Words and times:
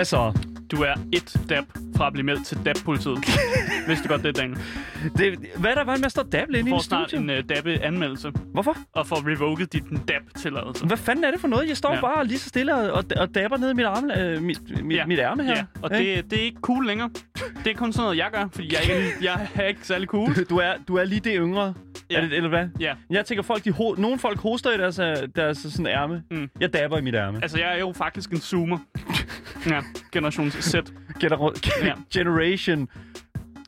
Hvad 0.00 0.04
så? 0.04 0.32
Du 0.70 0.82
er 0.82 0.94
et 1.12 1.36
dab 1.48 1.64
fra 1.96 2.06
at 2.06 2.12
blive 2.12 2.24
meldt 2.26 2.46
til 2.46 2.58
dab-politiet. 2.64 3.18
Vidste 3.88 4.08
du 4.08 4.12
godt 4.12 4.22
det, 4.22 4.36
Daniel? 4.36 4.58
Det, 5.18 5.38
hvad 5.56 5.70
er 5.70 5.74
der 5.74 5.84
var 5.84 5.96
med 5.96 6.04
at 6.04 6.10
stå 6.10 6.22
dable 6.22 6.58
inde 6.58 6.70
i 6.70 6.72
får 6.72 6.78
snart 6.78 7.08
studiet? 7.08 7.30
en 7.30 7.44
uh, 7.44 7.48
dabbe-anmeldelse 7.56 8.32
Hvorfor? 8.52 8.76
og 8.92 9.06
får 9.06 9.16
revoked 9.32 9.66
dit 9.66 9.82
dab-tilladelse. 10.08 10.86
Hvad 10.86 10.96
fanden 10.96 11.24
er 11.24 11.30
det 11.30 11.40
for 11.40 11.48
noget? 11.48 11.68
Jeg 11.68 11.76
står 11.76 11.94
Ja. 11.94 12.00
bare 12.00 12.26
lige 12.26 12.38
så 12.38 12.48
stille 12.48 12.74
og, 12.74 12.92
og, 12.92 13.04
og 13.16 13.34
dabber 13.34 13.56
ned 13.56 13.70
i 13.70 13.74
mit, 13.74 13.84
arme, 13.86 14.20
øh, 14.20 14.42
mit, 14.42 14.84
mit, 14.84 14.96
Ja. 14.96 15.06
mit 15.06 15.18
ærme 15.18 15.44
her. 15.44 15.56
Ja, 15.56 15.64
og 15.82 15.90
det, 15.90 16.30
det 16.30 16.38
er 16.38 16.42
ikke 16.42 16.58
cool 16.60 16.86
længere. 16.86 17.10
Det 17.64 17.70
er 17.70 17.74
kun 17.76 17.92
sådan 17.92 18.04
noget, 18.04 18.16
jeg 18.18 18.28
gør, 18.34 18.48
fordi 18.52 18.72
jeg, 18.74 18.96
ikke, 18.96 19.12
jeg 19.22 19.48
er 19.54 19.66
ikke 19.66 19.86
særlig 19.86 20.08
cool. 20.08 20.34
Du, 20.34 20.42
du, 20.50 20.56
er, 20.58 20.72
du 20.88 20.96
er 20.96 21.04
lige 21.04 21.20
det 21.20 21.32
yngre, 21.36 21.74
Ja. 22.10 22.16
er 22.16 22.20
det, 22.20 22.32
eller 22.32 22.48
hvad? 22.48 22.68
Ja, 22.80 22.94
Jeg 23.10 23.24
tænker, 23.26 23.42
folk, 23.42 23.64
de 23.64 23.70
ho- 23.70 24.00
nogle 24.00 24.18
folk 24.18 24.38
hoster 24.40 24.70
i 24.74 24.78
deres, 24.78 24.98
øh, 24.98 25.16
deres 25.36 25.58
sådan 25.58 25.86
ærme. 25.86 26.22
Mm. 26.30 26.50
Jeg 26.60 26.72
dabber 26.72 26.98
i 26.98 27.02
mit 27.02 27.14
ærme. 27.14 27.38
altså 27.42 27.58
jeg 27.58 27.74
er 27.74 27.78
jo 27.78 27.92
faktisk 27.92 28.30
en 28.30 28.40
zoomer. 28.40 28.78
Ja, 29.66 29.80
generation 30.12 30.50
Z. 30.50 30.74
Gener- 31.20 31.84
Ja. 31.84 31.92
Generation 32.20 32.88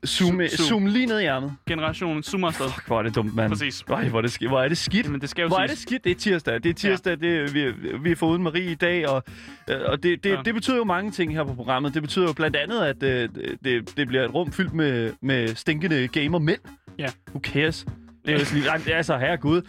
Zoom, 0.06 0.28
Zoom. 0.36 0.48
zoom. 0.48 0.86
lige 0.86 1.06
ned 1.06 1.20
i 1.20 1.24
ærmet. 1.24 1.52
Generation 1.68 2.22
zoomer 2.22 2.48
afsted. 2.48 2.66
Fuck, 2.74 2.86
hvor 2.86 2.98
er 2.98 3.02
det 3.02 3.14
dumt, 3.14 3.34
mand. 3.34 3.52
Præcis. 3.52 3.82
Ej, 3.90 4.08
hvor 4.08 4.18
er 4.18 4.22
det, 4.22 4.42
sk- 4.42 4.48
hvor 4.48 4.60
er 4.62 4.68
det 4.68 4.78
skidt. 4.78 5.08
Men 5.10 5.20
det 5.20 5.28
skal 5.30 5.42
jo 5.42 5.48
Hvor 5.48 5.56
er 5.58 5.60
det 5.60 5.70
siges. 5.70 5.82
skidt? 5.82 6.04
Det 6.04 6.10
er 6.10 6.14
tirsdag. 6.14 6.54
Det 6.54 6.66
er 6.66 6.74
tirsdag, 6.74 7.18
ja. 7.22 7.28
det, 7.28 7.54
vi, 7.54 7.72
vi 8.02 8.10
er 8.10 8.16
foruden 8.16 8.42
Marie 8.42 8.70
i 8.70 8.74
dag, 8.74 9.08
og, 9.08 9.24
øh, 9.70 9.76
og 9.86 10.02
det, 10.02 10.24
det, 10.24 10.30
Ja. 10.30 10.36
det 10.44 10.54
betyder 10.54 10.76
jo 10.76 10.84
mange 10.84 11.10
ting 11.10 11.32
her 11.34 11.44
på 11.44 11.54
programmet. 11.54 11.94
Det 11.94 12.02
betyder 12.02 12.26
jo 12.26 12.32
blandt 12.32 12.56
andet, 12.56 12.80
at 12.80 13.02
øh, 13.02 13.28
det, 13.64 13.96
det 13.96 14.08
bliver 14.08 14.24
et 14.24 14.34
rum 14.34 14.52
fyldt 14.52 14.74
med, 14.74 15.12
med 15.22 15.48
stinkende 15.48 16.08
gamer-mænd. 16.08 16.60
Ja. 16.98 17.08
Who 17.28 17.40
cares? 17.40 17.86
Det 18.26 18.34
er 18.34 18.38
jo 18.38 18.44
sådan, 18.44 18.62
nej, 18.62 18.94
altså, 18.96 19.18
herregud. 19.18 19.62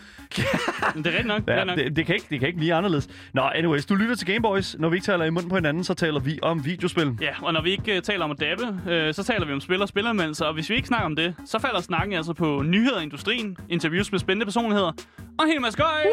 Men 0.95 1.03
det 1.03 1.07
er 1.13 1.17
rigtigt 1.17 1.27
nok. 1.27 1.41
Ja, 1.47 1.63
nok. 1.63 1.77
det, 1.77 1.95
det, 1.95 2.05
kan 2.05 2.15
ikke, 2.15 2.27
det 2.29 2.39
kan 2.39 2.47
ikke 2.47 2.57
blive 2.57 2.73
anderledes. 2.73 3.09
Nå, 3.33 3.41
anyways, 3.41 3.85
du 3.85 3.95
lytter 3.95 4.15
til 4.15 4.27
Gameboys. 4.27 4.75
Når 4.79 4.89
vi 4.89 4.95
ikke 4.95 5.05
taler 5.05 5.25
i 5.25 5.29
munden 5.29 5.49
på 5.49 5.55
hinanden, 5.55 5.83
så 5.83 5.93
taler 5.93 6.19
vi 6.19 6.39
om 6.41 6.65
videospil. 6.65 7.17
Ja, 7.21 7.29
og 7.41 7.53
når 7.53 7.61
vi 7.61 7.71
ikke 7.71 7.95
uh, 7.95 8.01
taler 8.01 8.23
om 8.25 8.31
at 8.31 8.39
dabbe, 8.39 8.63
uh, 8.63 9.13
så 9.13 9.23
taler 9.27 9.45
vi 9.45 9.53
om 9.53 9.61
spil 9.61 9.81
og 9.81 9.87
spilanmeldelser. 9.87 10.45
Og 10.45 10.53
hvis 10.53 10.69
vi 10.69 10.75
ikke 10.75 10.87
snakker 10.87 11.05
om 11.05 11.15
det, 11.15 11.35
så 11.45 11.59
falder 11.59 11.81
snakken 11.81 12.13
altså 12.17 12.33
på 12.33 12.61
nyheder 12.65 12.99
i 12.99 13.03
industrien, 13.03 13.57
interviews 13.69 14.11
med 14.11 14.19
spændende 14.19 14.45
personligheder 14.45 14.91
og 15.39 15.45
en 15.45 15.51
hel 15.51 15.61
masse 15.61 15.77
gøj. 15.79 16.03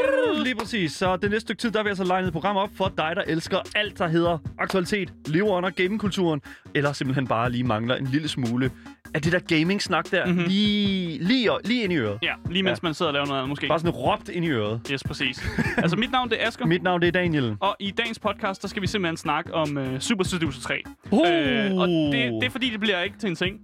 Lige 0.43 0.55
præcis. 0.55 0.93
Så 0.93 1.17
det 1.17 1.31
næste 1.31 1.41
stykke 1.41 1.61
tid, 1.61 1.71
der 1.71 1.83
vil 1.83 1.91
jeg 1.91 1.97
så 1.97 2.05
legnet 2.05 2.27
et 2.27 2.33
program 2.33 2.57
op 2.57 2.71
for 2.77 2.93
dig, 2.99 3.13
der 3.17 3.23
elsker 3.27 3.59
alt, 3.75 3.99
der 3.99 4.09
hedder 4.09 4.39
aktualitet, 4.59 5.13
lever 5.27 5.51
under 5.51 5.71
gamingkulturen, 5.71 6.41
eller 6.75 6.93
simpelthen 6.93 7.27
bare 7.27 7.51
lige 7.51 7.65
mangler 7.65 7.95
en 7.97 8.07
lille 8.07 8.29
smule 8.29 8.71
af 9.15 9.23
det 9.23 9.33
der 9.33 9.39
gaming-snak 9.59 10.11
der, 10.11 10.27
Mhm. 10.27 10.35
mm-hmm. 10.35 10.49
lige, 10.49 11.19
lige, 11.25 11.51
lige 11.65 11.85
ind 11.85 11.93
i 11.93 11.97
øret. 11.97 12.19
Ja, 12.23 12.30
lige 12.51 12.63
mens 12.63 12.79
Ja. 12.83 12.87
man 12.87 12.95
sidder 12.95 13.09
og 13.09 13.13
laver 13.13 13.27
noget 13.27 13.39
andet 13.39 13.49
måske. 13.49 13.69
Bare 13.69 13.79
sådan 13.79 13.91
råbt 13.91 14.29
ind 14.29 14.45
i 14.45 14.49
øret. 14.49 14.81
Yes, 14.93 15.03
præcis. 15.05 15.45
altså, 15.77 15.97
mit 15.97 16.11
navn 16.13 16.31
det 16.31 16.43
er 16.43 16.47
Asger. 16.49 16.67
Mit 16.67 16.83
navn 16.83 17.01
det 17.01 17.07
er 17.09 17.13
Daniel. 17.13 17.57
Og 17.61 17.77
i 17.81 17.91
dagens 17.91 18.19
podcast, 18.19 18.63
der 18.63 18.69
skal 18.69 18.83
vi 18.83 18.87
simpelthen 18.87 19.17
snakke 19.17 19.55
om 19.55 19.77
uh, 19.77 19.99
Super 19.99 20.25
Seducer 20.25 20.61
3. 20.61 20.83
Uh. 21.11 21.19
Øh, 21.19 21.75
og 21.77 21.89
det, 21.89 22.13
det 22.41 22.43
er 22.47 22.51
fordi, 22.51 22.71
det 22.71 22.81
bliver 22.81 23.01
ikke 23.03 23.19
til 23.19 23.29
en 23.29 23.35
ting. 23.37 23.61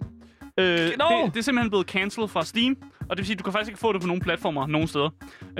Øh, 0.58 0.66
No. 0.78 0.84
det, 0.84 1.34
det 1.34 1.38
er 1.38 1.42
simpelthen 1.42 1.70
blevet 1.70 1.86
cancelled 1.86 2.28
fra 2.28 2.44
Steam, 2.44 2.76
og 3.08 3.16
det 3.16 3.18
vil 3.18 3.26
sige, 3.26 3.34
at 3.34 3.38
du 3.38 3.44
kan 3.44 3.52
faktisk 3.52 3.70
ikke 3.70 3.80
få 3.80 3.92
det 3.92 4.00
på 4.00 4.06
nogen 4.06 4.22
platformer 4.22 4.66
nogen 4.66 4.88
steder. 4.88 5.10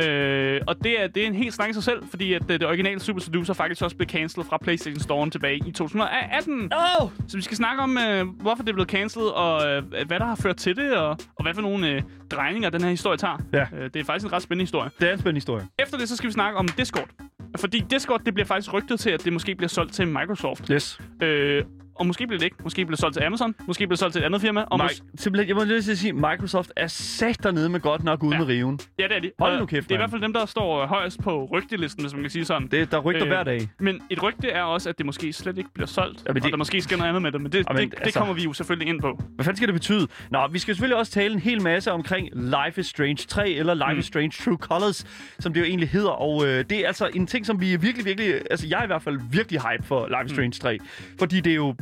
Øh, 0.02 0.60
og 0.66 0.84
det 0.84 1.02
er, 1.02 1.06
det 1.06 1.22
er 1.22 1.26
en 1.26 1.34
helt 1.34 1.54
snak 1.54 1.70
i 1.70 1.72
sig 1.72 1.82
selv, 1.82 2.02
fordi 2.10 2.32
at 2.32 2.42
det, 2.48 2.60
det 2.60 2.68
originale 2.68 3.00
Super 3.00 3.20
Seducer 3.20 3.54
faktisk 3.54 3.82
også 3.82 3.96
blev 3.96 4.08
cancelled 4.08 4.46
fra 4.48 4.58
PlayStation 4.62 5.00
Store 5.00 5.30
tilbage 5.30 5.56
i 5.66 5.72
2018. 5.72 6.72
Oh! 7.00 7.10
Så 7.28 7.36
vi 7.36 7.42
skal 7.42 7.56
snakke 7.56 7.82
om, 7.82 7.98
øh, 7.98 8.26
hvorfor 8.28 8.62
det 8.62 8.68
er 8.68 8.74
blevet 8.74 8.90
cancelled, 8.90 9.28
og 9.28 9.68
øh, 9.68 9.82
hvad 10.06 10.18
der 10.18 10.24
har 10.26 10.34
ført 10.34 10.56
til 10.56 10.76
det, 10.76 10.96
og, 10.96 11.08
og 11.10 11.42
hvad 11.42 11.54
for 11.54 11.62
nogle 11.62 11.88
øh, 11.88 12.02
drejninger 12.30 12.70
den 12.70 12.82
her 12.82 12.90
historie 12.90 13.16
tager. 13.16 13.38
Ja. 13.52 13.66
Øh, 13.76 13.90
det 13.94 14.00
er 14.00 14.04
faktisk 14.04 14.26
en 14.26 14.32
ret 14.32 14.42
spændende 14.42 14.62
historie. 14.62 14.90
Det 15.00 15.08
er 15.08 15.12
en 15.12 15.18
spændende 15.18 15.38
historie. 15.38 15.66
Efter 15.78 15.98
det, 15.98 16.08
så 16.08 16.16
skal 16.16 16.26
vi 16.26 16.32
snakke 16.32 16.58
om 16.58 16.68
Discord. 16.68 17.08
Fordi 17.56 17.84
Discord, 17.90 18.20
det 18.26 18.34
bliver 18.34 18.46
faktisk 18.46 18.72
rygtet 18.72 19.00
til, 19.00 19.10
at 19.10 19.24
det 19.24 19.32
måske 19.32 19.54
bliver 19.54 19.68
solgt 19.68 19.92
til 19.92 20.08
Microsoft. 20.08 20.68
Yes. 20.68 21.00
Øh, 21.22 21.64
og 21.98 22.06
måske 22.06 22.26
bliver 22.26 22.38
det 22.38 22.44
ikke. 22.44 22.56
Måske 22.62 22.84
bliver 22.84 22.90
det 22.90 22.98
solgt 23.00 23.14
til 23.16 23.22
Amazon. 23.22 23.54
Måske 23.66 23.78
bliver 23.78 23.88
det 23.88 23.98
solgt 23.98 24.12
til 24.12 24.20
et 24.22 24.26
andet 24.26 24.40
firma. 24.40 24.60
Og 24.60 24.80
mås- 24.80 24.82
Mike, 24.88 25.02
simpelthen, 25.16 25.48
jeg 25.48 25.56
må 25.56 25.64
lige 25.64 25.82
sige, 25.96 26.12
Microsoft 26.12 26.72
er 26.76 26.86
sat 26.86 27.42
dernede 27.42 27.68
med 27.68 27.80
godt 27.80 28.04
nok 28.04 28.22
ude 28.22 28.34
Ja. 28.34 28.40
ja. 28.40 28.46
med 28.46 28.54
riven. 28.54 28.78
ja, 28.98 29.04
det 29.04 29.16
er 29.16 29.20
de. 29.20 29.30
Hold 29.38 29.58
nu 29.58 29.66
kæft, 29.66 29.88
Det 29.88 29.94
er 29.94 29.98
i 29.98 29.98
mand. 29.98 30.00
hvert 30.00 30.10
fald 30.10 30.22
dem, 30.22 30.32
der 30.32 30.46
står 30.46 30.86
højest 30.86 31.20
på 31.22 31.48
rygtelisten, 31.52 32.02
hvis 32.04 32.12
man 32.12 32.22
kan 32.22 32.30
sige 32.30 32.44
sådan. 32.44 32.68
Det, 32.68 32.90
der 32.92 32.98
rygter 32.98 33.22
Øh, 33.22 33.28
hver 33.28 33.42
dag. 33.42 33.68
Men 33.80 34.00
et 34.10 34.22
rygte 34.22 34.48
er 34.50 34.62
også, 34.62 34.88
at 34.88 34.98
det 34.98 35.06
måske 35.06 35.32
slet 35.32 35.58
ikke 35.58 35.70
bliver 35.74 35.86
solgt. 35.86 36.18
Ja, 36.26 36.32
men 36.32 36.36
og 36.36 36.42
det- 36.42 36.50
der 36.52 36.56
måske 36.58 36.80
sker 36.82 36.96
noget 36.96 37.08
andet 37.08 37.22
med 37.22 37.32
det. 37.32 37.40
Men 37.40 37.52
det, 37.52 37.66
Jamen, 37.68 37.82
det, 37.82 37.90
det 37.98 38.04
altså- 38.04 38.18
kommer 38.18 38.34
vi 38.34 38.42
jo 38.42 38.52
selvfølgelig 38.52 38.88
ind 38.88 39.00
på. 39.00 39.22
Hvad 39.34 39.44
fanden 39.44 39.56
skal 39.56 39.68
det 39.68 39.74
betyde? 39.74 40.06
Nå, 40.30 40.46
vi 40.52 40.58
skal 40.58 40.74
selvfølgelig 40.74 40.96
også 40.98 41.12
tale 41.12 41.34
en 41.34 41.40
hel 41.40 41.62
masse 41.62 41.92
omkring 41.92 42.28
Life 42.34 42.80
is 42.80 42.86
Strange 42.86 43.16
3, 43.28 43.50
eller 43.50 43.74
Life 43.74 43.92
Mm. 43.92 43.98
is 43.98 44.04
Strange 44.06 44.32
True 44.44 44.56
Colors, 44.56 45.04
som 45.38 45.52
det 45.52 45.60
jo 45.60 45.64
egentlig 45.66 45.88
hedder. 45.88 46.10
Og 46.10 46.46
øh, 46.46 46.64
det 46.70 46.72
er 46.72 46.86
altså 46.86 47.08
en 47.14 47.26
ting, 47.26 47.46
som 47.46 47.60
vi 47.60 47.76
virkelig, 47.76 48.04
virkelig... 48.04 48.34
Altså, 48.50 48.66
jeg 48.70 48.78
er 48.78 48.84
i 48.84 48.86
hvert 48.86 49.02
fald 49.02 49.20
virkelig 49.30 49.60
hype 49.60 49.86
for 49.86 50.06
Life 50.08 50.24
is 50.24 50.30
Mm. 50.30 50.52
Strange 50.52 50.78
3. 50.78 50.78
Fordi 51.18 51.40
det 51.40 51.50
er 51.50 51.56
jo... 51.56 51.74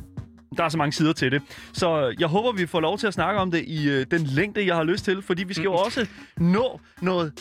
Der 0.56 0.65
er 0.65 0.69
så 0.69 0.78
mange 0.78 0.92
sider 0.92 1.12
til 1.12 1.32
det. 1.32 1.42
Så 1.72 2.15
jeg 2.19 2.28
håber, 2.28 2.53
vi 2.53 2.66
får 2.66 2.81
lov 2.81 2.98
til 2.98 3.06
at 3.06 3.15
snakke 3.15 3.41
om 3.41 3.50
det 3.50 3.65
i 3.66 3.88
øh, 3.88 4.06
den 4.10 4.25
længde, 4.26 4.66
jeg 4.66 4.76
har 4.76 4.84
lyst 4.84 5.04
til. 5.04 5.22
Fordi 5.22 5.44
vi 5.44 5.54
skal 5.54 5.65
jo 5.65 5.70
Mm. 5.72 5.76
også 5.87 6.06
nå 6.38 6.81
noget 7.03 7.32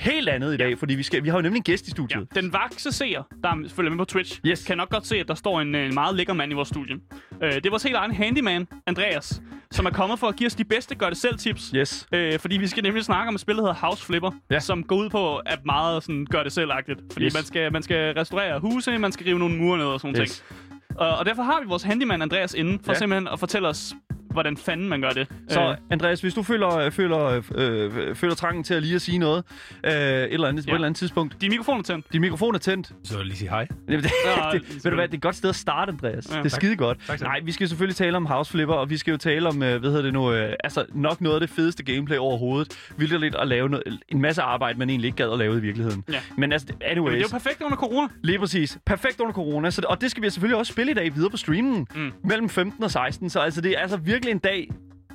helt 0.00 0.28
andet 0.28 0.54
i 0.54 0.56
dag. 0.56 0.78
Fordi 0.78 0.94
vi, 0.94 1.02
skal, 1.02 1.24
vi 1.24 1.28
har 1.28 1.36
jo 1.36 1.42
nemlig 1.42 1.58
en 1.58 1.62
gæst 1.64 1.86
i 1.86 1.90
Ja, 1.90 1.90
studiet. 1.90 2.28
den 2.34 2.52
vakse 2.52 2.92
seer, 2.92 3.22
der 3.42 3.68
følger 3.76 3.90
med 3.90 3.98
på 3.98 4.04
Twitch, 4.04 4.40
Yes. 4.46 4.64
kan 4.64 4.76
nok 4.76 4.90
godt 4.90 5.06
se, 5.06 5.16
at 5.16 5.28
der 5.28 5.34
står 5.34 5.60
en, 5.60 5.74
en 5.74 5.94
meget 5.94 6.16
lækker 6.16 6.32
mand 6.32 6.52
i 6.52 6.54
vores 6.54 6.68
studie. 6.68 6.94
Øh, 7.42 7.52
det 7.52 7.66
er 7.66 7.70
vores 7.70 7.82
helt 7.82 7.96
egen 7.96 8.14
handyman, 8.14 8.66
Andreas, 8.86 9.42
som 9.70 9.86
er 9.86 9.90
kommet 9.90 10.18
for 10.18 10.26
at 10.28 10.36
give 10.36 10.46
os 10.46 10.54
de 10.54 10.64
bedste 10.64 10.94
gør-det-selv-tips. 10.94 11.72
Yes. 11.76 12.06
Øh, 12.12 12.38
fordi 12.38 12.56
vi 12.56 12.66
skal 12.66 12.82
nemlig 12.82 13.04
snakke 13.04 13.28
om 13.28 13.34
et 13.34 13.40
spil, 13.40 13.56
der 13.56 13.62
hedder 13.62 13.74
House 13.86 14.04
Flipper, 14.06 14.30
Ja. 14.50 14.60
som 14.60 14.84
går 14.84 14.96
ud 14.96 15.10
på 15.10 15.36
at 15.36 15.58
meget 15.64 16.02
sådan, 16.02 16.26
gør 16.30 16.42
det 16.42 16.52
selvagtigt. 16.52 16.98
Fordi 17.12 17.24
Yes. 17.24 17.34
man, 17.34 17.44
skal, 17.44 17.72
man 17.72 17.82
skal 17.82 18.14
restaurere 18.14 18.60
huse, 18.60 18.98
man 18.98 19.12
skal 19.12 19.26
rive 19.26 19.38
nogle 19.38 19.56
mure 19.56 19.78
ned 19.78 19.86
og 19.86 20.00
sådan 20.00 20.20
Yes. 20.22 20.30
ting. 20.48 20.58
Og, 20.98 21.16
og 21.18 21.26
derfor 21.26 21.42
har 21.42 21.60
vi 21.60 21.66
vores 21.68 21.82
handyman 21.82 22.22
Andreas 22.22 22.54
inde, 22.54 22.78
for 22.84 22.92
Ja. 22.92 22.98
simpelthen 22.98 23.28
at 23.28 23.38
fortælle 23.38 23.68
os, 23.68 23.94
hvordan 24.38 24.56
fanden 24.56 24.88
man 24.88 25.00
gør 25.00 25.10
det. 25.10 25.28
Så 25.48 25.60
Øh, 25.68 25.76
Andreas, 25.90 26.20
hvis 26.20 26.34
du 26.34 26.42
føler, 26.42 26.90
føler, 26.90 27.42
øh, 27.54 28.14
føler 28.16 28.34
trangen 28.34 28.64
til 28.64 28.74
at 28.74 28.82
lige 28.82 28.94
at 28.94 29.02
sige 29.02 29.18
noget 29.18 29.44
øh, 29.84 29.92
et 29.92 30.32
eller 30.32 30.48
andet, 30.48 30.64
på 30.64 30.68
Ja. 30.68 30.72
et 30.72 30.74
eller 30.74 30.86
andet 30.86 30.98
tidspunkt, 30.98 31.40
din 31.40 31.50
mikrofon 31.50 31.78
er 31.78 31.82
tændt. 31.82 32.06
din 32.12 32.20
mikrofon 32.20 32.54
er 32.54 32.58
tændt. 32.58 32.86
Så 33.04 33.12
vil 33.12 33.18
jeg 33.18 33.26
lige 33.26 33.36
sige 33.36 33.48
hej. 33.48 33.66
Jamen, 33.88 34.02
det, 34.02 34.10
Ja, 34.36 34.50
det, 34.58 34.74
ved 34.84 34.90
du 34.90 34.94
hvad, 34.94 35.04
det 35.08 35.14
er 35.14 35.16
et 35.18 35.22
godt 35.22 35.36
sted 35.36 35.50
at 35.50 35.56
starte, 35.56 35.92
Andreas. 35.92 36.14
Ja, 36.30 36.32
det 36.38 36.38
er 36.38 36.42
tak. 36.42 36.50
skide 36.50 36.76
godt. 36.76 36.98
Tak, 37.06 37.18
tak. 37.18 37.28
Nej, 37.28 37.40
vi 37.44 37.52
skal 37.52 37.68
selvfølgelig 37.68 37.96
tale 37.96 38.16
om 38.16 38.26
House 38.26 38.50
Flipper, 38.50 38.74
og 38.74 38.90
vi 38.90 38.96
skal 38.96 39.10
jo 39.10 39.16
tale 39.16 39.48
om, 39.48 39.62
øh, 39.62 39.80
hvad 39.80 39.90
hedder 39.90 40.02
det 40.02 40.12
nu, 40.12 40.32
øh, 40.32 40.52
altså 40.64 40.84
nok 40.94 41.20
noget 41.20 41.34
af 41.36 41.40
det 41.40 41.50
fedeste 41.50 41.82
gameplay 41.82 42.16
overhovedet. 42.16 42.78
Vildt 42.96 43.20
lidt 43.20 43.34
at 43.34 43.48
lave 43.48 43.68
noget, 43.68 43.98
en 44.08 44.20
masse 44.20 44.42
arbejde, 44.42 44.78
man 44.78 44.90
egentlig 44.90 45.06
ikke 45.08 45.16
gad 45.16 45.32
at 45.32 45.38
lave 45.38 45.56
i 45.58 45.60
virkeligheden. 45.60 46.04
Ja. 46.12 46.18
Men 46.36 46.52
altså, 46.52 46.66
Men 46.70 46.78
det 46.78 46.84
anyways, 46.86 47.14
er 47.16 47.20
jo 47.20 47.28
perfekt 47.30 47.62
under 47.62 47.76
corona. 47.76 48.08
lige 48.22 48.38
præcis. 48.38 48.78
Perfekt 48.86 49.20
under 49.20 49.32
corona, 49.32 49.70
så, 49.70 49.82
og 49.88 50.00
det 50.00 50.10
skal 50.10 50.22
vi 50.22 50.30
selvfølgelig 50.30 50.58
også 50.58 50.72
spille 50.72 50.90
i 50.92 50.94
dag 50.94 51.14
videre 51.14 51.30
på 51.30 51.36
streamen. 51.36 51.86
Mm. 51.94 52.12
Mellem 52.24 52.48
15 52.48 52.84
og 52.84 52.90
16, 52.90 53.30
så 53.30 53.40
altså, 53.40 53.60
det 53.60 53.72
er 53.72 53.78
altså 53.80 53.96
virkelig 53.96 54.27
en 54.30 54.38
dag, 54.38 54.70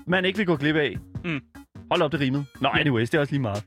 man 0.08 0.26
ikke 0.26 0.38
vil 0.38 0.46
gå 0.46 0.56
glip 0.56 0.76
af. 0.76 0.98
Mm. 1.26 1.42
Hold 1.92 2.02
op, 2.02 2.12
det 2.12 2.20
rimede. 2.20 2.46
Nå, 2.62 2.70
anyways, 2.70 3.10
det 3.10 3.18
er 3.18 3.22
også 3.22 3.34
lige 3.34 3.42
meget. 3.42 3.64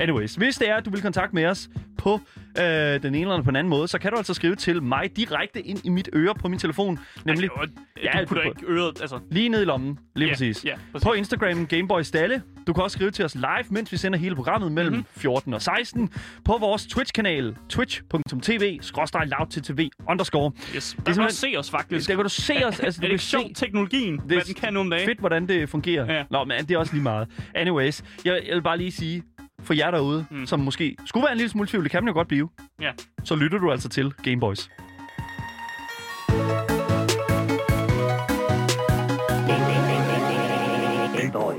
Anyways, 0.00 0.34
hvis 0.34 0.56
det 0.56 0.68
er, 0.70 0.74
at 0.76 0.84
du 0.84 0.90
vil 0.90 1.02
kontakte 1.02 1.34
med 1.34 1.46
os 1.46 1.68
på 1.98 2.20
øh, 2.58 2.64
den 3.02 3.04
ene 3.14 3.18
eller 3.20 3.42
på 3.42 3.50
den 3.50 3.56
anden 3.56 3.68
måde, 3.70 3.88
så 3.88 3.98
kan 3.98 4.10
du 4.10 4.16
altså 4.16 4.34
skrive 4.34 4.54
til 4.56 4.82
mig 4.82 5.16
direkte 5.16 5.60
ind 5.62 5.80
i 5.84 5.88
mit 5.88 6.08
øre 6.14 6.34
på 6.34 6.48
min 6.48 6.58
telefon. 6.58 6.98
Nemlig 7.24 7.50
Altså, 7.60 7.74
Ja, 8.04 8.10
du 8.20 8.26
putter 8.26 8.42
du- 8.42 8.48
ikke 8.48 8.66
øret, 8.72 9.00
altså... 9.00 9.18
lige 9.30 9.48
ned 9.48 9.62
i 9.62 9.64
lommen. 9.64 9.98
Lige 10.16 10.26
Ja, 10.28 10.32
præcis. 10.32 10.64
ja, 10.64 10.74
præcis. 10.92 11.04
På 11.04 11.12
Instagram, 11.12 11.66
Gameboy 11.66 12.02
Stalle. 12.02 12.42
Du 12.66 12.72
kan 12.72 12.82
også 12.84 12.94
skrive 12.94 13.10
til 13.10 13.24
os 13.24 13.34
live, 13.34 13.64
mens 13.70 13.92
vi 13.92 13.96
sender 13.96 14.18
hele 14.18 14.34
programmet 14.34 14.72
mellem 14.72 14.92
Mhm. 14.92 14.98
mm-hmm. 14.98 15.20
14 15.20 15.54
og 15.54 15.62
16. 15.62 16.10
På 16.44 16.56
vores 16.60 16.86
Twitch-kanal, 16.86 17.56
twitch.tv, 17.68 18.80
loudttv 19.26 19.80
underscore. 20.08 20.52
Yes. 20.76 20.94
Der 20.96 21.02
kan 21.04 21.14
simpelthen- 21.14 21.26
du 21.28 21.34
se 21.34 21.54
os, 21.58 21.70
faktisk. 21.70 22.08
Der 22.08 22.14
kan 22.14 22.22
du 22.24 22.28
se 22.28 22.54
os. 22.66 22.80
Altså, 22.80 22.82
er 22.84 22.90
du 22.90 22.90
det 22.90 23.00
kan 23.00 23.10
ikke 23.10 23.24
se 23.24 23.30
sjovt, 23.30 23.56
teknologien, 23.56 24.12
Det 24.16 24.24
hvad 24.26 24.36
er 24.36 24.40
den 24.40 24.54
kan 24.54 24.76
om 24.76 24.90
dagen? 24.90 25.06
fedt, 25.08 25.18
hvordan 25.20 25.48
det 25.48 25.68
fungerer. 25.68 26.14
Ja. 26.14 26.24
Nå, 26.30 26.44
men 26.44 26.58
det 26.66 26.70
er 26.70 26.78
også 26.78 26.92
lige 26.92 27.02
meget. 27.02 27.28
Anyways, 27.54 28.02
jeg, 28.24 28.40
jeg 28.48 28.54
vil 28.54 28.62
bare 28.62 28.78
lige 28.78 28.92
sige, 28.92 29.22
for 29.64 29.74
jer 29.74 29.90
derude, 29.90 30.26
Mm. 30.30 30.46
som 30.46 30.60
måske 30.60 30.96
skulle 31.06 31.24
være 31.24 31.32
en 31.32 31.38
lille 31.38 31.50
smule 31.50 31.68
tvivl, 31.68 31.84
det 31.84 31.90
kan 31.90 32.02
man 32.04 32.08
jo 32.08 32.14
godt 32.14 32.28
blive, 32.28 32.48
Ja. 32.80 32.92
så 33.24 33.34
lytter 33.36 33.58
du 33.58 33.70
altså 33.72 33.88
til 33.88 34.12
Gameboys. 34.22 34.70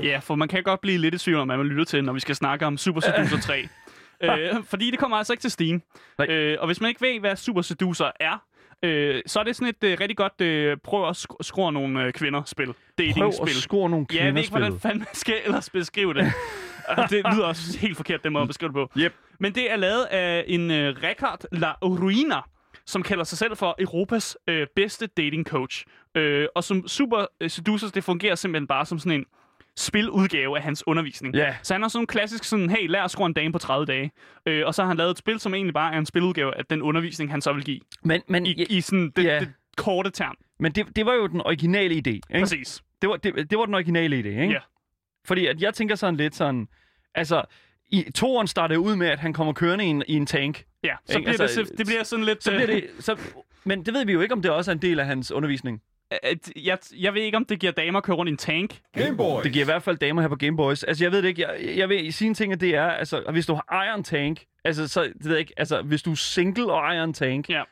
Ja, 0.02 0.18
for 0.18 0.34
man 0.34 0.48
kan 0.48 0.62
godt 0.62 0.80
blive 0.80 0.98
lidt 0.98 1.14
i 1.14 1.18
tvivl 1.18 1.38
om, 1.38 1.48
hvad 1.48 1.56
man 1.56 1.66
lytter 1.66 1.84
til, 1.84 2.04
når 2.04 2.12
vi 2.12 2.20
skal 2.20 2.34
snakke 2.36 2.66
om 2.66 2.76
Super 2.78 3.00
Seducer 3.00 3.40
3. 3.40 3.68
øh, 4.22 4.64
fordi 4.64 4.90
det 4.90 4.98
kommer 4.98 5.16
altså 5.16 5.32
ikke 5.32 5.40
til 5.40 5.50
Steam. 5.50 5.82
Nej. 6.18 6.26
Øh, 6.30 6.56
og 6.60 6.66
hvis 6.66 6.80
man 6.80 6.88
ikke 6.88 7.00
ved, 7.00 7.20
hvad 7.20 7.36
Super 7.36 7.62
Seducer 7.62 8.10
er, 8.20 8.42
øh, 8.82 9.22
så 9.26 9.40
er 9.40 9.44
det 9.44 9.56
sådan 9.56 9.68
et 9.68 9.84
øh, 9.84 9.96
rigtig 10.00 10.16
godt 10.16 10.40
øh, 10.40 10.76
prøv 10.84 11.08
at 11.08 11.16
sk- 11.16 11.36
skrue 11.40 11.72
nogle 11.72 12.04
øh, 12.04 12.12
kvinder-spil. 12.12 12.66
Prøv 12.66 12.74
Dating-spil. 12.98 13.42
at 13.50 13.56
score 13.56 13.90
nogle 13.90 14.06
Ja, 14.14 14.24
jeg 14.24 14.34
ved 14.34 14.40
ikke, 14.40 14.50
hvordan 14.50 14.66
kvinderspil. 14.70 14.88
fanden 14.90 14.98
man 14.98 15.06
skal 15.14 15.34
ellers 15.44 15.70
beskrive 15.70 16.14
det. 16.14 16.32
Og 16.88 17.10
det 17.10 17.22
lyder 17.32 17.44
også 17.44 17.78
helt 17.78 17.96
forkert, 17.96 18.24
den 18.24 18.32
måde 18.32 18.42
at 18.42 18.48
beskrive 18.48 18.68
det 18.68 18.74
på. 18.74 18.90
Yep. 18.98 19.14
Men 19.40 19.54
det 19.54 19.72
er 19.72 19.76
lavet 19.76 20.04
af 20.04 20.44
en 20.46 20.70
uh, 20.70 20.76
Rekard 20.76 21.44
La 21.52 21.72
Ruina, 21.82 22.36
som 22.86 23.02
kalder 23.02 23.24
sig 23.24 23.38
selv 23.38 23.56
for 23.56 23.74
Europas 23.78 24.36
øh, 24.48 24.66
bedste 24.76 25.06
dating 25.06 25.46
coach. 25.46 25.84
Øh, 26.14 26.46
og 26.54 26.64
som 26.64 26.88
Super 26.88 27.26
øh, 27.40 27.50
Seducers, 27.50 27.92
det 27.92 28.04
fungerer 28.04 28.34
simpelthen 28.34 28.66
bare 28.66 28.86
som 28.86 28.98
sådan 28.98 29.18
en 29.20 29.26
spiludgave 29.76 30.56
af 30.56 30.62
hans 30.62 30.86
undervisning. 30.86 31.34
Ja. 31.34 31.56
Så 31.62 31.74
han 31.74 31.82
har 31.82 31.88
sådan 31.88 32.02
en 32.02 32.06
klassisk 32.06 32.44
sådan, 32.44 32.70
hey, 32.70 32.88
lær 32.88 33.02
at 33.02 33.10
score 33.10 33.26
en 33.26 33.32
dame 33.32 33.52
på 33.52 33.58
30 33.58 33.86
dage. 33.86 34.10
Øh, 34.46 34.66
og 34.66 34.74
så 34.74 34.82
har 34.82 34.88
han 34.88 34.96
lavet 34.96 35.10
et 35.10 35.18
spil, 35.18 35.40
som 35.40 35.54
egentlig 35.54 35.74
bare 35.74 35.94
er 35.94 35.98
en 35.98 36.06
spiludgave 36.06 36.58
af 36.58 36.64
den 36.64 36.82
undervisning, 36.82 37.30
han 37.30 37.40
så 37.40 37.52
vil 37.52 37.64
give. 37.64 37.80
Men, 38.04 38.22
men, 38.28 38.46
I, 38.46 38.64
i 38.70 38.80
sådan 38.80 39.12
det, 39.16 39.24
Ja. 39.24 39.40
det 39.40 39.52
korte 39.76 40.10
term. 40.10 40.34
men 40.60 40.72
det, 40.72 40.96
det 40.96 41.06
var 41.06 41.14
jo 41.14 41.26
den 41.26 41.40
originale 41.40 41.94
idé, 41.94 42.08
ikke? 42.08 42.22
Præcis. 42.38 42.82
Det 43.02 43.08
var, 43.08 43.16
det, 43.16 43.50
det 43.50 43.58
var 43.58 43.64
den 43.64 43.74
originale 43.74 44.16
idé, 44.16 44.28
ikke? 44.28 44.46
Ja. 44.54 44.58
Fordi 45.26 45.46
at 45.46 45.62
jeg 45.62 45.74
tænker 45.74 45.94
sådan 45.94 46.16
lidt 46.16 46.34
sådan... 46.34 46.68
Altså, 47.14 47.42
i 47.88 48.10
toren 48.14 48.46
startede 48.46 48.80
ud 48.80 48.96
med, 48.96 49.06
at 49.08 49.18
han 49.18 49.32
kommer 49.32 49.52
kørende 49.52 49.84
i 49.84 49.88
en, 49.88 50.02
i 50.08 50.14
en 50.14 50.26
tank. 50.26 50.64
Ja, 50.84 50.96
så 51.06 51.18
Ikke? 51.18 51.30
bliver 51.30 51.42
Altså, 51.42 51.62
det, 51.62 51.78
det 51.78 51.86
bliver 51.86 52.02
sådan 52.04 52.24
lidt... 52.24 52.44
Så 52.44 52.50
bliver 52.50 52.68
øh, 52.68 52.74
det... 52.74 52.84
Så, 53.00 53.16
men 53.64 53.86
det 53.86 53.94
ved 53.94 54.06
vi 54.06 54.12
jo 54.12 54.20
ikke, 54.20 54.32
om 54.34 54.42
det 54.42 54.50
også 54.50 54.70
er 54.70 54.74
en 54.74 54.82
del 54.82 55.00
af 55.00 55.06
hans 55.06 55.32
undervisning. 55.32 55.82
at, 56.10 56.50
jeg, 56.56 56.78
jeg 56.96 57.14
ved 57.14 57.22
ikke, 57.22 57.36
om 57.36 57.44
det 57.44 57.60
giver 57.60 57.72
damer 57.72 57.98
at 57.98 58.04
køre 58.04 58.16
rundt 58.16 58.28
i 58.28 58.32
en 58.32 58.36
tank. 58.36 58.80
Gameboy. 58.94 59.42
Det 59.42 59.52
giver 59.52 59.64
i 59.64 59.66
hvert 59.66 59.82
fald 59.82 59.96
damer 59.96 60.22
her 60.22 60.28
på 60.28 60.36
Gameboys. 60.36 60.84
Altså, 60.84 61.04
jeg 61.04 61.12
ved 61.12 61.22
det 61.22 61.28
ikke. 61.28 61.42
Jeg, 61.42 61.76
jeg 61.76 61.88
vil 61.88 62.12
sige 62.12 62.28
en 62.28 62.34
ting, 62.34 62.52
at 62.52 62.60
det 62.60 62.74
er, 62.74 62.86
altså, 62.86 63.22
hvis 63.32 63.46
du 63.46 63.60
ejer 63.72 63.94
en 63.94 64.04
tank, 64.04 64.44
altså, 64.64 64.88
så, 64.88 65.02
det 65.02 65.24
ved 65.24 65.30
jeg 65.30 65.40
ikke, 65.40 65.54
altså, 65.56 65.82
hvis 65.82 66.02
du 66.02 66.10
er 66.10 66.14
single 66.14 66.72
og 66.72 66.78
ejer 66.78 67.04
en 67.04 67.12
tank, 67.14 67.48
Ja. 67.48 67.62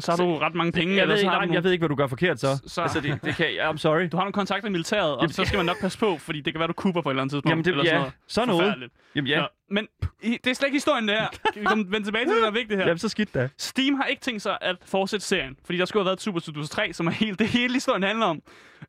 Så 0.00 0.12
har 0.12 0.16
du 0.16 0.38
ret 0.38 0.54
mange 0.54 0.72
penge. 0.72 0.94
jeg, 0.94 1.02
eller 1.02 1.14
ved 1.14 1.20
så 1.22 1.26
ikke, 1.40 1.48
du 1.48 1.52
jeg 1.54 1.64
ved 1.64 1.72
ikke, 1.72 1.80
hvad 1.82 1.88
du 1.88 1.94
gør 1.94 2.06
forkert 2.06 2.40
så. 2.40 2.56
Så- 2.56 2.68
så- 2.68 2.82
Altså, 2.82 3.00
det, 3.00 3.24
det 3.24 3.36
kan 3.36 3.46
I'm 3.46 3.76
sorry. 3.76 4.08
Du 4.12 4.16
har 4.16 4.24
nogle 4.24 4.32
kontakter 4.32 4.68
i 4.68 4.72
militæret, 4.72 5.16
og 5.16 5.30
så 5.30 5.44
skal 5.44 5.56
man 5.56 5.66
nok 5.66 5.80
passe 5.80 5.98
på, 5.98 6.18
fordi 6.18 6.40
det 6.40 6.52
kan 6.54 6.58
være, 6.58 6.66
du 6.68 6.72
kupper 6.72 7.00
på 7.02 7.08
et 7.08 7.12
eller 7.12 7.22
andet 7.22 7.32
tidspunkt. 7.32 7.50
Jamen, 7.50 7.64
det, 7.64 7.70
eller 7.70 7.84
sådan 7.84 7.94
ja, 7.94 7.98
noget. 7.98 8.12
så 8.26 8.44
noget. 8.44 8.90
Jamen, 9.14 9.28
ja. 9.28 9.40
Nå, 9.40 9.46
men 9.70 9.88
i- 10.22 10.38
det 10.44 10.50
er 10.50 10.54
slet 10.54 10.66
ikke 10.66 10.76
historien, 10.76 11.08
det 11.08 11.16
her. 11.18 11.28
Vi 11.60 11.64
komme 11.64 11.84
vende 11.90 12.06
tilbage 12.06 12.24
til 12.24 12.34
det, 12.34 12.42
der 12.42 12.48
er 12.48 12.52
vigtigt 12.52 12.78
her? 12.80 12.86
Jamen, 12.86 12.98
så 12.98 13.08
skidt 13.08 13.34
da. 13.34 13.48
Steam 13.58 13.94
har 13.94 14.04
ikke 14.04 14.22
tænkt 14.22 14.42
sig 14.42 14.58
at 14.60 14.76
fortsætte 14.86 15.26
serien, 15.26 15.56
fordi 15.64 15.78
der 15.78 15.84
skulle 15.84 16.00
have 16.00 16.06
været 16.06 16.16
et 16.16 16.22
Super 16.22 16.40
Studios 16.40 16.70
3, 16.70 16.92
som 16.92 17.06
er 17.06 17.10
helt, 17.10 17.38
det 17.38 17.48
hele 17.48 17.74
historien 17.74 18.02
handler 18.02 18.26
om. 18.26 18.40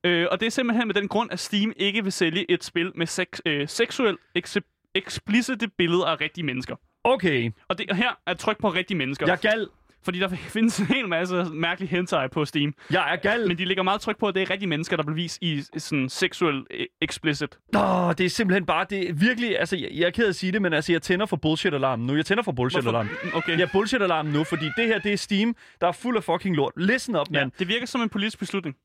Øh, 0.03 0.27
og 0.31 0.39
det 0.39 0.45
er 0.45 0.49
simpelthen 0.49 0.87
med 0.87 0.95
den 0.95 1.07
grund, 1.07 1.31
at 1.31 1.39
Steam 1.39 1.73
ikke 1.77 2.03
vil 2.03 2.11
sælge 2.11 2.51
et 2.51 2.63
spil 2.63 2.91
med 2.95 3.07
sex, 3.07 3.27
øh, 3.45 3.67
seksuelt 3.67 4.19
ekse- 4.39 4.91
eksplicite 4.95 5.67
billeder 5.67 6.05
af 6.05 6.21
rigtige 6.21 6.45
mennesker. 6.45 6.75
Okay, 7.03 7.51
Og, 7.69 7.77
det, 7.77 7.89
og 7.89 7.95
her 7.95 8.09
er 8.27 8.33
tryk 8.33 8.57
på 8.61 8.69
rigtige 8.69 8.97
mennesker. 8.97 9.27
jeg 9.27 9.37
gal. 9.39 9.67
Fordi 10.05 10.19
der 10.19 10.27
findes 10.55 10.79
en 10.79 10.85
hel 10.85 11.07
masse 11.07 11.45
mærkelig 11.53 11.89
hentai 11.89 12.27
på 12.27 12.45
Steam. 12.45 12.73
Jeg 12.91 13.11
er 13.13 13.15
gal. 13.15 13.47
Men 13.47 13.57
de 13.57 13.65
lægger 13.65 13.83
meget 13.83 14.01
tryk 14.01 14.17
på, 14.19 14.27
at 14.27 14.35
det 14.35 14.41
er 14.41 14.49
rigtige 14.49 14.69
mennesker, 14.69 14.95
der 14.97 15.03
bliver 15.03 15.15
vist 15.15 15.37
i 15.41 15.61
sådan 15.77 16.09
seksuel 16.09 16.63
øh, 16.71 16.85
explicit. 17.01 17.57
Åh, 17.75 18.13
det 18.17 18.25
er 18.25 18.29
simpelthen 18.29 18.65
bare, 18.65 18.85
det 18.89 19.09
er 19.09 19.13
virkelig, 19.13 19.59
altså, 19.59 19.75
jeg, 19.77 19.89
jeg 19.91 20.05
er 20.05 20.09
ked 20.09 20.25
af 20.25 20.29
at 20.29 20.35
sige 20.35 20.51
det, 20.51 20.61
men 20.61 20.73
altså, 20.73 20.91
jeg 20.91 21.01
tænder 21.01 21.25
for 21.25 21.37
bullshit-alarmen 21.37 22.07
nu. 22.07 22.15
Jeg 22.15 22.25
tænder 22.25 22.43
for 22.43 22.51
bullshit-alarmen. 22.51 23.11
Okay. 23.33 23.51
Jeg 23.57 23.61
er 23.61 23.69
bullshit-alarmen 23.73 24.33
nu, 24.33 24.43
fordi 24.43 24.65
det 24.77 24.87
her, 24.87 24.99
det 24.99 25.13
er 25.13 25.17
Steam, 25.17 25.55
der 25.81 25.87
er 25.87 25.91
fuld 25.91 26.17
af 26.17 26.23
fucking 26.23 26.55
lort. 26.55 26.73
Listen 26.77 27.15
up, 27.15 27.27
Ja, 27.33 27.39
mand. 27.39 27.51
det 27.59 27.67
virker 27.67 27.85
som 27.85 28.01
en 28.01 28.09
politisk 28.09 28.39
beslutning. 28.39 28.75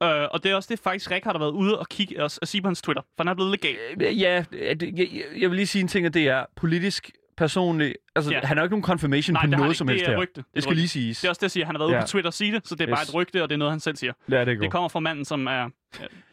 Uh, 0.00 0.08
og 0.08 0.42
det 0.42 0.50
er 0.50 0.54
også 0.54 0.68
det, 0.72 0.78
faktisk 0.84 1.10
Rick 1.10 1.24
har 1.24 1.32
der 1.32 1.38
været 1.38 1.50
ude 1.52 1.78
og 1.78 1.88
kigge 1.88 2.22
og, 2.24 2.30
og 2.42 2.48
sige 2.48 2.62
på 2.62 2.68
hans 2.68 2.82
Twitter, 2.82 3.02
for 3.02 3.24
han 3.24 3.28
er 3.28 3.34
blevet 3.34 3.50
legal. 3.50 3.76
Øh, 4.00 4.20
Ja, 4.20 4.44
det- 4.52 4.98
jeg, 4.98 5.08
jeg 5.38 5.50
vil 5.50 5.56
lige 5.56 5.66
sige 5.66 5.82
en 5.82 5.88
ting, 5.88 6.06
at 6.06 6.14
det 6.14 6.28
er 6.28 6.44
politisk 6.56 7.10
personligt. 7.38 7.94
Altså, 8.16 8.30
Ja. 8.30 8.36
ja. 8.38 8.46
han 8.46 8.56
har 8.56 8.62
jo 8.62 8.66
ikke 8.66 8.72
nogen 8.72 8.84
confirmation 8.84 9.32
Nej, 9.34 9.44
på 9.46 9.50
noget 9.50 9.76
som 9.76 9.88
helst 9.88 10.06
Det 10.06 10.14
er 10.14 10.18
rygte. 10.20 10.32
Det 10.34 10.40
er 10.40 10.50
Det 10.54 10.62
skal 10.62 10.70
rygte. 10.70 10.76
lige 10.80 10.88
siges. 10.88 11.20
Det 11.20 11.24
er 11.26 11.30
også 11.30 11.38
det, 11.38 11.42
jeg 11.42 11.50
siger. 11.50 11.66
Han 11.66 11.74
har 11.74 11.78
været 11.78 11.88
ude 11.88 11.96
Ja. 11.96 12.02
på 12.02 12.06
Twitter 12.08 12.28
og 12.28 12.34
sige 12.34 12.52
det, 12.52 12.68
så 12.68 12.74
det 12.74 12.84
er 12.88 12.94
bare 12.94 13.02
Yes. 13.02 13.08
et 13.08 13.14
rygte, 13.14 13.42
og 13.42 13.48
det 13.48 13.54
er 13.54 13.58
noget, 13.58 13.72
han 13.72 13.80
selv 13.80 13.96
siger. 13.96 14.12
Lad 14.26 14.46
det 14.46 14.58
gå. 14.58 14.62
Det 14.62 14.70
kommer 14.72 14.88
fra 14.88 15.00
manden, 15.00 15.24
som 15.24 15.46
er... 15.46 15.50
er, 15.50 15.68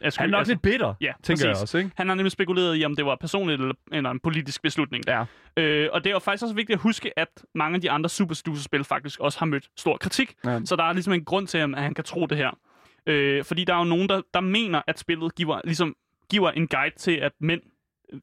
er 0.00 0.16
Han 0.18 0.28
er 0.34 0.38
nok 0.38 0.46
lidt 0.46 0.62
bitter, 0.62 0.94
Ja, 1.00 1.12
tænker 1.22 1.46
jeg 1.46 1.52
præcis. 1.52 1.62
også, 1.62 1.78
ikke? 1.78 1.90
Han 1.96 2.08
har 2.08 2.14
nemlig 2.14 2.32
spekuleret 2.32 2.78
i, 2.80 2.84
om 2.84 2.96
det 2.96 3.06
var 3.06 3.16
personligt 3.20 3.60
eller, 3.60 3.74
eller 3.92 4.10
en 4.10 4.20
politisk 4.20 4.62
beslutning. 4.62 5.04
Ja. 5.06 5.24
Øh, 5.56 5.88
og 5.92 6.04
det 6.04 6.12
er 6.12 6.18
faktisk 6.18 6.42
også 6.42 6.54
vigtigt 6.54 6.76
at 6.76 6.80
huske, 6.80 7.18
at 7.18 7.28
mange 7.54 7.74
af 7.74 7.80
de 7.80 7.90
andre 7.90 8.08
Super 8.10 8.34
Studios-spil 8.34 8.84
faktisk 8.84 9.20
også 9.20 9.38
har 9.38 9.46
mødt 9.46 9.64
stor 9.76 9.96
kritik. 9.96 10.34
Ja. 10.44 10.60
Så 10.64 10.76
der 10.76 10.84
er 10.84 10.92
ligesom 10.92 11.12
en 11.12 11.24
grund 11.24 11.46
til, 11.46 11.58
at 11.58 11.68
han 11.78 11.94
kan 11.94 12.04
tro 12.04 12.26
det 12.26 12.36
her. 12.38 12.58
Øh, 13.06 13.44
fordi 13.44 13.64
der 13.64 13.74
er 13.74 13.78
jo 13.78 13.84
nogen, 13.84 14.08
der, 14.08 14.20
der 14.34 14.40
mener, 14.40 14.82
at 14.86 14.98
spillet 14.98 15.34
giver, 15.34 15.60
ligesom, 15.64 15.96
giver 16.30 16.50
en 16.50 16.66
guide 16.68 16.94
til, 16.98 17.12
at 17.12 17.32
mænd 17.40 17.60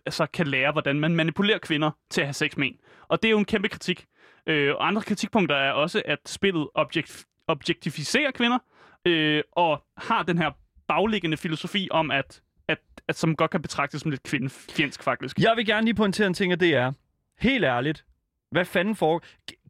altså, 0.05 0.25
kan 0.25 0.47
lære, 0.47 0.71
hvordan 0.71 0.99
man 0.99 1.15
manipulerer 1.15 1.57
kvinder 1.57 1.91
til 2.09 2.21
at 2.21 2.27
have 2.27 2.33
sex 2.33 2.57
med 2.57 2.67
en. 2.67 2.77
Og 3.07 3.21
det 3.21 3.27
er 3.27 3.31
jo 3.31 3.37
en 3.37 3.45
kæmpe 3.45 3.69
kritik. 3.69 4.05
Øh, 4.47 4.75
og 4.75 4.87
andre 4.87 5.01
kritikpunkter 5.01 5.55
er 5.55 5.71
også, 5.71 6.01
at 6.05 6.19
spillet 6.25 6.67
objekt, 6.73 7.25
objektificerer 7.47 8.31
kvinder, 8.31 8.57
øh, 9.05 9.43
og 9.51 9.83
har 9.97 10.23
den 10.23 10.37
her 10.37 10.51
bagliggende 10.87 11.37
filosofi 11.37 11.87
om, 11.91 12.11
at, 12.11 12.41
at, 12.67 12.79
at 13.07 13.15
som 13.15 13.35
godt 13.35 13.51
kan 13.51 13.61
betragtes 13.61 14.01
som 14.01 14.11
lidt 14.11 14.23
kvindefjendsk, 14.23 15.03
faktisk. 15.03 15.39
Jeg 15.39 15.53
vil 15.55 15.65
gerne 15.65 15.85
lige 15.85 15.95
pointere 15.95 16.27
en 16.27 16.33
ting, 16.33 16.53
og 16.53 16.59
det 16.59 16.75
er, 16.75 16.91
helt 17.39 17.63
ærligt, 17.63 18.05
hvad 18.51 18.65
fanden 18.65 18.95
for... 18.95 19.23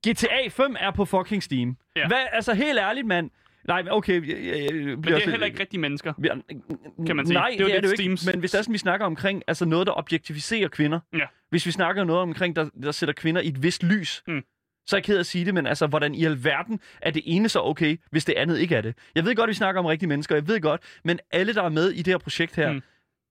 GTA 0.08 0.48
5 0.50 0.76
er 0.80 0.92
på 0.92 1.06
fucking 1.06 1.44
Steam. 1.44 1.78
Ja. 1.96 2.08
Hvad, 2.08 2.26
altså 2.32 2.54
helt 2.54 2.80
ærligt, 2.80 3.08
mand. 3.08 3.30
Nej, 3.68 3.84
okay. 3.92 4.28
Jeg, 4.28 4.46
jeg, 4.46 4.64
jeg, 4.64 4.74
Men 4.74 5.04
det 5.04 5.12
er 5.14 5.30
heller 5.30 5.46
ikke 5.46 5.60
rigtige 5.60 5.80
mennesker. 5.80 6.14
kan 7.08 7.16
man 7.16 7.26
sige. 7.26 7.34
Nej, 7.34 7.50
Det 7.58 7.62
er 7.62 7.66
det 7.66 7.76
er 7.76 7.82
det 7.82 7.88
jo 7.88 7.92
ikke. 7.92 8.14
Steams- 8.14 8.32
Men 8.32 8.40
hvis 8.40 8.52
det 8.52 8.58
er 8.58 8.62
sådan, 8.62 8.74
vi 8.74 8.78
snakker 8.78 9.06
omkring 9.06 9.44
altså 9.48 9.66
noget, 9.66 9.88
der 9.88 9.94
objektificerer 9.98 10.68
kvinder. 10.68 11.00
Ja. 11.14 11.26
Hvis 11.50 11.66
vi 11.66 11.72
snakker 11.72 12.04
noget 12.04 12.22
omkring, 12.22 12.56
der, 12.56 12.70
der 12.84 12.92
sætter 12.92 13.14
kvinder 13.14 13.42
i 13.42 13.48
et 13.48 13.64
vist 13.64 13.84
lys. 13.84 14.24
Mm. 14.28 14.42
Så 14.88 14.96
er 14.96 14.98
jeg 14.98 15.04
ked 15.04 15.16
af 15.16 15.20
at 15.20 15.26
sige 15.26 15.46
det, 15.46 15.54
men 15.54 15.68
altså, 15.68 15.88
hvordan 15.88 16.16
i 16.16 16.26
alverden 16.26 16.80
er 17.02 17.12
det 17.12 17.22
ene 17.26 17.50
så 17.50 17.60
okay, 17.62 17.98
hvis 18.12 18.26
det 18.26 18.34
andet 18.34 18.60
ikke 18.60 18.76
er 18.76 18.82
det? 18.82 18.96
Jeg 19.16 19.26
ved 19.26 19.36
godt, 19.36 19.48
vi 19.48 19.54
snakker 19.54 19.80
om 19.80 19.86
rigtige 19.86 20.10
mennesker, 20.10 20.36
jeg 20.36 20.48
ved 20.48 20.62
godt, 20.62 20.82
men 21.04 21.20
alle, 21.32 21.54
der 21.54 21.64
er 21.64 21.70
med 21.70 21.90
i 21.92 21.98
det 21.98 22.08
her 22.08 22.18
projekt 22.18 22.56
her, 22.56 22.72
mm. 22.74 22.82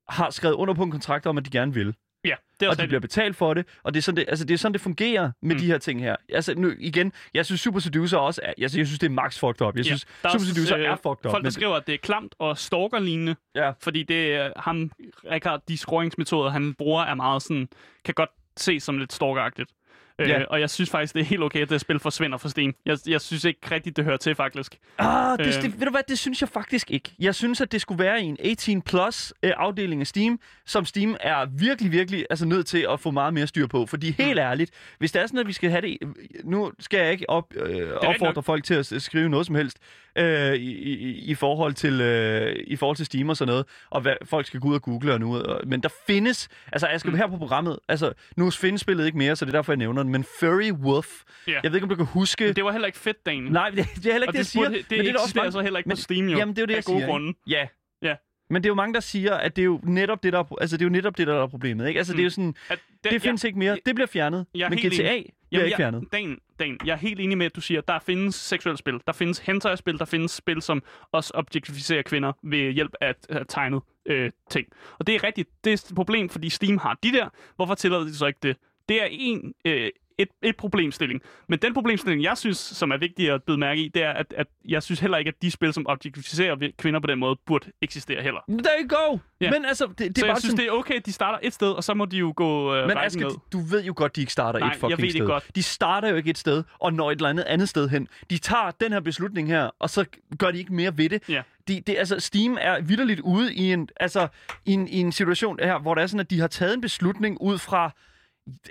har 0.09 0.31
skrevet 0.31 0.55
under 0.55 0.75
på 0.75 0.83
en 0.83 0.91
kontrakt 0.91 1.27
om, 1.27 1.39
at 1.39 1.45
de 1.45 1.51
gerne 1.51 1.75
vil. 1.75 1.95
Ja, 2.25 2.35
det 2.61 2.67
er 2.67 2.67
og 2.67 2.71
også 2.71 2.83
de 2.83 2.87
bliver 2.87 3.01
betalt 3.01 3.37
for 3.37 3.55
det, 3.55 3.67
og 3.83 3.95
det 3.95 4.01
er 4.01 4.03
sådan, 4.03 4.17
det, 4.17 4.25
altså, 4.29 4.45
det, 4.45 4.55
er 4.55 4.59
sådan, 4.59 4.73
det 4.73 4.81
fungerer 4.81 5.31
med 5.43 5.55
Mm. 5.55 5.61
de 5.61 5.67
her 5.67 5.79
ting 5.79 6.01
her. 6.01 6.17
Altså, 6.29 6.55
nu, 6.55 6.73
igen, 6.79 7.13
jeg 7.35 7.47
synes 7.47 7.61
Super 7.61 7.81
Seducer 7.81 8.19
også 8.19 8.41
er, 8.45 8.53
altså, 8.59 8.79
jeg 8.79 8.87
synes, 8.87 8.99
det 8.99 9.07
er 9.07 9.11
max 9.11 9.39
fucked 9.39 9.63
up. 9.67 9.77
Jeg 9.77 9.85
synes, 9.85 10.07
der 10.23 10.29
Super 10.33 10.45
Seducer 10.45 10.77
øh, 10.79 10.85
er 10.85 10.97
fucked 10.97 11.07
up. 11.09 11.23
Folk, 11.23 11.35
der 11.35 11.39
men- 11.43 11.53
skriver, 11.53 11.75
at 11.77 11.87
det 11.87 11.95
er 11.95 11.99
klamt 11.99 12.35
og 12.39 12.59
stalker-lignende, 12.59 13.37
Ja. 13.55 13.71
fordi 13.81 14.03
det 14.03 14.35
er 14.35 14.53
ham, 14.57 14.91
Rikard, 15.31 15.63
de 15.69 15.77
scoringsmetoder, 15.77 16.51
han 16.51 16.75
bruger, 16.75 17.03
er 17.03 17.15
meget 17.15 17.43
sådan, 17.43 17.69
kan 18.05 18.15
godt 18.15 18.31
ses 18.57 18.83
som 18.83 18.99
lidt 18.99 19.13
stalkeragtigt. 19.13 19.71
Øh, 20.19 20.29
Ja. 20.29 20.45
og 20.45 20.61
jeg 20.61 20.71
synes 20.71 20.91
faktisk, 20.91 21.15
det 21.15 21.21
er 21.21 21.25
helt 21.25 21.43
okay, 21.43 21.61
at 21.63 21.71
det 21.71 21.81
spil 21.81 21.99
forsvinder 21.99 22.39
fra 22.39 22.49
Steam. 22.49 22.75
Jeg, 22.87 22.99
jeg 23.07 23.21
synes 23.21 23.45
ikke 23.45 23.61
rigtigt, 23.71 23.97
det 23.97 24.05
hører 24.05 24.17
til, 24.17 24.35
faktisk. 24.35 24.77
Ah, 24.99 25.39
det, 25.39 25.47
Øh. 25.47 25.63
det, 25.63 25.79
ved 25.81 25.87
du 25.87 25.91
hvad, 25.91 26.03
det 26.09 26.19
synes 26.19 26.41
jeg 26.41 26.49
faktisk 26.49 26.91
ikke. 26.91 27.13
Jeg 27.19 27.35
synes, 27.35 27.61
at 27.61 27.73
det 27.73 27.81
skulle 27.81 28.05
være 28.05 28.23
i 28.23 28.25
en 28.25 28.37
18 28.45 28.83
plus 28.83 29.33
øh, 29.43 29.53
afdeling 29.57 30.01
af 30.01 30.07
Steam, 30.07 30.41
som 30.67 30.85
Steam 30.85 31.17
er 31.21 31.47
virkelig, 31.59 31.93
virkelig 31.93 32.27
altså, 32.31 32.47
nødt 32.47 32.67
til 32.67 32.87
at 32.91 33.01
få 33.01 33.11
meget 33.11 33.35
mere 33.35 33.47
styr 33.47 33.67
på. 33.67 33.87
Fordi 33.87 34.11
helt 34.19 34.33
Mm. 34.33 34.39
ærligt, 34.39 34.71
hvis 34.99 35.13
det 35.13 35.23
er 35.23 35.27
sådan, 35.27 35.41
at 35.41 35.47
vi 35.47 35.53
skal 35.53 35.71
have 35.71 35.81
det... 35.81 35.99
Nu 36.45 36.73
skal 36.79 36.99
jeg 37.01 37.13
ikke 37.13 37.31
op, 37.31 37.55
øh, 37.57 37.91
opfordre 37.93 38.43
folk 38.43 38.65
til 38.65 38.75
at 38.75 39.03
skrive 39.03 39.29
noget 39.29 39.47
som 39.47 39.55
helst 39.55 39.79
øh, 40.19 40.55
i, 40.55 40.71
i, 40.73 41.19
i, 41.31 41.35
forhold 41.35 41.75
til, 41.75 42.01
øh, 42.01 42.57
i 42.67 42.77
forhold 42.77 42.97
til 42.97 43.07
Steam 43.07 43.29
og 43.29 43.37
sådan 43.37 43.51
noget, 43.53 43.67
og 43.91 44.01
hvad 44.01 44.15
folk 44.25 44.47
skal 44.47 44.61
gå 44.61 44.69
ud 44.69 44.75
og 44.75 44.83
google 44.83 45.13
og 45.13 45.21
nu. 45.21 45.37
Og, 45.37 45.61
men 45.67 45.81
der 45.83 45.89
findes... 46.07 46.49
Altså, 46.73 46.89
jeg 46.89 47.01
skal 47.01 47.13
Mm. 47.13 47.17
her 47.19 47.27
på 47.27 47.37
programmet... 47.37 47.79
Altså, 47.89 48.13
nu 48.37 48.51
findes 48.51 48.81
spillet 48.81 49.07
ikke 49.07 49.19
mere, 49.19 49.37
så 49.37 49.45
det 49.45 49.55
er 49.55 49.59
derfor, 49.59 49.73
jeg 49.73 49.77
nævner 49.79 50.02
den. 50.03 50.13
Men 50.13 50.25
Furry 50.41 50.71
Wolf... 50.73 51.23
Ja. 51.47 51.53
Jeg 51.63 51.71
ved 51.73 51.75
ikke, 51.77 51.83
om 51.85 51.89
du 51.89 51.95
kan 51.97 52.07
huske... 52.07 52.45
Men 52.45 52.57
det 52.57 52.65
var 52.65 52.73
heller 52.73 52.87
ikke 52.87 52.99
fedt, 52.99 53.27
Daniel. 53.27 53.53
Nej, 53.53 53.71
det, 53.71 53.77
det 53.77 54.07
er 54.07 54.13
heller 54.13 54.15
ikke 54.15 54.29
og 54.29 54.33
det, 54.33 54.39
jeg 54.39 54.47
siger. 54.47 54.69
det, 54.69 54.85
men 54.91 55.01
det 55.01 55.09
er 55.09 55.19
også 55.21 55.33
mange- 55.37 55.53
så 55.53 55.61
heller 55.61 55.79
ikke 55.79 55.89
men- 55.89 55.97
på 55.97 56.01
Steam, 56.01 56.29
jo. 56.29 56.39
Jamen, 56.39 56.57
det 56.57 56.59
er 56.59 56.63
jo 56.63 56.67
det, 56.67 56.73
af 56.75 56.77
jeg 56.77 56.85
gode 56.85 56.99
siger. 56.99 57.07
Grunde. 57.07 57.35
Ja. 57.47 57.67
Ja. 58.03 58.15
Men 58.51 58.63
det 58.63 58.69
er 58.69 58.71
jo 58.71 58.75
mange, 58.75 58.95
der 58.95 59.01
siger, 59.01 59.35
at 59.35 59.57
det 59.57 59.63
er 59.63 59.67
jo 59.67 59.81
netop 59.83 60.23
det, 60.23 60.33
der 60.33 60.39
er, 60.39 60.57
altså, 60.61 60.77
det 60.77 60.83
er, 60.83 60.87
jo 60.87 60.91
netop 60.93 61.19
det, 61.19 61.27
der 61.27 61.43
er 61.43 61.47
problemet. 61.47 61.89
Ikke? 61.89 61.99
Altså, 61.99 62.13
det 62.13 62.21
er 62.21 62.25
jo 62.25 62.31
sådan, 62.31 62.55
At, 62.69 62.79
det 63.05 63.23
findes 63.23 63.45
ikke 63.45 63.59
mere. 63.59 63.79
Det 63.87 63.95
bliver 63.95 64.07
fjernet. 64.07 64.47
Jeg 64.55 64.71
Men 64.71 64.79
GTA 64.79 64.87
enig. 64.87 65.33
bliver 65.51 65.65
ikke 65.65 65.77
fjernet. 65.77 66.01
Jeg, 66.13 66.13
Dan, 66.21 66.39
Dan, 66.59 66.79
jeg 66.85 66.93
er 66.93 66.97
helt 66.97 67.21
enig 67.21 67.39
med, 67.39 67.47
at 67.47 67.57
du 67.57 67.61
siger, 67.61 67.81
at 67.81 67.89
der 67.89 67.99
findes 67.99 68.35
seksuelle 68.35 68.79
spil. 68.79 69.01
Der 69.07 69.13
findes 69.13 69.39
hentai-spil, 69.39 69.99
der 69.99 70.05
findes 70.05 70.31
spil, 70.31 70.63
som 70.63 70.83
også 71.13 71.31
objektificerer 71.35 72.03
kvinder 72.03 72.33
ved 72.43 72.73
hjælp 72.73 72.93
af 73.01 73.15
at 73.29 73.47
tegne 73.49 73.81
øh, 74.07 74.31
ting. 74.51 74.67
Og 74.99 75.07
det 75.07 75.15
er 75.15 75.25
rigtigt. 75.25 75.49
Det 75.65 75.71
er 75.71 75.75
et 75.75 75.93
problem, 75.97 76.29
fordi 76.29 76.49
Steam 76.49 76.79
har 76.79 76.99
de 77.03 77.13
der. 77.13 77.29
Hvorfor 77.57 77.75
tillader 77.75 78.05
de 78.05 78.15
så 78.17 78.27
ikke 78.27 78.39
det? 78.43 78.57
Det 78.93 79.03
er 79.03 79.09
en, 79.11 79.55
øh, 79.65 79.91
et, 80.19 80.29
et 80.43 80.57
problemstilling. 80.57 81.21
Men 81.49 81.59
den 81.59 81.75
problemstilling, 81.75 82.23
jeg 82.23 82.39
synes, 82.39 82.59
som 82.59 82.91
er 82.91 82.97
vigtig 82.97 83.31
at 83.31 83.43
bide 83.43 83.59
mærke 83.59 83.83
i, 83.83 83.89
det 83.89 84.03
er, 84.03 84.11
at, 84.11 84.35
at 84.37 84.47
jeg 84.69 84.83
synes 84.83 85.01
heller 85.01 85.19
ikke, 85.19 85.29
at 85.29 85.35
de 85.43 85.51
spil, 85.51 85.73
som 85.73 85.87
objektificerer 85.89 86.71
kvinder 86.79 87.01
på 87.01 87.07
den 87.07 87.19
måde, 87.19 87.37
burde 87.47 87.71
eksistere 87.83 88.23
heller. 88.23 88.41
There 88.49 88.83
you 88.83 88.89
go! 88.89 89.19
Ja. 89.41 89.51
Men 89.51 89.65
altså, 89.65 89.87
det, 89.87 89.99
det 89.99 90.19
så 90.19 90.25
er 90.25 90.29
jeg 90.29 90.33
bare 90.33 90.41
synes, 90.41 90.51
sådan... 90.51 90.65
det 90.65 90.69
er 90.69 90.73
okay, 90.73 90.95
at 90.95 91.07
de 91.07 91.13
starter 91.13 91.39
et 91.43 91.53
sted, 91.53 91.71
og 91.71 91.85
så 91.85 91.95
må 91.95 92.05
de 92.05 92.17
jo 92.17 92.33
gå 92.37 92.75
øh, 92.75 92.89
Men 92.89 92.97
Asger, 92.99 93.29
ned. 93.29 93.37
du 93.53 93.61
ved 93.61 93.85
jo 93.85 93.93
godt, 93.97 94.17
de 94.17 94.21
ikke 94.21 94.33
starter 94.33 94.59
Nej, 94.59 94.69
et 94.69 94.73
jeg 94.73 94.81
fucking 94.81 94.99
ved 94.99 95.05
det 95.07 95.13
sted. 95.13 95.27
godt. 95.27 95.51
De 95.55 95.63
starter 95.63 96.09
jo 96.09 96.17
ikke 96.17 96.31
et 96.31 96.39
sted, 96.39 96.65
og 96.79 96.93
når 96.93 97.11
et 97.11 97.17
eller 97.17 97.29
andet 97.29 97.45
andet 97.45 97.69
sted 97.69 97.89
hen. 97.89 98.09
De 98.31 98.39
tager 98.39 98.71
den 98.71 98.93
her 98.93 99.01
beslutning 99.01 99.49
her, 99.49 99.71
og 99.79 99.91
så 99.91 100.05
gør 100.39 100.51
de 100.51 100.59
ikke 100.59 100.75
mere 100.75 100.99
ved 100.99 101.09
det. 101.09 101.29
Ja. 101.29 101.43
De, 101.69 101.81
det 101.87 101.99
altså, 101.99 102.21
Steam 102.21 102.59
er 102.61 102.81
vidderligt 102.81 103.21
ude 103.21 103.55
i 103.55 103.73
en, 103.73 103.89
altså, 104.01 104.29
i 104.67 104.73
en, 104.73 104.89
i 104.89 105.01
en 105.01 105.13
situation 105.13 105.59
her, 105.63 105.79
hvor 105.79 105.95
det 105.95 106.03
er 106.03 106.07
sådan, 106.07 106.21
at 106.21 106.31
de 106.31 106.41
har 106.41 106.49
taget 106.49 106.75
en 106.75 106.81
beslutning 106.81 107.41
ud 107.41 107.59
fra 107.59 107.93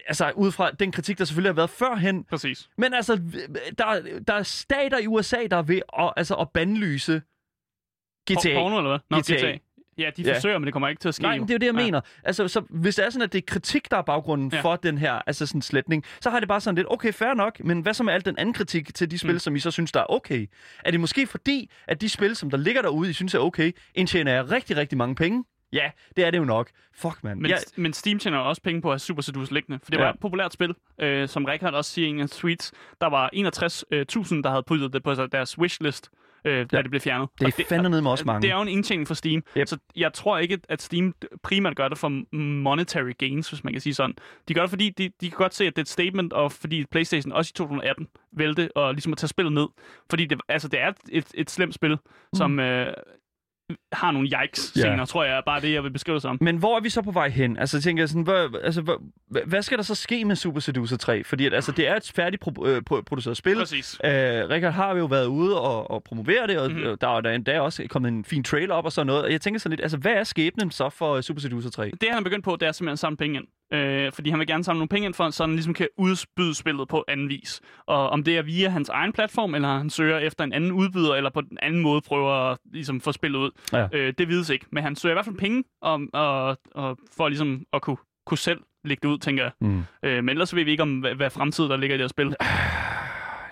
altså 0.08 0.32
ud 0.36 0.52
fra 0.52 0.72
den 0.72 0.92
kritik, 0.92 1.18
der 1.18 1.26
selvfølgelig 1.26 1.50
har 1.50 1.56
været 1.56 1.70
førhen, 1.70 2.24
Præcis. 2.24 2.70
Men 2.78 2.94
altså, 2.94 3.16
der, 3.78 4.20
der 4.28 4.34
er 4.34 4.44
stater 4.44 4.98
i 4.98 5.08
USA, 5.08 5.38
der 5.52 5.58
er 5.58 5.62
ved 5.62 5.82
at, 6.00 6.14
altså, 6.18 6.36
at 6.36 6.50
bandlyse 6.50 7.22
GTA. 8.32 8.54
Porno, 8.56 8.78
eller 8.78 8.90
hvad? 8.90 9.00
Nå, 9.10 9.20
GTA. 9.22 9.36
GTA. 9.36 9.58
Ja, 9.98 10.10
de 10.18 10.22
Ja. 10.22 10.36
forsøger, 10.36 10.58
men 10.58 10.66
det 10.66 10.74
kommer 10.74 10.88
ikke 10.88 11.00
til 11.00 11.08
at 11.08 11.16
ske. 11.16 11.22
Nej, 11.24 11.38
men 11.38 11.48
det 11.48 11.50
er 11.50 11.56
jo 11.56 11.58
det, 11.58 11.66
jeg 11.66 11.76
Ja. 11.76 11.86
mener. 11.86 12.02
Altså, 12.24 12.48
så 12.48 12.60
hvis 12.70 12.96
det 12.96 13.06
er 13.06 13.10
sådan, 13.10 13.24
at 13.24 13.34
det 13.34 13.38
er 13.38 13.46
kritik, 13.48 13.92
der 13.92 13.98
er 13.98 14.02
baggrunden 14.02 14.52
Ja. 14.54 14.62
for 14.62 14.76
den 14.76 14.98
her 14.98 15.14
altså 15.28 15.46
sådan 15.46 15.62
sletning, 15.62 16.04
så 16.22 16.30
har 16.30 16.40
det 16.40 16.48
bare 16.50 16.62
sådan 16.62 16.76
lidt, 16.76 16.88
okay, 16.90 17.14
fair 17.14 17.34
nok, 17.34 17.60
men 17.64 17.82
hvad 17.82 17.94
så 17.94 18.04
med 18.04 18.14
al 18.14 18.26
den 18.26 18.38
anden 18.38 18.54
kritik 18.54 18.96
til 18.96 19.12
de 19.12 19.18
spil, 19.18 19.34
mm. 19.34 19.40
som 19.40 19.56
I 19.56 19.60
så 19.60 19.72
synes, 19.72 19.92
der 19.92 20.00
er 20.00 20.06
okay? 20.12 20.48
Er 20.86 20.92
det 20.92 21.00
måske 21.00 21.28
fordi, 21.28 21.72
at 21.88 22.02
de 22.02 22.10
spil, 22.10 22.36
som 22.36 22.50
der 22.50 22.58
ligger 22.58 22.82
derude, 22.82 23.10
I 23.10 23.14
synes 23.14 23.34
er 23.34 23.40
okay, 23.40 23.72
indtjener 23.96 24.34
jeg 24.34 24.52
rigtig, 24.52 24.78
rigtig 24.78 24.98
mange 24.98 25.16
penge? 25.16 25.44
Ja, 25.74 25.92
det 26.16 26.26
er 26.26 26.32
det 26.32 26.38
jo 26.38 26.44
nok. 26.46 26.70
Fuck, 26.94 27.24
mand. 27.24 27.40
Men, 27.40 27.50
Ja, 27.52 27.56
men 27.78 27.94
Steam 27.94 28.20
tjener 28.20 28.38
også 28.38 28.62
penge 28.62 28.82
på 28.82 28.90
at 28.90 28.94
have 28.94 29.00
Super 29.00 29.22
Seduce 29.22 29.54
liggende, 29.54 29.80
for 29.84 29.92
det 29.92 30.00
var 30.00 30.06
Ja. 30.06 30.12
et 30.12 30.20
populært 30.20 30.54
spil, 30.54 30.76
øh, 31.02 31.28
som 31.28 31.46
Richard 31.46 31.74
også 31.74 31.92
siger 31.92 32.08
i 32.08 32.10
en 32.10 32.20
af 32.20 32.30
tweets. 32.30 32.72
Der 33.02 33.08
var 33.08 33.30
61.000, 33.34 34.42
der 34.44 34.50
havde 34.50 34.64
puttet 34.64 34.94
det 34.94 35.04
på 35.04 35.14
deres 35.14 35.58
wishlist, 35.60 36.10
øh, 36.46 36.54
da 36.72 36.78
Ja. 36.78 36.82
det 36.82 36.90
blev 36.90 37.02
fjernet. 37.02 37.30
det 37.40 37.60
er 37.60 37.64
fandme 37.70 37.90
med 38.02 38.12
også 38.12 38.26
mange. 38.26 38.42
Det 38.42 38.52
er 38.52 38.56
jo 38.56 38.62
en 38.62 38.68
indtjening 38.68 39.08
for 39.08 39.14
Steam, 39.14 39.44
Yep. 39.58 39.68
så 39.68 39.78
jeg 39.96 40.14
tror 40.14 40.38
ikke, 40.38 40.60
at 40.70 40.82
Steam 40.82 41.16
primært 41.44 41.76
gør 41.76 41.88
det 41.88 41.98
for 41.98 42.36
monetary 42.36 43.12
gains, 43.18 43.50
hvis 43.50 43.64
man 43.64 43.74
kan 43.74 43.82
sige 43.82 43.94
sådan. 43.94 44.16
De 44.48 44.54
gør 44.54 44.62
det, 44.62 44.70
fordi 44.70 44.90
de, 44.90 45.10
de 45.22 45.30
kan 45.30 45.38
godt 45.38 45.54
se, 45.54 45.66
at 45.68 45.76
det 45.76 45.78
er 45.82 45.84
et 45.84 45.90
statement, 45.90 46.34
og 46.34 46.52
fordi 46.52 46.86
PlayStation 46.92 47.32
også 47.32 47.52
i 47.52 47.58
2018 47.58 48.08
vælte 48.32 48.70
og 48.78 48.94
ligesom 48.94 49.12
at 49.12 49.18
tage 49.18 49.28
spillet 49.28 49.54
ned. 49.54 49.68
Fordi 50.10 50.26
det, 50.26 50.42
altså, 50.50 50.68
det 50.68 50.80
er 50.82 50.92
et, 51.12 51.28
et 51.34 51.52
slemt 51.52 51.74
spil, 51.76 51.98
som 52.36 52.60
øh, 52.60 52.94
har 53.94 54.12
nogle 54.12 54.28
yikes-scener, 54.44 54.98
Ja. 54.98 55.06
tror 55.06 55.24
jeg 55.24 55.38
er 55.38 55.42
bare 55.46 55.62
det, 55.62 55.74
jeg 55.74 55.84
vil 55.84 55.92
beskrive 55.92 56.14
det 56.16 56.22
som. 56.22 56.38
Men 56.42 56.58
hvor 56.58 56.78
er 56.78 56.82
vi 56.82 56.90
så 56.90 57.02
på 57.02 57.12
vej 57.12 57.30
hen? 57.30 57.58
Altså, 57.58 57.78
jeg 57.78 57.84
tænker 57.84 58.06
sådan, 58.06 58.22
hvad, 58.24 58.60
altså, 58.64 58.82
hvad, 58.82 59.42
hvad 59.46 59.62
skal 59.62 59.78
der 59.78 59.84
så 59.84 59.96
ske 59.96 60.26
med 60.26 60.36
Super 60.36 60.60
Seducer 60.60 60.98
3? 60.98 61.24
Fordi 61.24 61.46
at, 61.46 61.54
altså, 61.54 61.72
det 61.72 61.88
er 61.88 61.96
et 61.96 62.12
færdigt 62.16 62.44
pro- 62.48 62.68
øh, 62.68 62.82
pro- 62.92 63.02
produceret 63.02 63.38
spil. 63.38 63.56
Præcis. 63.56 63.98
Uh, 64.04 64.10
Richard 64.10 64.74
har 64.74 64.96
jo 64.98 65.06
været 65.06 65.26
ude 65.26 65.62
og, 65.62 65.92
og 65.92 66.04
promovere 66.04 66.48
det, 66.48 66.60
og 66.60 66.72
Mhm. 66.72 66.80
mm-hmm. 66.80 66.98
der 66.98 67.08
er 67.18 67.22
der 67.22 67.30
er 67.30 67.36
endda 67.36 67.60
også 67.62 67.86
kommet 67.90 68.10
en 68.12 68.26
fin 68.26 68.44
trailer 68.44 68.76
op 68.76 68.86
og 68.86 68.92
sådan 68.92 69.08
noget. 69.08 69.24
Og 69.24 69.32
jeg 69.32 69.42
tænker 69.42 69.60
sådan 69.60 69.72
lidt, 69.72 69.82
altså, 69.82 69.98
hvad 69.98 70.12
er 70.14 70.24
skæbnen 70.24 70.72
så 70.72 70.90
for 70.90 71.16
øh, 71.16 71.24
Super 71.24 71.42
Seducer 71.42 71.70
3? 71.70 71.92
Det, 72.02 72.10
han 72.10 72.18
er 72.20 72.24
begyndt 72.24 72.44
på, 72.46 72.56
det 72.60 72.68
er 72.68 72.72
simpelthen 72.72 72.94
at 72.94 73.00
samle 73.00 73.18
penge 73.18 73.38
ind. 73.40 73.46
Øh, 73.74 74.12
fordi 74.12 74.30
han 74.30 74.40
vil 74.40 74.48
gerne 74.48 74.64
samle 74.64 74.78
nogle 74.80 74.88
penge 74.90 75.06
ind 75.06 75.14
for, 75.14 75.30
så 75.30 75.44
han 75.44 75.54
ligesom 75.54 75.74
kan 75.74 75.88
udbyde 75.98 76.56
spillet 76.56 76.88
på 76.88 77.06
anden 77.08 77.30
vis. 77.30 77.62
Og 77.88 78.10
om 78.10 78.24
det 78.24 78.38
er 78.38 78.42
via 78.42 78.70
hans 78.70 78.90
egen 78.90 79.14
platform, 79.14 79.56
eller 79.56 79.78
han 79.78 79.90
søger 79.90 80.18
efter 80.18 80.44
en 80.44 80.54
anden 80.54 80.72
udbyder, 80.72 81.16
eller 81.16 81.30
på 81.30 81.42
den 81.42 81.58
anden 81.62 81.82
måde 81.82 82.02
prøver 82.02 82.34
at 82.52 82.58
ligesom, 82.74 83.02
få 83.02 83.12
spillet 83.12 83.40
ud, 83.40 83.52
Ja. 83.74 83.88
øh, 83.94 84.14
det 84.18 84.28
vides 84.28 84.50
ikke. 84.50 84.66
Men 84.72 84.84
han 84.84 84.96
søger 84.96 85.14
i 85.14 85.16
hvert 85.16 85.26
fald 85.26 85.36
penge 85.38 85.64
om, 85.82 86.10
og, 86.14 86.58
og 86.76 86.98
for 87.18 87.30
ligesom 87.30 87.66
at 87.74 87.82
kunne, 87.82 87.98
kunne 88.26 88.38
selv 88.38 88.60
lægge 88.86 89.08
det 89.08 89.14
ud, 89.14 89.18
tænker 89.18 89.44
jeg. 89.44 89.52
Mm. 89.62 89.84
Øh, 90.04 90.16
men 90.24 90.30
ellers 90.30 90.56
ved 90.56 90.64
vi 90.64 90.72
ikke 90.72 90.84
om, 90.84 91.00
hvad, 91.00 91.16
hvad 91.16 91.30
fremtid 91.30 91.64
der 91.64 91.78
ligger 91.78 91.96
i 91.96 91.98
det 91.98 92.04
her 92.04 92.08
spil. 92.08 92.36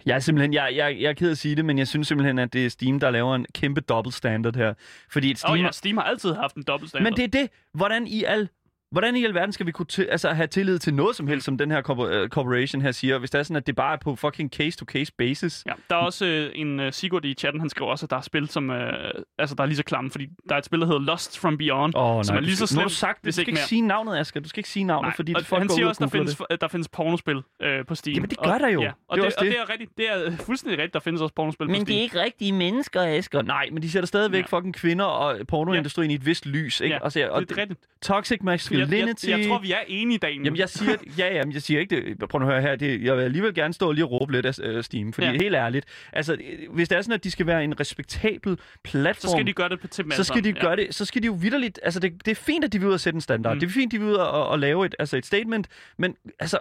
Jeg 0.06 0.16
er 0.16 0.20
simpelthen, 0.20 0.54
jeg, 0.54 0.72
jeg, 0.76 0.98
jeg 1.00 1.10
er 1.10 1.14
ked 1.14 1.28
af 1.28 1.32
at 1.32 1.38
sige 1.38 1.56
det, 1.56 1.66
men 1.66 1.78
jeg 1.78 1.88
synes 1.88 2.08
simpelthen, 2.08 2.40
at 2.40 2.54
det 2.54 2.66
er 2.66 2.70
Steam, 2.70 3.00
der 3.00 3.10
laver 3.12 3.36
en 3.36 3.46
kæmpe 3.56 3.82
dobbelt 3.82 4.16
standard 4.16 4.56
her. 4.56 4.74
Fordi 5.12 5.36
Steam, 5.36 5.52
Og 5.52 5.60
ja, 5.60 5.72
Steam 5.72 5.98
har 5.98 6.04
altid 6.04 6.34
haft 6.34 6.56
en 6.56 6.64
dobbeltstandard. 6.64 7.12
Men 7.12 7.18
det 7.18 7.24
er 7.24 7.40
det. 7.42 7.50
Hvordan 7.74 8.08
i 8.08 8.24
al 8.24 8.50
Hvordan 8.92 9.16
i 9.16 9.26
alverden 9.26 9.52
skal 9.52 9.66
vi 9.66 9.72
kunne 9.72 9.86
til, 9.86 10.04
altså, 10.12 10.30
have 10.30 10.48
tillid 10.48 10.80
til 10.80 10.94
noget 10.94 11.16
som 11.16 11.28
helst, 11.28 11.46
som 11.46 11.58
den 11.58 11.72
her 11.72 12.08
øh, 12.12 12.30
corporation 12.30 12.82
her 12.82 12.92
siger, 12.92 13.18
hvis 13.18 13.30
det 13.32 13.40
er 13.40 13.44
sådan, 13.44 13.56
at 13.58 13.68
det 13.68 13.76
bare 13.76 13.94
er 13.94 13.98
på 13.98 14.16
fucking 14.16 14.52
case-to-case 14.56 15.12
basis? 15.18 15.64
Ja, 15.68 15.72
der 15.90 15.96
er 15.96 16.00
også 16.00 16.26
øh, 16.26 16.52
en 16.56 16.80
uh, 16.80 16.86
Sigurd 16.92 17.26
i 17.26 17.34
chatten, 17.34 17.60
han 17.60 17.70
skriver 17.70 17.92
også, 17.92 18.06
at 18.06 18.10
der 18.10 18.18
er 18.18 18.22
spil, 18.22 18.50
som 18.50 18.70
øh, 18.70 18.94
altså, 19.40 19.56
der 19.56 19.64
er 19.64 19.68
lige 19.68 19.78
så 19.78 19.84
klamme, 19.84 20.12
fordi 20.12 20.28
der 20.50 20.56
er 20.56 20.60
et 20.60 20.66
spil, 20.66 20.80
der 20.80 20.86
hedder 20.86 21.00
Lost 21.02 21.40
from 21.40 21.58
Beyond, 21.58 21.94
Åh, 21.96 22.24
som 22.24 22.36
er 22.36 22.40
lige 22.40 22.56
så 22.56 22.62
Nu 22.76 22.82
har 22.82 22.88
slemt, 22.88 22.90
du 22.90 22.96
sagt, 22.96 23.18
det. 23.18 23.26
du 23.26 23.32
skal 23.32 23.42
ikke 23.42 23.50
ikke 23.52 23.62
sige 23.62 23.82
navnet, 23.82 24.18
Asger. 24.18 24.40
Du 24.42 24.50
skal 24.50 24.60
ikke 24.60 24.70
sige 24.70 24.84
navnet, 24.84 25.08
Nej, 25.08 25.16
fordi 25.16 25.34
og 25.34 25.42
folk 25.46 25.62
han 25.62 25.70
siger 25.70 25.88
også, 25.88 26.00
der 26.00 26.06
og 26.06 26.12
findes, 26.12 26.42
at 26.50 26.62
der 26.62 26.68
findes 26.68 26.88
pornospil 26.88 27.42
øh, 27.62 27.86
på 27.86 27.96
Steam. 27.96 28.14
Jamen, 28.16 28.30
det 28.30 28.40
gør 28.40 28.58
der 28.58 28.68
jo. 28.68 28.82
Ja, 28.82 28.92
og 29.08 29.18
Det 29.18 29.26
er 29.26 29.30
det, 29.30 29.38
og 29.38 29.44
det. 29.46 29.52
det 29.52 29.60
er 29.60 29.70
rigtigt. 29.70 29.98
Det 29.98 30.06
er 30.10 30.32
fuldstændig 30.38 30.78
rigtigt, 30.80 30.94
der 30.94 31.00
findes 31.00 31.22
også 31.22 31.36
pornospil 31.36 31.66
på 31.66 31.72
Men 31.72 31.76
Steam. 31.76 31.86
det 31.86 31.98
er 31.98 32.02
ikke 32.02 32.22
rigtige 32.24 32.52
mennesker, 32.54 33.02
Asger. 33.02 33.42
Nej, 33.42 33.70
men 33.72 33.84
de 33.84 33.92
sætter 33.92 34.08
stadigvæk 34.08 34.46
Ja. 34.52 34.58
fucking 34.58 34.76
kvinder 34.76 35.06
og 35.06 35.38
pornoindustrien 35.48 36.12
i 36.12 36.14
et 36.14 36.26
vist 36.26 36.46
lys. 36.46 36.82
Ikke? 36.82 36.96
Ja, 36.96 37.00
Og, 37.00 37.32
og 37.32 37.42
det 37.42 37.52
er 37.52 37.58
rigtigt. 37.58 37.80
toxic 38.02 38.40
Jeg, 38.80 38.92
jeg, 38.92 39.06
masculinity... 39.06 39.30
jeg, 39.30 39.48
tror, 39.48 39.60
vi 39.60 39.72
er 39.72 39.80
enige, 39.88 40.18
Daniel. 40.18 40.44
Jamen, 40.44 40.58
jeg 40.60 40.70
siger, 40.70 40.96
ja, 41.18 41.34
ja, 41.36 41.46
men 41.46 41.54
jeg 41.54 41.62
siger 41.62 41.80
ikke 41.80 41.96
det. 41.96 42.30
Prøv 42.30 42.42
at 42.42 42.48
høre 42.48 42.62
her. 42.62 42.76
Det, 42.76 43.04
jeg 43.04 43.18
vil 43.18 43.24
alligevel 43.24 43.54
gerne 43.54 43.74
stå 43.74 43.88
og 43.88 43.94
lige 43.94 44.06
og 44.06 44.12
råbe 44.12 44.32
lidt 44.32 44.46
af 44.46 44.60
øh, 44.64 44.84
Steam, 44.84 45.14
fordi 45.14 45.28
Ja. 45.28 45.34
helt 45.34 45.56
ærligt, 45.56 45.86
altså, 46.14 46.34
øh, 46.34 46.40
hvis 46.74 46.90
det 46.90 46.98
er 46.98 47.02
sådan, 47.02 47.14
at 47.14 47.24
de 47.24 47.32
skal 47.32 47.46
være 47.48 47.64
en 47.64 47.80
respektabel 47.80 48.58
platform, 48.84 49.30
så 49.30 49.36
skal 49.38 49.48
de 49.48 49.54
gøre 49.54 49.70
det 49.70 49.80
på 49.80 49.88
til 49.88 50.06
så 50.12 50.24
skal 50.24 50.44
de 50.44 50.54
gøre 50.54 50.76
det, 50.76 50.96
så 50.96 51.06
skal 51.06 51.22
de 51.22 51.28
jo 51.28 51.34
vidderligt, 51.34 51.80
altså 51.84 52.00
det, 52.00 52.26
det 52.26 52.32
er 52.32 52.36
fint, 52.36 52.66
at 52.66 52.74
de 52.74 52.80
vil 52.80 52.88
ud 52.88 52.94
og 52.94 53.00
sætte 53.00 53.18
en 53.18 53.22
standard. 53.22 53.54
Mm. 53.54 53.60
Det 53.60 53.68
er 53.68 53.72
fint, 53.72 53.92
de 53.92 54.00
vil 54.00 54.08
ud 54.08 54.14
og, 54.14 54.48
og 54.48 54.60
lave 54.60 54.86
et, 54.86 54.96
altså 55.00 55.18
et 55.18 55.26
statement, 55.26 55.68
men 55.98 56.16
altså, 56.40 56.58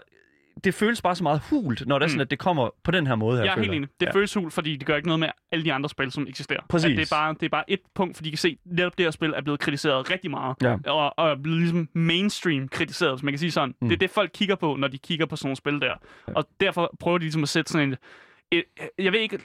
det 0.64 0.74
føles 0.74 1.02
bare 1.02 1.14
så 1.16 1.22
meget 1.22 1.40
hult, 1.50 1.86
når 1.86 1.98
det 1.98 2.04
er 2.04 2.06
Mm. 2.06 2.10
sådan, 2.10 2.20
at 2.20 2.30
det 2.30 2.38
kommer 2.38 2.70
på 2.84 2.90
den 2.90 3.06
her 3.06 3.14
måde 3.14 3.36
her. 3.36 3.44
Jeg 3.44 3.54
er 3.54 3.60
helt 3.60 3.72
enig. 3.72 3.88
Det 4.00 4.06
Ja. 4.06 4.10
føles 4.12 4.34
hul, 4.34 4.50
fordi 4.50 4.76
det 4.76 4.86
gør 4.86 4.96
ikke 4.96 5.08
noget 5.08 5.20
med 5.20 5.28
alle 5.52 5.64
de 5.64 5.72
andre 5.72 5.88
spil, 5.88 6.12
som 6.12 6.26
eksisterer. 6.28 6.60
Præcis. 6.68 6.84
At 6.90 6.96
det, 6.96 7.12
er 7.12 7.16
bare, 7.16 7.34
det 7.34 7.42
er 7.42 7.48
bare 7.48 7.64
et 7.70 7.80
punkt, 7.94 8.16
fordi 8.16 8.26
de 8.26 8.30
kan 8.32 8.38
se, 8.38 8.48
at 8.66 8.72
netop 8.72 8.98
det 8.98 9.06
her 9.06 9.10
spil 9.10 9.32
er 9.36 9.42
blevet 9.42 9.60
kritiseret 9.60 10.10
rigtig 10.10 10.30
meget. 10.30 10.56
Ja. 10.62 10.76
Og, 10.86 11.18
og 11.18 11.30
er 11.30 11.34
blevet 11.42 11.60
ligesom 11.60 11.88
mainstream 11.94 12.68
kritiseret, 12.68 13.12
hvis 13.14 13.22
man 13.22 13.32
kan 13.32 13.38
sige 13.38 13.50
sådan. 13.50 13.68
Mm. 13.68 13.74
Mm. 13.80 13.88
Det 13.88 13.94
er 13.96 13.98
det, 13.98 14.10
folk 14.10 14.30
kigger 14.34 14.54
på, 14.54 14.76
når 14.78 14.88
de 14.88 14.98
kigger 14.98 15.26
på 15.26 15.36
sådan 15.36 15.46
nogle 15.46 15.56
spil 15.56 15.80
der. 15.80 15.94
Og 16.26 16.48
derfor 16.60 16.96
prøver 17.00 17.18
de 17.18 17.24
ligesom 17.24 17.42
at 17.42 17.48
sætte 17.48 17.72
sådan 17.72 17.88
en... 17.88 17.96
Jeg 18.98 19.12
ved 19.12 19.20
ikke... 19.20 19.38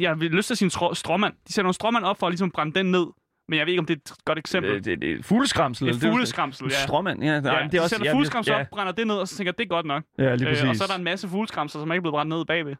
Jeg 0.00 0.20
vil 0.20 0.30
lyst 0.30 0.46
til 0.46 0.54
at 0.54 0.58
sige 0.58 0.66
en 0.90 0.94
stråmand. 0.94 1.34
De 1.48 1.52
sætter 1.52 1.62
nogle 1.62 1.74
stråmand 1.74 2.04
op 2.04 2.18
for 2.18 2.26
at 2.26 2.32
ligesom 2.32 2.50
brænde 2.50 2.78
den 2.78 2.90
ned. 2.90 3.06
Men 3.48 3.58
jeg 3.58 3.66
ved 3.66 3.72
ikke, 3.72 3.80
om 3.80 3.86
det 3.86 3.94
er 3.94 4.12
et 4.12 4.24
godt 4.24 4.38
eksempel. 4.38 4.74
Det, 4.74 4.84
det, 4.84 5.00
det 5.00 5.24
fugleskramsel. 5.24 5.86
Det 5.86 6.04
er 6.04 6.10
fugleskramsel, 6.10 6.66
ja. 6.70 6.82
Stråmand, 6.82 7.22
ja. 7.22 7.40
Nej, 7.40 7.58
Ja, 7.58 7.64
det 7.66 7.74
er 7.74 7.82
også, 7.82 7.94
sætter 7.94 8.06
ja, 8.06 8.12
fugleskramsel 8.12 8.52
ja, 8.52 8.60
op, 8.60 8.66
brænder 8.70 8.92
det 8.92 9.06
ned, 9.06 9.14
og 9.14 9.28
så 9.28 9.36
tænker 9.36 9.48
jeg, 9.48 9.58
det 9.58 9.64
er 9.64 9.68
godt 9.68 9.86
nok. 9.86 10.02
Ja, 10.18 10.34
lige 10.34 10.48
præcis. 10.48 10.64
Øh, 10.64 10.68
og 10.68 10.76
så 10.76 10.84
er 10.84 10.88
der 10.88 10.94
en 10.94 11.04
masse 11.04 11.28
fugleskramsel, 11.28 11.80
som 11.80 11.92
ikke 11.92 11.96
er 11.96 12.00
blevet 12.00 12.12
brændt 12.14 12.28
ned 12.28 12.44
bagved. 12.44 12.74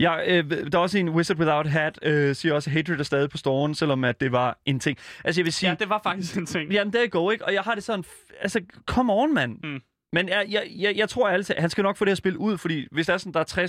Ja, 0.00 0.38
øh, 0.38 0.50
der 0.72 0.78
er 0.78 0.82
også 0.82 0.98
en 0.98 1.08
Wizard 1.08 1.38
Without 1.38 1.66
Hat, 1.66 1.98
øh, 2.02 2.34
siger 2.34 2.54
også, 2.54 2.70
at 2.70 2.74
Hatred 2.74 2.98
er 2.98 3.02
stadig 3.02 3.30
på 3.30 3.36
storen, 3.36 3.74
selvom 3.74 4.04
at 4.04 4.20
det 4.20 4.32
var 4.32 4.58
en 4.64 4.80
ting. 4.80 4.98
Altså, 5.24 5.40
jeg 5.40 5.44
vil 5.44 5.52
sige, 5.52 5.70
Ja, 5.70 5.76
det 5.78 5.88
var 5.88 6.00
faktisk 6.02 6.36
en 6.36 6.46
ting. 6.46 6.72
Jamen, 6.72 6.92
det 6.92 7.04
er 7.04 7.08
go, 7.08 7.30
ikke? 7.30 7.44
Og 7.44 7.54
jeg 7.54 7.62
har 7.62 7.74
det 7.74 7.84
sådan, 7.84 8.04
altså, 8.40 8.60
come 8.86 9.12
on, 9.12 9.34
mand. 9.34 9.58
Mm. 9.62 9.80
Men 10.12 10.28
jeg, 10.28 10.46
jeg, 10.48 10.66
jeg, 10.78 10.96
jeg 10.96 11.08
tror 11.08 11.28
altid, 11.28 11.54
han 11.58 11.70
skal 11.70 11.82
nok 11.82 11.96
få 11.96 12.04
det 12.04 12.10
her 12.10 12.16
spil 12.16 12.36
ud, 12.36 12.58
fordi 12.58 12.86
hvis 12.92 13.06
der 13.06 13.12
er 13.14 13.18
sådan, 13.18 13.32
der 13.32 13.40
er 13.40 13.66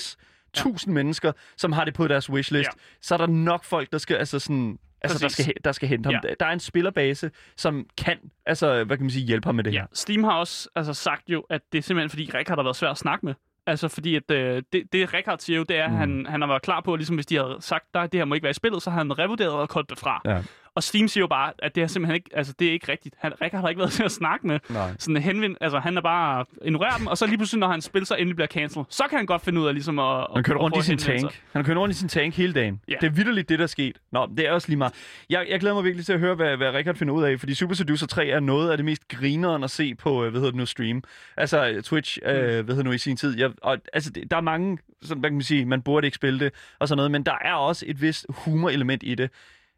60.000 0.58 0.84
ja. 0.88 0.92
mennesker, 0.92 1.32
som 1.58 1.72
har 1.72 1.86
det 1.86 1.94
på 1.94 2.08
deres 2.08 2.30
wishlist, 2.30 2.70
ja. 2.70 2.82
så 3.02 3.14
er 3.14 3.18
der 3.18 3.28
nok 3.28 3.64
folk, 3.64 3.92
der 3.92 3.98
skal, 3.98 4.16
altså 4.16 4.40
sådan, 4.40 4.78
altså, 5.02 5.20
der 5.20 5.28
skal, 5.28 5.54
der 5.64 5.72
skal 5.72 5.90
hente 5.90 6.08
ham. 6.08 6.14
Ja. 6.24 6.34
Der 6.40 6.46
er 6.46 6.52
en 6.52 6.60
spillerbase, 6.60 7.32
som 7.58 7.86
kan, 7.98 8.18
altså, 8.46 8.84
hvad 8.84 8.98
kan 8.98 9.04
man 9.04 9.12
sige, 9.12 9.26
hjælpe 9.26 9.46
ham 9.46 9.56
med 9.56 9.64
det 9.64 9.74
Ja, 9.74 9.80
her. 9.80 9.88
Steam 9.94 10.24
har 10.24 10.32
også 10.32 10.70
altså, 10.76 10.94
sagt 10.94 11.24
jo, 11.30 11.42
at 11.50 11.62
det 11.72 11.78
er 11.78 11.82
simpelthen 11.82 12.10
fordi 12.10 12.32
Richard 12.34 12.58
har 12.58 12.64
været 12.64 12.76
svær 12.76 12.90
at 12.90 12.98
snakke 12.98 13.26
med. 13.26 13.34
Altså 13.68 13.88
fordi, 13.88 14.16
at 14.16 14.32
øh, 14.32 14.64
det, 14.74 14.84
det 14.94 15.14
Richard 15.14 15.40
siger 15.40 15.58
jo, 15.58 15.64
det 15.64 15.78
er, 15.78 15.84
at 15.86 15.92
Mm. 15.92 15.98
han, 15.98 16.26
han 16.30 16.42
har 16.42 16.48
været 16.48 16.62
klar 16.62 16.82
på, 16.82 16.94
at 16.94 17.00
ligesom 17.00 17.16
hvis 17.16 17.26
de 17.26 17.36
havde 17.36 17.58
sagt, 17.60 17.86
at 17.94 18.12
det 18.12 18.20
her 18.20 18.26
må 18.26 18.36
ikke 18.36 18.44
være 18.44 18.50
i 18.52 18.54
spillet, 18.54 18.82
så 18.82 18.90
har 18.90 18.98
han 18.98 19.20
revurderet 19.20 19.52
og 19.54 19.70
koldt 19.70 19.90
det 19.90 20.00
fra. 20.00 20.22
Ja. 20.26 20.42
Og 20.78 20.84
Steam 20.84 21.08
siger 21.08 21.22
jo 21.22 21.28
bare, 21.28 21.54
at 21.60 21.76
det 21.76 21.84
er 21.84 21.88
simpelthen 21.88 22.16
ikke, 22.16 22.30
altså 22.34 22.54
det 22.60 22.68
er 22.68 22.72
ikke 22.72 22.92
rigtigt. 22.92 23.16
Han, 23.20 23.34
Richard 23.42 23.62
har 23.62 23.70
ikke 23.70 23.80
været 23.80 23.92
til 23.92 24.04
at 24.04 24.12
snakke 24.12 24.48
med. 24.48 24.60
Nej. 24.70 24.92
Sådan 25.00 25.22
henvind, 25.22 25.56
altså 25.62 25.80
han 25.80 25.98
er 25.98 26.02
bare 26.02 26.46
ignorerer 26.66 26.98
dem, 26.98 27.08
og 27.08 27.18
så 27.18 27.26
lige 27.26 27.38
pludselig, 27.38 27.60
når 27.60 27.68
hans 27.68 27.86
spil 27.86 28.06
så 28.06 28.16
endelig 28.16 28.36
bliver 28.36 28.48
cancelled, 28.48 28.86
så 28.90 29.04
kan 29.10 29.18
han 29.18 29.26
godt 29.26 29.42
finde 29.42 29.62
ud 29.62 29.68
af 29.68 29.74
ligesom 29.74 30.00
at... 30.00 30.28
Han 30.36 30.44
kører 30.44 30.58
rundt 30.58 30.78
i 30.78 30.82
sin 30.82 30.98
tank. 30.98 31.42
Han 31.54 31.64
kørt 31.64 31.78
rundt 31.78 31.96
i 31.96 31.98
sin 32.00 32.10
tank 32.10 32.34
hele 32.34 32.54
dagen. 32.54 32.82
Ja. 32.88 32.94
Det 33.02 33.08
er 33.08 33.12
vidderligt 33.12 33.50
det, 33.50 33.60
der 33.60 33.64
er 33.64 33.68
sket. 33.68 33.98
Nå, 34.12 34.30
det 34.38 34.48
er 34.48 34.52
også 34.52 34.68
lige 34.70 34.78
meget. 34.78 34.94
Jeg, 35.30 35.46
jeg 35.50 35.60
glæder 35.60 35.76
mig 35.76 35.84
virkelig 35.84 36.06
til 36.06 36.14
at 36.14 36.20
høre, 36.20 36.36
hvad, 36.36 36.58
hvad 36.58 36.72
Richard 36.74 36.96
finder 36.96 37.14
ud 37.14 37.24
af, 37.24 37.40
fordi 37.40 37.54
Super 37.54 37.76
Seducer 37.76 38.08
3 38.08 38.28
er 38.28 38.40
noget 38.40 38.72
af 38.72 38.78
det 38.78 38.86
mest 38.86 39.08
grineren 39.08 39.64
at 39.64 39.72
se 39.72 39.96
på, 39.96 40.24
øh, 40.24 40.30
hvad 40.32 40.40
hedder 40.42 40.52
det 40.52 40.58
nu, 40.58 40.66
stream. 40.66 41.04
Altså 41.38 41.68
øh, 41.70 41.84
Twitch, 41.84 42.18
øh, 42.26 42.36
Mm. 42.36 42.42
hvad 42.42 42.52
hedder 42.54 42.76
det 42.76 42.86
nu, 42.86 42.92
i 42.92 42.98
sin 42.98 43.18
tid. 43.18 43.40
Jeg, 43.40 43.52
og, 43.62 43.78
altså, 43.94 44.10
det, 44.10 44.32
der 44.32 44.38
er 44.38 44.42
mange, 44.42 44.78
sådan, 45.02 45.20
hvad 45.20 45.30
kan 45.30 45.36
man 45.36 45.44
sige, 45.44 45.66
man 45.66 45.82
burde 45.82 46.08
ikke 46.08 46.16
spille 46.16 46.40
det, 46.40 46.54
og 46.80 46.88
sådan 46.88 46.98
noget, 46.98 47.12
men 47.12 47.24
der 47.24 47.36
er 47.42 47.54
også 47.54 47.86
et 47.88 48.02
vist 48.02 48.26
humorelement 48.30 49.04
i 49.06 49.16
det. 49.16 49.30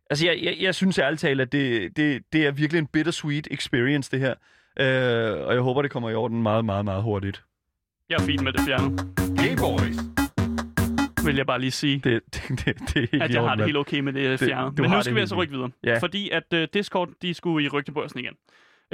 Altså, 0.10 0.26
jeg, 0.26 0.40
jeg, 0.44 0.56
jeg 0.60 0.76
synes 0.76 1.00
ærligt 1.00 1.22
talt, 1.22 1.42
at 1.42 1.52
det, 1.52 1.98
det, 1.98 2.24
det 2.34 2.46
er 2.48 2.52
virkelig 2.52 2.80
en 2.80 2.88
bittersweet 2.88 3.48
experience, 3.52 4.12
det 4.12 4.20
her. 4.20 4.34
Øh, 4.80 5.48
og 5.48 5.54
jeg 5.54 5.62
håber, 5.62 5.82
det 5.82 5.92
kommer 5.92 6.10
i 6.10 6.16
orden 6.16 6.44
meget, 6.44 6.66
meget, 6.66 6.86
meget 6.86 7.04
hurtigt. 7.04 7.44
Jeg 8.10 8.16
er 8.16 8.26
fint 8.26 8.44
med 8.44 8.54
det 8.54 8.62
fjernet, 8.68 9.02
Hey 9.40 9.58
boys! 9.58 9.98
vil 11.26 11.36
jeg 11.36 11.46
bare 11.48 11.60
lige 11.60 11.72
sige. 11.72 12.02
Det, 12.04 12.22
det, 12.34 12.44
det, 12.50 12.66
det 12.94 13.04
er 13.04 13.08
helt 13.12 13.24
at 13.24 13.32
jeg 13.34 13.42
har 13.42 13.56
det 13.56 13.66
helt 13.66 13.78
okay 13.78 14.00
med 14.00 14.14
det 14.14 14.40
Det- 14.40 14.40
fjernet. 14.48 14.80
Men 14.80 14.92
nu 14.92 15.02
skal 15.02 15.16
vi 15.16 15.20
altså 15.20 15.36
rykke 15.36 15.54
videre. 15.54 15.70
Ja. 15.84 15.98
Fordi 15.98 16.30
at 16.30 16.44
uh, 16.54 16.60
Discord, 16.74 17.10
de 17.22 17.34
skulle 17.34 17.66
i 17.66 17.70
rygtebørsen 17.70 18.20
igen. 18.20 18.34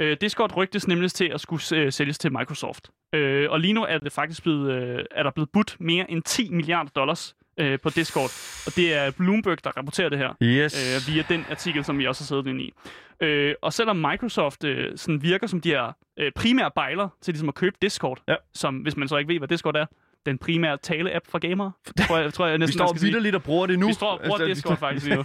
Uh, 0.02 0.16
Discord 0.20 0.56
rygtes 0.56 0.88
nemlig 0.88 1.10
til 1.12 1.24
at 1.34 1.40
skulle 1.40 1.84
uh, 1.86 1.92
sælges 1.92 2.18
til 2.18 2.32
Microsoft. 2.32 2.88
Uh, 3.16 3.20
og 3.50 3.60
lige 3.60 3.72
nu 3.72 3.84
er 3.84 3.98
det 3.98 4.12
faktisk 4.12 4.42
blevet, 4.42 4.94
uh, 4.98 5.00
er 5.10 5.22
der 5.22 5.30
blevet 5.30 5.50
budt 5.52 5.76
mere 5.80 6.10
end 6.10 6.22
10 6.22 6.50
milliarder 6.50 6.90
dollars 6.90 7.35
uh, 7.62 7.80
på 7.82 7.90
Discord. 7.90 8.30
Og 8.66 8.76
det 8.76 8.94
er 8.94 9.10
Bloomberg, 9.10 9.64
der 9.64 9.70
rapporterer 9.76 10.08
det 10.08 10.18
her. 10.18 10.32
Yes. 10.42 11.06
øh, 11.08 11.14
via 11.14 11.24
den 11.28 11.44
artikel, 11.50 11.84
som 11.84 11.98
vi 11.98 12.06
også 12.06 12.22
har 12.22 12.26
siddet 12.26 12.46
inde 12.46 12.64
i. 12.64 12.72
Øh, 13.20 13.54
og 13.62 13.72
selvom 13.72 13.96
Microsoft 13.96 14.64
øh, 14.64 14.92
sådan 14.98 15.22
virker 15.22 15.46
som 15.46 15.60
de 15.60 15.68
her 15.68 15.92
øh, 16.18 16.32
primære 16.36 16.70
bejler 16.74 17.08
til 17.22 17.32
ligesom 17.34 17.48
at 17.48 17.54
købe 17.54 17.76
Discord, 17.82 18.18
Ja. 18.28 18.34
som 18.54 18.76
hvis 18.76 18.96
man 18.96 19.08
så 19.08 19.16
ikke 19.16 19.28
ved, 19.32 19.38
hvad 19.38 19.48
Discord 19.48 19.76
er, 19.76 19.86
den 20.26 20.38
primære 20.38 20.78
tale-app 20.82 21.30
for 21.30 21.38
gamere, 21.38 21.72
tror 22.06 22.18
jeg, 22.18 22.32
tror 22.34 22.46
jeg 22.46 22.52
vi 22.54 22.58
næsten, 22.58 22.78
står 22.78 22.86
skal 22.86 23.00
sige. 23.00 23.08
vidderligt 23.08 23.34
og 23.34 23.42
bruger 23.42 23.66
det 23.66 23.78
nu. 23.78 23.86
Vi 23.86 23.92
står 23.92 24.06
og 24.10 24.18
bruger 24.20 24.32
Altså, 24.34 24.46
vi 24.46 24.52
Discord 24.54 24.76
står- 24.76 24.86
faktisk 24.88 25.06
nu. 25.08 25.24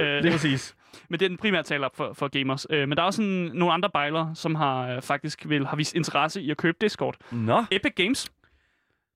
øh, 0.00 0.22
Det 0.22 0.26
er 0.26 0.30
præcis. 0.32 0.74
men 1.08 1.20
det 1.20 1.24
er 1.24 1.28
den 1.28 1.36
primære 1.38 1.62
tale-app 1.62 1.96
for, 1.96 2.12
for 2.12 2.28
gamers. 2.28 2.66
Øh, 2.70 2.88
men 2.88 2.96
der 2.96 3.02
er 3.02 3.06
også 3.06 3.16
sådan, 3.16 3.50
nogle 3.54 3.74
andre 3.74 3.90
bejlere, 3.90 4.30
som 4.34 4.54
har 4.54 4.88
øh, 4.96 5.02
faktisk 5.02 5.48
vil, 5.48 5.66
har 5.66 5.76
vist 5.76 5.94
interesse 5.94 6.42
i 6.42 6.50
at 6.50 6.56
købe 6.56 6.76
Discord. 6.80 7.16
Nå. 7.30 7.64
Epic 7.70 7.92
Games 7.96 8.32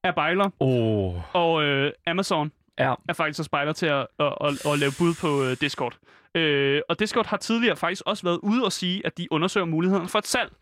er 0.04 0.12
bejler. 0.12 0.50
Oh. 0.60 1.34
og 1.36 1.62
øh, 1.62 1.92
Amazon 2.06 2.52
Ja. 2.78 2.94
er 3.08 3.12
faktisk 3.12 3.38
også 3.40 3.46
spejder 3.46 3.72
til 3.72 3.86
at, 3.86 4.06
at, 4.18 4.34
at, 4.40 4.66
at 4.72 4.78
lave 4.78 4.92
bud 4.98 5.14
på 5.20 5.40
uh, 5.42 5.52
Discord. 5.60 5.96
Øh, 6.34 6.80
og 6.88 6.98
Discord 7.00 7.26
har 7.26 7.36
tidligere 7.36 7.76
faktisk 7.76 8.02
også 8.06 8.22
været 8.22 8.38
ude 8.42 8.64
og 8.64 8.72
sige, 8.72 9.06
at 9.06 9.18
de 9.18 9.32
undersøger 9.32 9.64
muligheden 9.66 10.08
for 10.08 10.18
et 10.18 10.26
salg. 10.26 10.52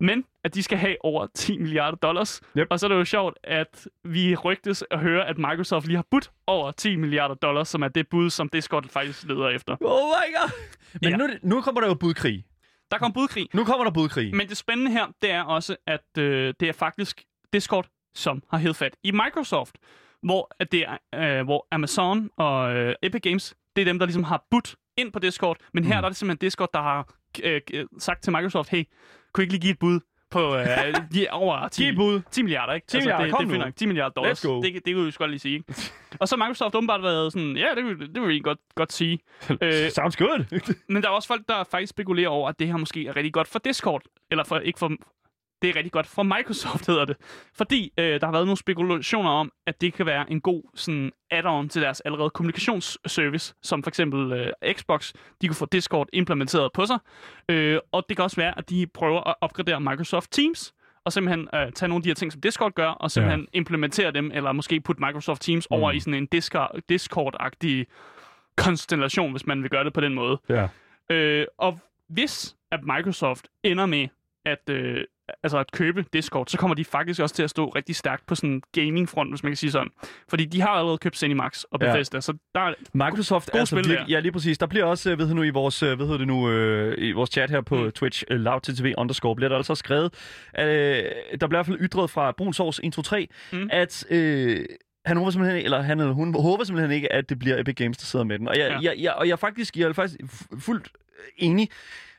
Men 0.00 0.24
at 0.44 0.54
de 0.54 0.62
skal 0.62 0.78
have 0.78 0.96
over 1.04 1.26
10 1.34 1.58
milliarder 1.58 1.96
dollars. 1.96 2.40
Yep. 2.58 2.66
Og 2.70 2.80
så 2.80 2.86
er 2.86 2.88
det 2.88 2.94
jo 2.96 3.04
sjovt, 3.04 3.38
at 3.44 3.88
vi 4.04 4.34
rygtes 4.36 4.84
at 4.90 4.98
høre, 4.98 5.26
at 5.28 5.38
Microsoft 5.38 5.86
lige 5.86 5.96
har 5.96 6.04
budt 6.10 6.30
over 6.46 6.70
10 6.72 6.96
milliarder 6.96 7.34
dollars, 7.34 7.68
som 7.68 7.82
er 7.82 7.88
det 7.88 8.08
bud, 8.08 8.30
som 8.30 8.48
Discord 8.48 8.88
faktisk 8.88 9.24
leder 9.28 9.48
efter. 9.48 9.76
Oh 9.80 10.08
my 10.08 10.34
god. 10.36 10.50
Men 11.02 11.10
Ja. 11.10 11.16
nu, 11.16 11.28
nu 11.42 11.60
kommer 11.60 11.80
der 11.80 11.88
jo 11.88 11.94
budkrig. 11.94 12.44
Der 12.90 12.98
kom 12.98 13.12
budkrig. 13.12 13.48
Nu 13.54 13.64
kommer 13.64 13.84
der 13.84 13.90
budkrig. 13.90 14.34
Men 14.36 14.48
det 14.48 14.56
spændende 14.56 14.90
her, 14.90 15.06
det 15.22 15.30
er 15.30 15.42
også, 15.42 15.76
at 15.86 16.18
øh, 16.18 16.54
det 16.60 16.68
er 16.68 16.72
faktisk 16.72 17.22
Discord, 17.52 17.86
som 18.14 18.42
har 18.50 18.58
hævet 18.58 18.76
fat 18.76 18.96
i 19.04 19.10
Microsoft, 19.10 19.74
hvor, 20.22 20.50
at 20.60 20.72
det 20.72 20.84
er, 21.12 21.38
øh, 21.38 21.44
hvor 21.44 21.66
Amazon 21.70 22.30
og 22.36 22.76
øh, 22.76 22.94
Epic 23.02 23.20
Games, 23.22 23.54
det 23.76 23.82
er 23.82 23.86
dem, 23.86 23.98
der 23.98 24.06
ligesom 24.06 24.24
har 24.24 24.44
budt 24.50 24.74
ind 24.96 25.12
på 25.12 25.18
Discord, 25.18 25.56
men 25.74 25.84
her 25.84 25.94
Mm. 25.96 26.00
der 26.02 26.04
er 26.06 26.08
det 26.10 26.16
simpelthen 26.16 26.46
Discord, 26.46 26.68
der 26.74 26.82
har 26.82 27.14
øh, 27.42 27.60
øh, 27.74 27.86
sagt 27.98 28.22
til 28.22 28.32
Microsoft, 28.32 28.68
hey, 28.70 28.84
kunne 29.32 29.42
I 29.42 29.44
ikke 29.44 29.52
lige 29.54 29.60
give 29.60 29.72
et 29.72 29.78
bud 29.78 30.00
på 30.30 30.56
øh, 30.56 30.66
de 31.14 31.26
over 31.30 31.68
10, 31.68 31.82
Giv 31.82 31.90
et 31.90 31.96
bud. 31.96 32.20
10 32.30 32.42
milliarder, 32.42 32.72
ikke? 32.72 32.86
10 32.86 32.96
milliarder, 32.96 33.24
det, 33.24 33.34
kom 33.34 33.44
det 33.44 33.54
er 33.54 33.58
nu. 33.58 33.62
fint 33.62 33.66
nok. 33.66 33.76
10 33.76 33.86
milliarder 33.86 34.12
dollars. 34.12 34.44
Let's 34.44 34.48
go. 34.48 34.62
Det, 34.62 34.80
det 34.86 34.94
kunne 34.94 35.04
vi 35.04 35.10
sgu 35.10 35.22
godt 35.22 35.30
lige 35.30 35.38
sige. 35.40 35.54
ikke? 35.54 35.74
og 36.20 36.28
så 36.28 36.36
har 36.36 36.44
Microsoft 36.46 36.74
åbenbart 36.74 37.02
været 37.02 37.32
sådan, 37.32 37.56
ja, 37.56 37.68
det, 37.76 37.84
vil- 37.84 38.14
det 38.14 38.22
vil 38.22 38.28
vi 38.28 38.40
godt, 38.40 38.58
godt 38.74 38.92
sige. 38.92 39.18
Øh, 39.62 39.90
Sounds 39.90 40.16
good. 40.16 40.44
men 40.92 41.02
der 41.02 41.08
er 41.08 41.12
også 41.12 41.28
folk, 41.28 41.42
der 41.48 41.64
faktisk 41.70 41.90
spekulerer 41.90 42.28
over, 42.28 42.48
at 42.48 42.58
det 42.58 42.66
her 42.66 42.76
måske 42.76 43.06
er 43.06 43.16
rigtig 43.16 43.32
godt 43.32 43.48
for 43.48 43.58
Discord. 43.58 44.02
Eller 44.30 44.44
for, 44.44 44.58
ikke 44.58 44.78
for... 44.78 44.90
Det 45.62 45.70
er 45.70 45.76
rigtig 45.76 45.92
godt 45.92 46.06
for 46.06 46.22
Microsoft, 46.22 46.86
hedder 46.86 47.04
det. 47.04 47.16
Fordi 47.54 47.92
øh, 47.98 48.20
der 48.20 48.26
har 48.26 48.32
været 48.32 48.46
nogle 48.46 48.56
spekulationer 48.56 49.30
om, 49.30 49.52
at 49.66 49.80
det 49.80 49.92
kan 49.94 50.06
være 50.06 50.30
en 50.30 50.40
god 50.40 50.62
sådan, 50.74 51.12
add-on 51.30 51.68
til 51.68 51.82
deres 51.82 52.00
allerede 52.00 52.30
kommunikationsservice, 52.30 53.54
som 53.62 53.82
for 53.82 53.90
eksempel 53.90 54.32
øh, 54.32 54.74
Xbox. 54.74 55.12
De 55.42 55.48
kunne 55.48 55.56
få 55.56 55.66
Discord 55.66 56.08
implementeret 56.12 56.72
på 56.72 56.86
sig. 56.86 56.98
Øh, 57.48 57.78
og 57.92 58.04
det 58.08 58.16
kan 58.16 58.24
også 58.24 58.36
være, 58.36 58.58
at 58.58 58.70
de 58.70 58.86
prøver 58.86 59.28
at 59.28 59.34
opgradere 59.40 59.80
Microsoft 59.80 60.32
Teams, 60.32 60.74
og 61.04 61.12
simpelthen 61.12 61.48
øh, 61.54 61.72
tage 61.72 61.88
nogle 61.88 62.00
af 62.00 62.02
de 62.02 62.08
her 62.08 62.14
ting, 62.14 62.32
som 62.32 62.40
Discord 62.40 62.72
gør, 62.72 62.88
og 62.88 63.10
simpelthen 63.10 63.40
ja. 63.40 63.58
implementere 63.58 64.10
dem, 64.10 64.30
eller 64.34 64.52
måske 64.52 64.80
putte 64.80 65.02
Microsoft 65.04 65.42
Teams 65.42 65.66
mm. 65.70 65.74
over 65.74 65.92
i 65.92 66.00
sådan 66.00 66.14
en 66.14 66.28
Discord- 66.34 66.80
Discord-agtig 66.92 67.84
konstellation, 68.56 69.30
hvis 69.30 69.46
man 69.46 69.62
vil 69.62 69.70
gøre 69.70 69.84
det 69.84 69.92
på 69.92 70.00
den 70.00 70.14
måde. 70.14 70.40
ja. 70.48 70.68
Øh, 71.10 71.46
og 71.58 71.80
hvis 72.08 72.56
at 72.70 72.80
Microsoft 72.84 73.48
ender 73.62 73.86
med 73.86 74.08
at, 74.44 74.70
øh, 74.70 75.04
altså 75.42 75.58
at 75.58 75.72
købe 75.72 76.04
Discord, 76.12 76.46
så 76.46 76.58
kommer 76.58 76.74
de 76.74 76.84
faktisk 76.84 77.20
også 77.20 77.34
til 77.34 77.42
at 77.42 77.50
stå 77.50 77.68
rigtig 77.68 77.96
stærkt 77.96 78.26
på 78.26 78.34
sådan 78.34 78.62
gaming-front, 78.72 79.30
hvis 79.30 79.42
man 79.42 79.52
kan 79.52 79.56
sige 79.56 79.70
sådan. 79.70 79.90
Fordi 80.28 80.44
de 80.44 80.60
har 80.60 80.68
allerede 80.68 80.98
købt 80.98 81.16
ZeniMax 81.16 81.62
og. 81.62 81.80
Bethesda, 81.80 82.16
ja. 82.16 82.20
så 82.20 82.32
der 82.54 82.60
er... 82.60 82.74
Microsoft 82.94 83.50
er 83.52 83.58
altså 83.58 83.76
spil 83.76 83.88
virkelig, 83.88 84.10
ja 84.10 84.20
lige 84.20 84.32
præcis. 84.32 84.58
Der 84.58 84.66
bliver 84.66 84.84
også, 84.84 85.10
øh, 85.10 85.18
ved 85.18 85.28
du 85.28 85.34
nu, 85.34 85.42
i 85.42 85.50
vores, 85.50 85.82
øh, 85.82 85.96
hvad 85.96 86.06
hedder 86.06 86.18
det 86.18 86.26
nu, 86.26 86.50
øh, 86.50 86.94
i 86.98 87.12
vores 87.12 87.30
chat 87.30 87.50
her 87.50 87.60
på 87.60 87.74
mm. 87.76 87.92
Twitch, 87.92 88.24
uh, 88.30 88.36
loud 88.36 88.94
underscore, 88.98 89.36
bliver 89.36 89.48
der 89.48 89.56
altså 89.56 89.74
skrevet, 89.74 90.14
øh, 90.58 90.64
der 90.64 91.46
bliver 91.46 91.46
i 91.46 91.56
hvert 91.56 91.66
fald 91.66 91.78
ytret 91.80 92.10
fra 92.10 92.32
Brun 92.32 92.52
Sovs 92.52 92.78
123, 92.78 93.26
mm. 93.52 93.68
At 93.72 94.06
øh, 94.10 94.64
han 95.04 95.16
håber 95.16 95.30
simpelthen, 95.30 95.64
eller 95.64 95.82
han 95.82 96.00
eller 96.00 96.12
hun 96.12 96.34
håber 96.34 96.64
simpelthen 96.64 96.92
ikke, 96.92 97.12
at 97.12 97.28
det 97.28 97.38
bliver 97.38 97.60
Epic 97.60 97.74
Games, 97.74 97.98
der 97.98 98.04
sidder 98.04 98.24
med 98.24 98.38
den. 98.38 98.48
Og 98.48 98.58
jeg, 98.58 98.70
ja. 98.70 98.90
Jeg, 98.90 98.94
jeg, 98.98 99.12
og 99.12 99.28
jeg 99.28 99.38
faktisk, 99.38 99.76
jeg 99.76 99.88
er 99.88 99.92
faktisk 99.92 100.20
fu- 100.20 100.60
fuldt 100.60 100.88
enig 101.36 101.68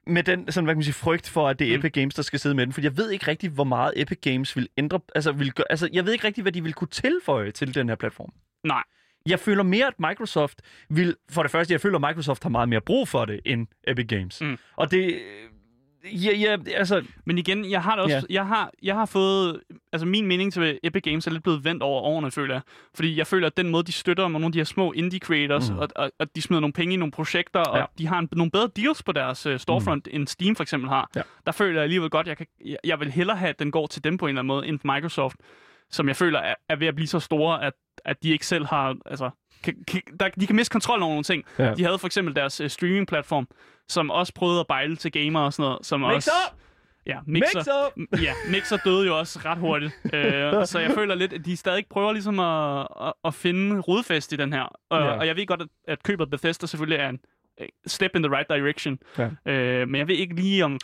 med 0.08 0.24
den 0.24 0.52
sådan, 0.52 0.66
hvad 0.66 0.74
kan 0.74 0.78
man 0.78 0.84
sige, 0.84 0.94
frygt 0.94 1.30
for, 1.30 1.50
at 1.50 1.60
det 1.60 1.68
er 1.68 1.78
Mm. 1.78 1.80
Epic 1.80 1.92
Games, 1.92 2.16
der 2.16 2.22
skal 2.22 2.40
sidde 2.40 2.56
med 2.56 2.66
den. 2.66 2.74
For 2.74 2.82
jeg 2.82 2.98
ved 2.98 3.10
ikke 3.12 3.28
rigtig, 3.28 3.50
hvor 3.50 3.64
meget 3.64 3.94
Epic 3.96 4.18
Games 4.22 4.56
vil 4.56 4.70
ændre... 4.78 5.00
Altså, 5.16 5.32
vil 5.32 5.54
gøre, 5.54 5.66
altså 5.70 5.90
jeg 5.94 6.06
ved 6.06 6.14
ikke 6.14 6.28
rigtig, 6.28 6.42
hvad 6.42 6.52
de 6.52 6.64
vil 6.64 6.74
kunne 6.74 6.88
tilføje 6.88 7.52
til 7.52 7.76
den 7.76 7.90
her 7.90 7.96
platform. 7.96 8.34
Nej. 8.64 8.84
Jeg 9.26 9.40
føler 9.40 9.64
mere, 9.64 9.88
at 9.88 10.00
Microsoft 10.00 10.62
vil... 10.90 11.16
For 11.32 11.42
det 11.42 11.52
første, 11.52 11.72
jeg 11.72 11.82
føler, 11.82 12.00
at 12.00 12.10
Microsoft 12.10 12.44
har 12.44 12.50
meget 12.50 12.70
mere 12.70 12.82
brug 12.82 13.08
for 13.08 13.26
det, 13.26 13.40
end 13.46 13.68
Epic 13.88 14.08
Games. 14.08 14.42
Mm. 14.42 14.58
Og 14.76 14.92
det... 14.92 15.22
Ja, 16.06 16.32
ja, 16.38 16.58
altså... 16.76 17.04
Men 17.26 17.38
igen, 17.38 17.72
jeg 17.72 17.84
har 17.84 17.96
det 17.96 18.04
også, 18.04 18.16
Ja. 18.18 18.22
jeg, 18.30 18.48
har, 18.48 18.72
jeg 18.84 18.96
har 18.96 19.06
fået, 19.06 19.62
altså 19.94 20.06
min 20.08 20.28
mening 20.28 20.54
til 20.54 20.80
Epic 20.84 21.04
Games 21.04 21.28
er 21.28 21.32
lidt 21.32 21.44
blevet 21.44 21.64
vendt 21.64 21.84
over 21.84 22.02
årene, 22.02 22.32
føler 22.32 22.56
jeg. 22.56 22.62
Fordi 22.96 23.18
jeg 23.18 23.28
føler, 23.28 23.48
at 23.48 23.58
den 23.58 23.70
måde, 23.70 23.84
de 23.84 23.92
støtter 23.92 24.28
nogle 24.28 24.46
af 24.46 24.52
de 24.52 24.60
her 24.60 24.64
små 24.64 24.92
indie 24.92 25.20
creators, 25.20 25.70
Mm. 25.70 25.76
mm. 25.76 25.80
og, 25.82 25.88
og, 25.96 26.12
og 26.20 26.36
de 26.36 26.42
smider 26.42 26.60
nogle 26.62 26.74
penge 26.74 26.94
i 26.94 26.98
nogle 26.98 27.12
projekter, 27.12 27.60
og 27.60 27.78
Ja. 27.78 27.86
de 27.98 28.08
har 28.08 28.20
en, 28.20 28.30
nogle 28.32 28.52
bedre 28.52 28.70
deals 28.76 29.04
på 29.04 29.12
deres 29.12 29.46
uh, 29.46 29.58
storefront, 29.58 30.08
mm. 30.12 30.16
end 30.20 30.28
Steam 30.28 30.56
for 30.56 30.64
eksempel 30.64 30.90
har. 30.90 31.10
Ja. 31.16 31.22
Der 31.46 31.52
føler 31.52 31.74
jeg 31.74 31.84
alligevel 31.84 32.10
godt, 32.10 32.28
jeg, 32.28 32.38
kan, 32.38 32.46
jeg, 32.66 32.78
jeg 32.84 33.00
vil 33.00 33.12
hellere 33.12 33.38
have, 33.38 33.50
at 33.50 33.60
den 33.60 33.72
går 33.72 33.88
til 33.88 34.04
dem 34.04 34.18
på 34.18 34.26
en 34.26 34.30
eller 34.30 34.40
anden 34.40 34.48
måde, 34.48 34.68
end 34.68 34.80
Microsoft, 34.84 35.36
som 35.90 36.08
jeg 36.08 36.16
føler 36.16 36.40
er, 36.40 36.56
er 36.70 36.76
ved 36.76 36.88
at 36.88 36.96
blive 36.96 37.08
så 37.08 37.20
store, 37.20 37.64
at, 37.64 37.74
at 38.06 38.24
de 38.24 38.30
ikke 38.30 38.48
selv 38.48 38.66
har, 38.66 38.96
altså, 39.06 39.30
kan, 39.64 39.76
kan, 39.88 40.02
der, 40.20 40.30
de 40.40 40.48
kan 40.48 40.56
miste 40.56 40.72
kontrol 40.72 41.00
over 41.02 41.10
nogle 41.12 41.24
ting. 41.24 41.44
Ja. 41.60 41.74
De 41.76 41.84
havde 41.84 42.00
for 42.00 42.08
eksempel 42.08 42.36
deres 42.36 42.62
uh, 42.62 42.68
streaming-platform, 42.68 43.48
som 43.92 44.10
også 44.10 44.34
prøvede 44.34 44.60
at 44.60 44.68
bejle 44.68 44.96
til 44.96 45.12
gamere 45.12 45.44
og 45.44 45.54
sådan 45.54 45.64
noget, 45.70 45.86
som 45.86 46.00
Mix 46.00 46.16
også... 46.16 46.32
up! 46.52 46.58
Ja, 47.06 47.18
Mix 47.28 47.44
Mixer, 47.56 47.74
up! 47.86 48.22
ja, 48.22 48.34
Mixer 48.50 48.78
døde 48.78 49.06
jo 49.08 49.20
også 49.20 49.40
ret 49.46 49.58
hurtigt. 49.58 49.94
øh, 50.14 50.66
så 50.66 50.80
jeg 50.80 50.92
føler 50.92 51.16
lidt, 51.16 51.34
at 51.34 51.46
de 51.46 51.58
stadig 51.58 51.86
prøver 51.90 52.12
ligesom 52.12 52.40
at, 52.40 52.88
at, 53.08 53.14
at 53.26 53.34
finde 53.34 53.80
rodfæst 53.80 54.34
i 54.34 54.36
den 54.36 54.54
her. 54.54 54.62
Og, 54.90 55.00
Ja. 55.02 55.12
og 55.12 55.28
jeg 55.28 55.36
ved 55.36 55.46
godt, 55.48 55.62
at, 55.62 55.68
at 55.88 56.04
købet 56.04 56.30
Bethesda 56.30 56.66
selvfølgelig 56.68 57.00
er 57.00 57.10
en 57.10 57.20
øh, 57.62 57.68
step 57.88 58.16
in 58.16 58.24
the 58.24 58.36
right 58.36 58.50
direction. 58.50 59.00
Ja. 59.18 59.30
Øh, 59.52 59.88
men 59.88 60.00
jeg 60.00 60.08
ved 60.08 60.16
ikke 60.16 60.36
lige 60.36 60.66
om... 60.66 60.80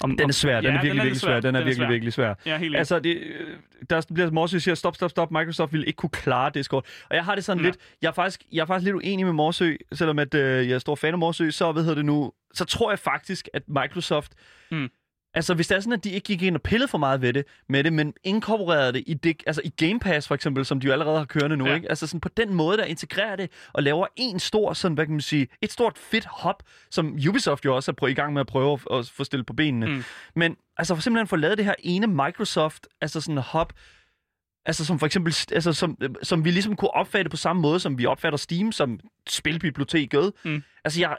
om 0.00 0.16
Den 0.16 0.28
er 0.28 0.32
svær, 0.32 0.60
den 0.60 0.64
Ja, 0.64 0.70
er 0.70 0.72
virkelig, 0.82 0.94
lidt 0.94 1.02
virkelig 1.04 1.20
svær. 1.20 1.40
Den 1.40 1.54
er 1.54 1.58
virkelig, 1.58 1.76
svær. 1.76 1.88
virkelig 1.88 2.12
svær. 2.12 2.34
Ja, 2.46 2.58
helt. 2.58 2.76
Altså, 2.76 2.98
det, 2.98 3.16
øh, 3.16 3.56
der 3.90 4.06
bliver 4.14 4.30
Morse 4.30 4.60
siger, 4.60 4.74
stop, 4.74 4.96
stop, 4.96 5.10
stop, 5.10 5.30
Microsoft 5.30 5.72
vil 5.72 5.84
ikke 5.86 5.96
kunne 5.96 6.10
klare 6.10 6.50
Discord. 6.54 6.86
Og 7.10 7.16
jeg 7.16 7.24
har 7.24 7.34
det 7.34 7.44
sådan 7.44 7.60
Ja. 7.60 7.66
lidt, 7.68 7.76
jeg 8.02 8.08
er, 8.08 8.12
faktisk, 8.12 8.42
jeg 8.52 8.62
er 8.62 8.66
faktisk 8.66 8.84
lidt 8.84 8.96
uenig 8.96 9.26
med 9.26 9.32
Morsø, 9.32 9.74
selvom 9.92 10.18
at, 10.18 10.34
øh, 10.34 10.68
jeg 10.68 10.74
er 10.74 10.78
stor 10.78 10.94
fan 10.94 11.12
af 11.12 11.18
Morsø, 11.18 11.50
så, 11.50 11.72
hvad 11.72 11.82
hedder 11.82 11.94
det 11.96 12.04
nu, 12.04 12.32
så 12.54 12.64
tror 12.64 12.90
jeg 12.90 12.98
faktisk, 12.98 13.48
at 13.54 13.62
Microsoft, 13.68 14.32
Mm. 14.70 14.88
Altså 15.34 15.54
hvis 15.54 15.66
det 15.66 15.76
er 15.76 15.80
sådan, 15.80 15.92
at 15.92 16.04
de 16.04 16.10
ikke 16.10 16.24
gik 16.24 16.42
ind 16.42 16.54
og 16.54 16.62
pillede 16.62 16.88
for 16.88 16.98
meget 16.98 17.22
ved 17.22 17.32
det, 17.32 17.44
med 17.68 17.84
det, 17.84 17.92
men 17.92 18.14
inkorporerede 18.24 18.92
det 18.92 19.04
i, 19.06 19.14
det, 19.14 19.42
altså 19.46 19.62
i 19.64 19.68
Game 19.86 20.00
Pass 20.00 20.28
for 20.28 20.34
eksempel, 20.34 20.64
som 20.64 20.80
de 20.80 20.86
jo 20.86 20.92
allerede 20.92 21.18
har 21.18 21.24
kørende 21.24 21.56
nu, 21.56 21.66
ja. 21.66 21.74
Ikke? 21.74 21.88
Altså 21.88 22.06
sådan 22.06 22.20
på 22.20 22.28
den 22.28 22.54
måde, 22.54 22.76
der 22.76 22.84
integrerer 22.84 23.36
det 23.36 23.50
og 23.72 23.82
laver 23.82 24.06
en 24.16 24.38
stor, 24.38 24.72
sådan, 24.72 24.94
hvad 24.94 25.06
kan 25.06 25.12
man 25.12 25.20
sige, 25.20 25.48
et 25.62 25.72
stort 25.72 25.98
fedt 25.98 26.24
hop, 26.24 26.62
som 26.90 27.18
Ubisoft 27.28 27.64
jo 27.64 27.76
også 27.76 27.90
er 27.90 27.94
prø- 27.94 28.06
i 28.06 28.14
gang 28.14 28.32
med 28.32 28.40
at 28.40 28.46
prøve 28.46 28.72
at, 28.72 28.98
at 28.98 29.08
få 29.08 29.24
stillet 29.24 29.46
på 29.46 29.52
benene. 29.52 29.86
Mm. 29.86 30.04
Men 30.36 30.56
altså 30.76 30.94
for 30.94 31.02
simpelthen 31.02 31.28
få 31.28 31.36
lavet 31.36 31.58
det 31.58 31.64
her 31.64 31.74
ene 31.78 32.06
Microsoft, 32.06 32.86
altså 33.00 33.20
sådan 33.20 33.38
hop, 33.38 33.72
altså 34.66 34.84
som 34.84 34.98
for 34.98 35.06
eksempel, 35.06 35.36
altså 35.52 35.72
som, 35.72 35.98
som 36.22 36.44
vi 36.44 36.50
ligesom 36.50 36.76
kunne 36.76 36.90
opfatte 36.90 37.30
på 37.30 37.36
samme 37.36 37.62
måde, 37.62 37.80
som 37.80 37.98
vi 37.98 38.06
opfatter 38.06 38.36
Steam 38.36 38.72
som 38.72 39.00
spilbiblioteket. 39.28 40.32
Mm. 40.44 40.62
Altså 40.84 41.00
jeg, 41.00 41.16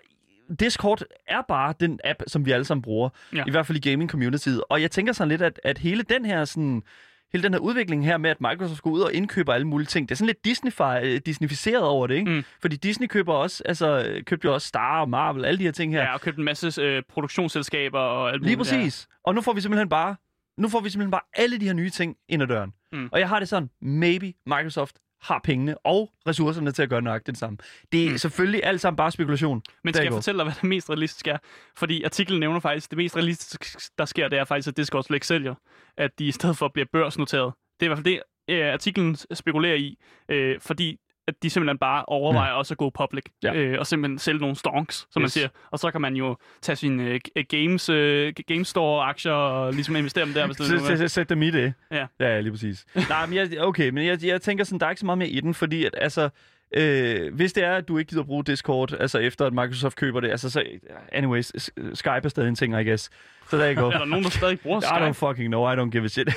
Discord 0.60 1.02
er 1.28 1.42
bare 1.48 1.74
den 1.80 2.00
app, 2.04 2.24
som 2.28 2.46
vi 2.46 2.52
alle 2.52 2.66
sammen 2.66 2.82
bruger, 2.82 3.10
Ja. 3.36 3.44
i 3.48 3.52
hvert 3.52 3.66
fald 3.68 3.86
i 3.86 3.90
gaming-communityet. 3.90 4.62
Og 4.70 4.82
jeg 4.82 4.92
tænker 4.92 5.14
sådan 5.14 5.30
lidt, 5.30 5.42
at, 5.42 5.60
at 5.64 5.78
hele 5.78 6.04
den 6.04 6.26
her 6.26 6.46
sådan, 6.46 6.84
hele 7.32 7.44
den 7.44 7.54
her 7.54 7.60
udvikling 7.60 8.06
her 8.06 8.18
med, 8.18 8.30
at 8.30 8.42
Microsoft 8.42 8.82
går 8.82 8.92
ud 8.92 9.02
og 9.02 9.14
indkøber 9.14 9.54
alle 9.54 9.68
mulige 9.68 9.88
ting, 9.88 10.10
det 10.10 10.16
er 10.16 10.18
sådan 10.18 10.28
lidt 10.28 10.46
Disney 10.46 10.72
øh, 11.04 11.22
Disneyficeret 11.26 11.84
over 11.84 12.08
det, 12.08 12.16
ikke? 12.16 12.32
Mm. 12.32 12.44
Fordi 12.62 12.76
Disney 12.76 13.08
køber 13.08 13.34
også, 13.34 13.64
altså 13.66 14.20
købte 14.26 14.46
jo 14.46 14.54
også 14.54 14.68
Star 14.68 15.02
og 15.02 15.10
Marvel, 15.10 15.46
alle 15.46 15.58
de 15.60 15.64
her 15.64 15.72
ting 15.72 15.94
her. 15.94 16.02
Ja, 16.02 16.14
og 16.14 16.22
købt 16.22 16.38
en 16.38 16.44
masse 16.44 16.82
øh, 16.82 17.04
produktionsselskaber 17.10 18.00
og 18.00 18.30
alt 18.32 18.44
Lige 18.44 18.56
muligt. 18.58 18.72
præcis. 18.72 19.08
Og 19.24 19.36
nu 19.36 19.42
får 19.42 19.54
vi 19.54 19.62
simpelthen 19.62 19.90
bare 19.90 20.16
nu 20.58 20.70
får 20.70 20.80
vi 20.80 20.90
simpelthen 20.90 21.12
bare 21.12 21.22
alle 21.34 21.60
de 21.60 21.66
her 21.66 21.74
nye 21.74 21.90
ting 21.90 22.16
ind 22.30 22.42
ad 22.44 22.48
døren. 22.48 22.74
Mm. 22.92 23.10
Og 23.12 23.20
jeg 23.20 23.30
har 23.30 23.40
det 23.40 23.50
sådan, 23.50 23.70
maybe 23.82 24.34
Microsoft 24.46 24.96
har 25.22 25.42
pengene 25.44 25.78
og 25.78 26.12
ressourcerne 26.28 26.72
til 26.72 26.84
at 26.84 26.90
gøre 26.90 27.02
nøjagtigt 27.02 27.34
det 27.34 27.38
samme. 27.38 27.58
Det 27.92 28.06
er 28.06 28.12
mm. 28.12 28.18
selvfølgelig 28.18 28.62
alt 28.64 28.82
sammen 28.82 28.98
bare 28.98 29.12
spekulation. 29.12 29.62
Men 29.84 29.94
skal 29.94 30.04
jeg 30.04 30.14
fortælle 30.14 30.38
dig, 30.38 30.46
hvad 30.46 30.54
det 30.54 30.64
mest 30.64 30.90
realistiske 30.90 31.32
er? 31.32 31.38
Fordi 31.78 32.04
artiklen 32.04 32.40
nævner 32.40 32.60
faktisk, 32.60 32.90
det 32.90 32.98
mest 32.98 33.16
realistiske, 33.16 33.82
der 33.98 34.06
sker, 34.06 34.28
det 34.28 34.40
er 34.40 34.44
faktisk, 34.44 34.68
at 34.68 34.78
Discord 34.78 35.04
slet 35.04 35.16
ikke 35.16 35.28
sælger. 35.28 35.56
At 35.98 36.12
de 36.20 36.26
i 36.26 36.32
stedet 36.32 36.58
for 36.58 36.68
bliver 36.68 36.86
børsnoteret. 36.94 37.54
Det 37.80 37.86
er 37.86 37.86
i 37.86 37.94
hvert 37.94 37.98
fald 37.98 38.06
det, 38.06 38.22
øh, 38.50 38.74
artiklen 38.74 39.16
spekulerer 39.34 39.76
i. 39.76 39.98
Øh, 40.30 40.60
fordi 40.60 40.98
at 41.30 41.44
de 41.44 41.50
simpelthen 41.50 41.78
bare 41.78 42.06
overvejer 42.06 42.52
også 42.52 42.74
at 42.74 42.78
gå 42.78 42.90
public. 42.90 43.24
Ja. 43.44 43.54
Øh, 43.54 43.80
og 43.80 43.88
simpelthen 43.88 44.20
sælge 44.20 44.40
nogle 44.40 44.56
stonks, 44.56 44.96
som 45.12 45.22
yes. 45.22 45.24
man 45.24 45.30
siger. 45.30 45.48
Og 45.72 45.80
så 45.80 45.92
kan 45.92 46.02
man 46.02 46.16
jo 46.16 46.38
tage 46.62 46.76
sine 46.76 47.04
øh, 47.04 47.20
g- 47.40 47.42
games, 47.50 47.90
øh, 47.90 48.34
Game 48.48 48.66
Store-aktier 48.66 49.32
og 49.34 49.74
ligesom 49.74 49.96
investere 49.96 50.26
dem 50.26 50.34
der, 50.34 50.46
hvis 50.46 50.58
det 50.58 51.02
er. 51.02 51.08
sæt, 51.08 51.30
dem 51.30 51.42
i 51.42 51.52
det. 51.52 51.74
Ja. 51.92 51.98
Ja, 52.20 52.28
ja 52.28 52.40
lige 52.40 52.52
præcis. 52.52 52.86
Nej, 53.10 53.26
men 53.26 53.36
jeg, 53.36 53.50
okay, 53.62 53.90
men 53.90 54.06
jeg, 54.06 54.26
jeg 54.26 54.42
tænker 54.42 54.64
sådan, 54.64 54.80
der 54.80 54.86
er 54.86 54.90
ikke 54.90 55.00
så 55.00 55.06
meget 55.06 55.18
mere 55.18 55.30
i 55.30 55.40
den, 55.40 55.54
fordi 55.54 55.86
at, 55.86 55.96
altså, 55.98 56.30
øh, 56.76 57.34
hvis 57.36 57.54
det 57.54 57.64
er, 57.64 57.76
at 57.76 57.88
du 57.88 57.98
ikke 57.98 58.10
gider 58.10 58.24
bruge 58.24 58.44
Discord, 58.44 58.94
altså 59.00 59.20
efter 59.20 59.46
at 59.46 59.54
Microsoft 59.54 59.96
køber 59.96 60.20
det, 60.20 60.30
altså 60.32 60.50
så, 60.50 60.64
anyways, 61.12 61.52
Skype 61.94 62.10
er 62.24 62.30
stadig 62.30 62.50
en 62.50 62.56
ting, 62.56 62.80
I 62.82 62.84
guess. 62.84 63.10
Så 63.50 63.58
der 63.58 63.74
går. 63.74 63.92
Er 63.94 63.98
der 63.98 64.06
nogen, 64.06 64.24
der 64.24 64.32
stadig 64.32 64.60
bruger 64.60 64.82
I 64.82 64.84
don't 64.84 65.04
Skype? 65.14 65.14
fucking 65.14 65.48
know, 65.48 65.74
I 65.74 65.76
don't 65.76 65.90
give 65.90 66.04
a 66.04 66.08
shit. 66.08 66.30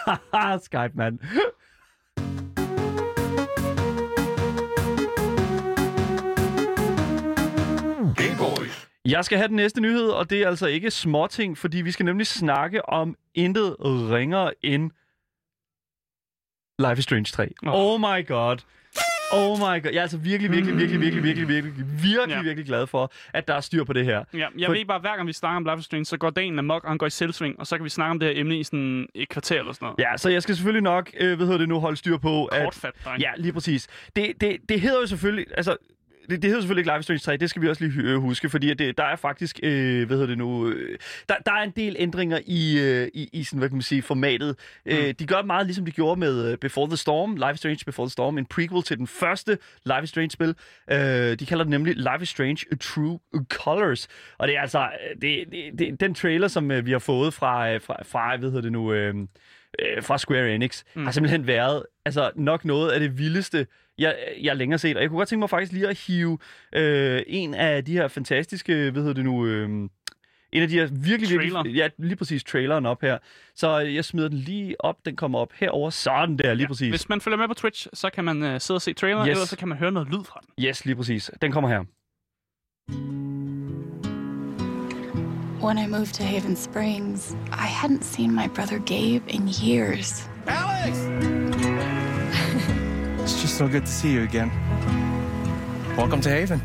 Skype, 0.64 0.92
man. 0.94 1.20
Jeg 9.08 9.24
skal 9.24 9.38
have 9.38 9.48
den 9.48 9.56
næste 9.56 9.80
nyhed, 9.80 10.08
og 10.08 10.30
det 10.30 10.42
er 10.42 10.48
altså 10.48 10.66
ikke 10.66 10.90
småting, 10.90 11.58
fordi 11.58 11.80
vi 11.80 11.90
skal 11.90 12.04
nemlig 12.06 12.26
snakke 12.26 12.88
om 12.88 13.16
intet 13.34 13.76
ringer 13.80 14.50
end 14.62 14.90
Life 16.78 16.98
is 16.98 17.04
Strange 17.04 17.24
3. 17.24 17.48
Åh. 17.66 17.72
Oh 17.74 18.00
my 18.00 18.26
god. 18.26 18.56
Oh 19.32 19.58
my 19.58 19.82
god. 19.82 19.90
Jeg 19.92 19.98
er 19.98 20.02
altså 20.02 20.16
virkelig, 20.18 20.50
virkelig, 20.52 20.76
virkelig, 20.78 21.00
virkelig, 21.00 21.22
virkelig, 21.24 21.48
virkelig, 21.48 21.74
virkelig, 22.02 22.28
Ja. 22.28 22.42
virkelig 22.42 22.66
glad 22.66 22.86
for, 22.86 23.12
at 23.34 23.48
der 23.48 23.54
er 23.54 23.60
styr 23.60 23.84
på 23.84 23.92
det 23.92 24.04
her. 24.04 24.24
Ja, 24.34 24.38
jeg 24.58 24.66
For- 24.66 24.72
ved 24.74 24.84
bare, 24.84 24.98
hver 25.00 25.16
gang 25.16 25.28
vi 25.28 25.32
snakker 25.32 25.56
om 25.56 25.64
Life 25.64 25.78
is 25.78 25.84
Strange, 25.84 26.04
så 26.04 26.16
går 26.16 26.30
dagen 26.30 26.58
amok, 26.58 26.84
og 26.84 26.90
han 26.90 26.98
går 26.98 27.06
i 27.06 27.10
selvsving, 27.10 27.60
og 27.60 27.66
så 27.66 27.76
kan 27.76 27.84
vi 27.84 27.88
snakke 27.90 28.10
om 28.10 28.18
det 28.18 28.28
her 28.28 28.40
emne 28.40 28.58
i 28.58 28.64
sådan 28.64 29.06
et 29.14 29.28
kvarter 29.28 29.58
eller 29.58 29.72
sådan 29.72 29.86
noget. 29.86 29.98
Ja, 29.98 30.16
så 30.16 30.28
jeg 30.30 30.42
skal 30.42 30.54
selvfølgelig 30.56 30.82
nok, 30.82 31.10
øh, 31.20 31.36
hvad 31.36 31.46
hedder 31.46 31.58
det 31.58 31.68
nu, 31.68 31.80
holde 31.80 31.96
styr 31.96 32.16
på, 32.16 32.44
at 32.44 32.62
Kortfat, 32.64 32.92
dreng. 33.04 33.20
Ja, 33.20 33.30
lige 33.36 33.52
præcis. 33.52 33.88
Det, 34.16 34.40
det, 34.40 34.56
det 34.68 34.80
hedder 34.80 35.00
jo 35.00 35.06
selvfølgelig, 35.06 35.46
altså, 35.56 35.76
det, 36.30 36.42
det 36.42 36.44
hedder 36.44 36.60
selvfølgelig 36.60 36.80
ikke 36.80 36.96
Life 36.96 37.02
Strange 37.02 37.18
3, 37.18 37.36
det 37.36 37.50
skal 37.50 37.62
vi 37.62 37.68
også 37.68 37.84
lige 37.84 38.02
øh, 38.02 38.16
huske, 38.16 38.50
fordi 38.50 38.74
det, 38.74 38.98
der 38.98 39.04
er 39.04 39.16
faktisk, 39.16 39.60
øh, 39.62 40.06
hvad 40.06 40.16
hedder 40.16 40.26
det 40.26 40.38
nu, 40.38 40.68
øh, 40.68 40.98
der, 41.28 41.34
der 41.46 41.52
er 41.52 41.62
en 41.62 41.72
del 41.76 41.96
ændringer 41.98 42.38
i, 42.46 42.80
øh, 42.80 43.08
i, 43.14 43.28
i 43.32 43.44
sådan, 43.44 43.58
hvad 43.58 43.68
kan 43.68 43.76
man 43.76 43.82
sige, 43.82 44.02
formatet. 44.02 44.56
Mm. 44.86 44.92
Øh, 44.92 45.14
de 45.18 45.26
gør 45.26 45.42
meget 45.42 45.66
ligesom 45.66 45.84
de 45.84 45.90
gjorde 45.90 46.20
med 46.20 46.52
uh, 46.52 46.58
Before 46.58 46.86
the 46.86 46.96
Storm, 46.96 47.36
Life 47.36 47.52
is 47.52 47.58
Strange 47.58 47.84
Before 47.86 48.06
the 48.06 48.12
Storm, 48.12 48.38
en 48.38 48.46
prequel 48.46 48.82
til 48.82 48.98
den 48.98 49.06
første 49.06 49.58
Life 49.84 50.02
is 50.02 50.08
Strange-spil. 50.08 50.54
Øh, 50.90 51.38
de 51.38 51.46
kalder 51.46 51.64
det 51.64 51.70
nemlig 51.70 51.96
Life 51.96 52.22
is 52.22 52.28
Strange 52.28 52.76
True 52.80 53.18
Colors, 53.48 54.08
og 54.38 54.48
det 54.48 54.56
er 54.56 54.60
altså, 54.60 54.88
det, 55.22 55.44
det, 55.50 55.78
det, 55.78 56.00
den 56.00 56.14
trailer, 56.14 56.48
som 56.48 56.70
øh, 56.70 56.86
vi 56.86 56.92
har 56.92 56.98
fået 56.98 57.34
fra, 57.34 57.72
øh, 57.72 57.80
fra, 57.80 57.96
fra 58.04 58.36
hvad 58.36 58.48
hedder 58.48 58.62
det 58.62 58.72
nu, 58.72 58.92
øh, 58.92 59.14
øh, 59.78 60.02
fra 60.02 60.18
Square 60.18 60.54
Enix, 60.54 60.82
mm. 60.94 61.04
har 61.04 61.12
simpelthen 61.12 61.46
været 61.46 61.82
altså, 62.04 62.30
nok 62.36 62.64
noget 62.64 62.90
af 62.90 63.00
det 63.00 63.18
vildeste, 63.18 63.66
jeg, 63.98 64.16
jeg 64.42 64.56
længere 64.56 64.78
set. 64.78 64.96
Og 64.96 65.02
jeg 65.02 65.10
kunne 65.10 65.18
godt 65.18 65.28
tænke 65.28 65.40
mig 65.40 65.50
faktisk 65.50 65.72
lige 65.72 65.88
at 65.88 65.98
hive 65.98 66.38
øh, 66.74 67.22
en 67.26 67.54
af 67.54 67.84
de 67.84 67.92
her 67.92 68.08
fantastiske, 68.08 68.90
hvad 68.90 69.02
hedder 69.02 69.14
det 69.14 69.24
nu... 69.24 69.46
Øh, 69.46 69.88
en 70.52 70.62
af 70.62 70.68
de 70.68 70.74
her 70.74 70.88
virkelig, 70.92 71.28
Trailer. 71.28 71.62
virkelig, 71.62 71.76
ja, 71.76 71.88
lige 71.98 72.16
præcis 72.16 72.44
traileren 72.44 72.86
op 72.86 73.02
her. 73.02 73.18
Så 73.54 73.78
jeg 73.78 74.04
smider 74.04 74.28
den 74.28 74.38
lige 74.38 74.84
op, 74.84 74.96
den 75.04 75.16
kommer 75.16 75.38
op 75.38 75.52
herover 75.52 75.90
sådan 75.90 76.36
der, 76.36 76.54
lige 76.54 76.64
ja, 76.64 76.68
præcis. 76.68 76.88
Hvis 76.88 77.08
man 77.08 77.20
følger 77.20 77.38
med 77.38 77.48
på 77.48 77.54
Twitch, 77.54 77.86
så 77.92 78.10
kan 78.10 78.24
man 78.24 78.42
uh, 78.42 78.60
sidde 78.60 78.78
og 78.78 78.82
se 78.82 78.92
traileren, 78.92 79.28
yes. 79.28 79.32
eller 79.32 79.46
så 79.46 79.56
kan 79.56 79.68
man 79.68 79.78
høre 79.78 79.92
noget 79.92 80.08
lyd 80.08 80.24
fra 80.24 80.40
den. 80.40 80.64
Yes, 80.64 80.84
lige 80.84 80.96
præcis. 80.96 81.30
Den 81.42 81.52
kommer 81.52 81.70
her. 81.70 81.84
When 85.62 85.78
I 85.78 85.86
moved 85.86 86.16
to 86.16 86.24
Haven 86.24 86.56
Springs, 86.56 87.36
I 87.52 87.66
hadn't 87.66 88.02
seen 88.02 88.34
my 88.34 88.48
brother 88.48 88.80
Gabe 88.80 89.22
in 89.28 89.46
years. 89.46 90.26
Alex! 90.48 90.98
it's 93.22 93.40
just 93.40 93.58
so 93.58 93.68
good 93.68 93.86
to 93.86 93.92
see 93.92 94.12
you 94.12 94.24
again. 94.24 94.50
Welcome 95.96 96.20
to 96.22 96.30
Haven. 96.30 96.60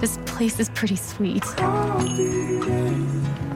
This 0.00 0.18
place 0.26 0.58
is 0.58 0.68
pretty 0.70 0.96
sweet. 0.96 1.44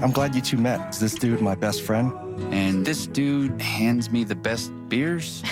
I'm 0.01 0.13
glad 0.13 0.37
you 0.37 0.41
two 0.41 0.59
met. 0.59 0.91
Is 0.91 1.01
this 1.01 1.15
dude 1.15 1.41
my 1.41 1.57
best 1.57 1.83
friend? 1.83 2.13
And 2.55 2.87
this 2.87 3.09
dude 3.09 3.61
hands 3.61 4.13
me 4.13 4.23
the 4.23 4.37
best 4.37 4.71
beers. 4.89 5.43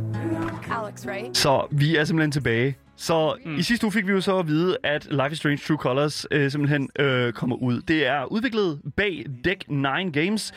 Alex, 0.70 1.04
right? 1.04 1.36
Så 1.36 1.66
vi 1.70 1.96
er 1.96 2.04
simpelthen 2.04 2.30
tilbage. 2.30 2.76
Så 3.00 3.36
mm. 3.44 3.56
i 3.56 3.62
sidste 3.62 3.86
uge 3.86 3.92
fik 3.92 4.06
vi 4.06 4.12
jo 4.12 4.20
så 4.20 4.38
at 4.38 4.46
vide, 4.46 4.76
at 4.84 5.06
Life 5.10 5.32
is 5.32 5.38
Strange 5.38 5.58
True 5.58 5.76
Colors 5.78 6.26
øh, 6.30 6.50
simpelthen 6.50 6.90
øh, 6.98 7.32
kommer 7.32 7.56
ud. 7.56 7.80
Det 7.80 8.06
er 8.06 8.24
udviklet 8.24 8.80
bag 8.96 9.26
Deck 9.44 9.64
9 9.68 9.86
Games, 10.12 10.52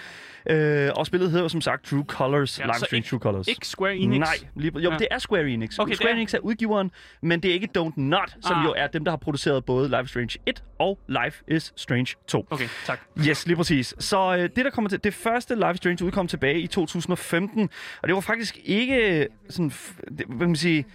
øh, 0.50 0.90
og 0.96 1.08
spillet 1.08 1.32
hedder 1.32 1.48
som 1.48 1.62
sagt 1.62 1.86
True 1.86 2.04
Colors, 2.08 2.60
ja, 2.60 2.66
Life 2.66 2.76
is 2.76 2.82
Strange 2.86 2.98
ikke- 2.98 3.10
True 3.10 3.20
Colors. 3.20 3.48
Ikke 3.48 3.68
Square 3.68 3.96
Enix. 3.96 4.20
Nej, 4.20 4.36
lige, 4.56 4.72
jo, 4.80 4.92
Ja. 4.92 4.98
det 4.98 5.08
er 5.12 5.18
Square 5.20 5.50
Enix. 5.50 5.80
Okay, 5.80 5.94
Square 5.94 6.12
er- 6.12 6.16
Enix 6.16 6.34
er 6.34 6.40
udgiveren, 6.40 6.92
men 7.22 7.44
det 7.44 7.50
er 7.50 7.54
ikke 7.54 7.70
Don't 7.78 7.94
Not, 7.96 8.36
som 8.42 8.58
Ah. 8.58 8.66
jo 8.66 8.74
er 8.78 8.88
dem, 8.88 9.04
der 9.04 9.12
har 9.12 9.18
produceret 9.18 9.66
både 9.66 9.88
Life 9.90 10.04
is 10.04 10.10
Strange 10.10 10.38
1 10.46 10.64
og 10.80 11.00
Life 11.08 11.44
is 11.48 11.74
Strange 11.76 12.16
2. 12.28 12.48
Okay, 12.50 12.68
tak. 12.86 13.00
Yes, 13.28 13.48
lige 13.48 13.56
præcis. 13.58 13.94
Så 14.00 14.36
øh, 14.36 14.50
det, 14.56 14.66
der 14.66 14.70
kommer 14.70 14.90
til, 14.90 15.04
det 15.04 15.14
første 15.14 15.56
Life 15.56 15.72
is 15.72 15.78
Strange 15.78 16.06
udkom 16.06 16.28
tilbage 16.28 16.60
i 16.60 16.68
2015, 16.68 17.70
og 18.02 18.08
det 18.08 18.16
var 18.16 18.22
faktisk 18.22 18.58
ikke 18.64 19.28
sådan, 19.50 19.70
det, 19.70 20.26
hvad 20.28 20.38
kan 20.40 20.48
man 20.48 20.56
sige, 20.56 20.86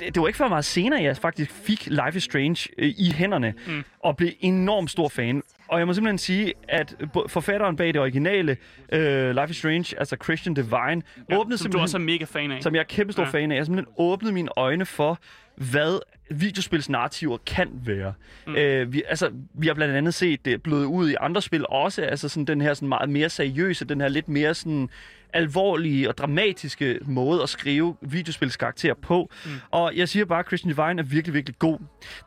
det, 0.00 0.14
det 0.14 0.20
var 0.20 0.26
ikke 0.26 0.36
for 0.36 0.48
meget 0.48 0.64
senere, 0.64 1.02
jeg 1.02 1.16
faktisk 1.16 1.50
fik 1.50 1.86
Life 1.86 2.16
is 2.16 2.22
Strange 2.22 2.68
øh, 2.78 2.88
i 2.98 3.12
hænderne, 3.14 3.54
mm. 3.66 3.84
og 4.00 4.16
blev 4.16 4.30
enormt 4.40 4.90
stor 4.90 5.08
fan. 5.08 5.42
Og 5.68 5.78
jeg 5.78 5.86
må 5.86 5.92
simpelthen 5.92 6.18
sige, 6.18 6.52
at 6.68 6.94
forfatteren 7.28 7.76
bag 7.76 7.86
det 7.86 8.00
originale 8.00 8.56
øh, 8.92 9.30
Life 9.30 9.50
is 9.50 9.56
Strange, 9.56 9.98
altså 9.98 10.16
Christian 10.24 10.54
Divine, 10.54 11.02
Ja, 11.30 11.36
åbnede 11.38 11.58
som 11.58 11.72
du 11.72 11.78
også 11.78 11.96
er 11.96 12.00
mega 12.00 12.24
fan 12.24 12.50
af. 12.50 12.62
som 12.62 12.74
jeg 12.74 12.80
er 12.80 12.84
kæmpe 12.84 13.12
stor 13.12 13.22
ja. 13.22 13.28
Fan 13.28 13.52
af. 13.52 13.56
Jeg 13.56 13.66
simpelthen 13.66 13.94
åbnet 13.98 14.34
mine 14.34 14.48
øjne 14.56 14.86
for, 14.86 15.18
hvad 15.56 16.00
videospilsnarrativer 16.30 17.38
kan 17.46 17.68
være. 17.84 18.12
Mm. 18.46 18.56
Øh, 18.56 18.92
vi, 18.92 19.02
altså, 19.08 19.30
vi 19.54 19.66
har 19.66 19.74
blandt 19.74 19.94
andet 19.94 20.14
set 20.14 20.44
det 20.44 20.62
bløde 20.62 20.86
ud 20.86 21.10
i 21.10 21.14
andre 21.20 21.42
spil 21.42 21.64
også, 21.68 22.02
altså 22.02 22.28
sådan 22.28 22.44
den 22.44 22.60
her 22.60 22.74
sådan 22.74 22.88
meget 22.88 23.08
mere 23.08 23.28
seriøse, 23.28 23.84
den 23.84 24.00
her 24.00 24.08
lidt 24.08 24.28
mere 24.28 24.54
sådan 24.54 24.88
alvorlige 25.32 26.08
og 26.08 26.18
dramatiske 26.18 26.98
måde 27.02 27.42
at 27.42 27.48
skrive 27.48 27.96
videospilskarakterer 28.00 28.94
på. 28.94 29.30
Mm. 29.44 29.50
Og 29.70 29.96
jeg 29.96 30.08
siger 30.08 30.24
bare, 30.24 30.38
at 30.38 30.46
Christian 30.46 30.74
Divine 30.74 31.00
er 31.00 31.02
virkelig, 31.02 31.34
virkelig 31.34 31.58
god. 31.58 31.78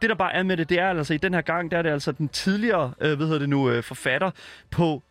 Det 0.02 0.10
der 0.10 0.16
bare 0.16 0.34
er 0.34 0.44
med 0.44 0.58
det, 0.58 0.70
det 0.70 0.80
er 0.80 0.90
altså 0.90 1.14
i 1.14 1.18
den 1.18 1.34
her 1.34 1.42
gang, 1.42 1.72
der 1.72 1.78
er 1.78 1.82
det 1.82 1.90
altså 1.90 2.12
den 2.12 2.30
tidligere, 2.30 2.94
øh, 3.02 3.18
hvad 3.18 3.28
hedder 3.28 3.40
det 3.40 3.50
nu, 3.50 3.70
øh, 3.70 3.84
forfatter 3.84 4.32
på 4.72 5.04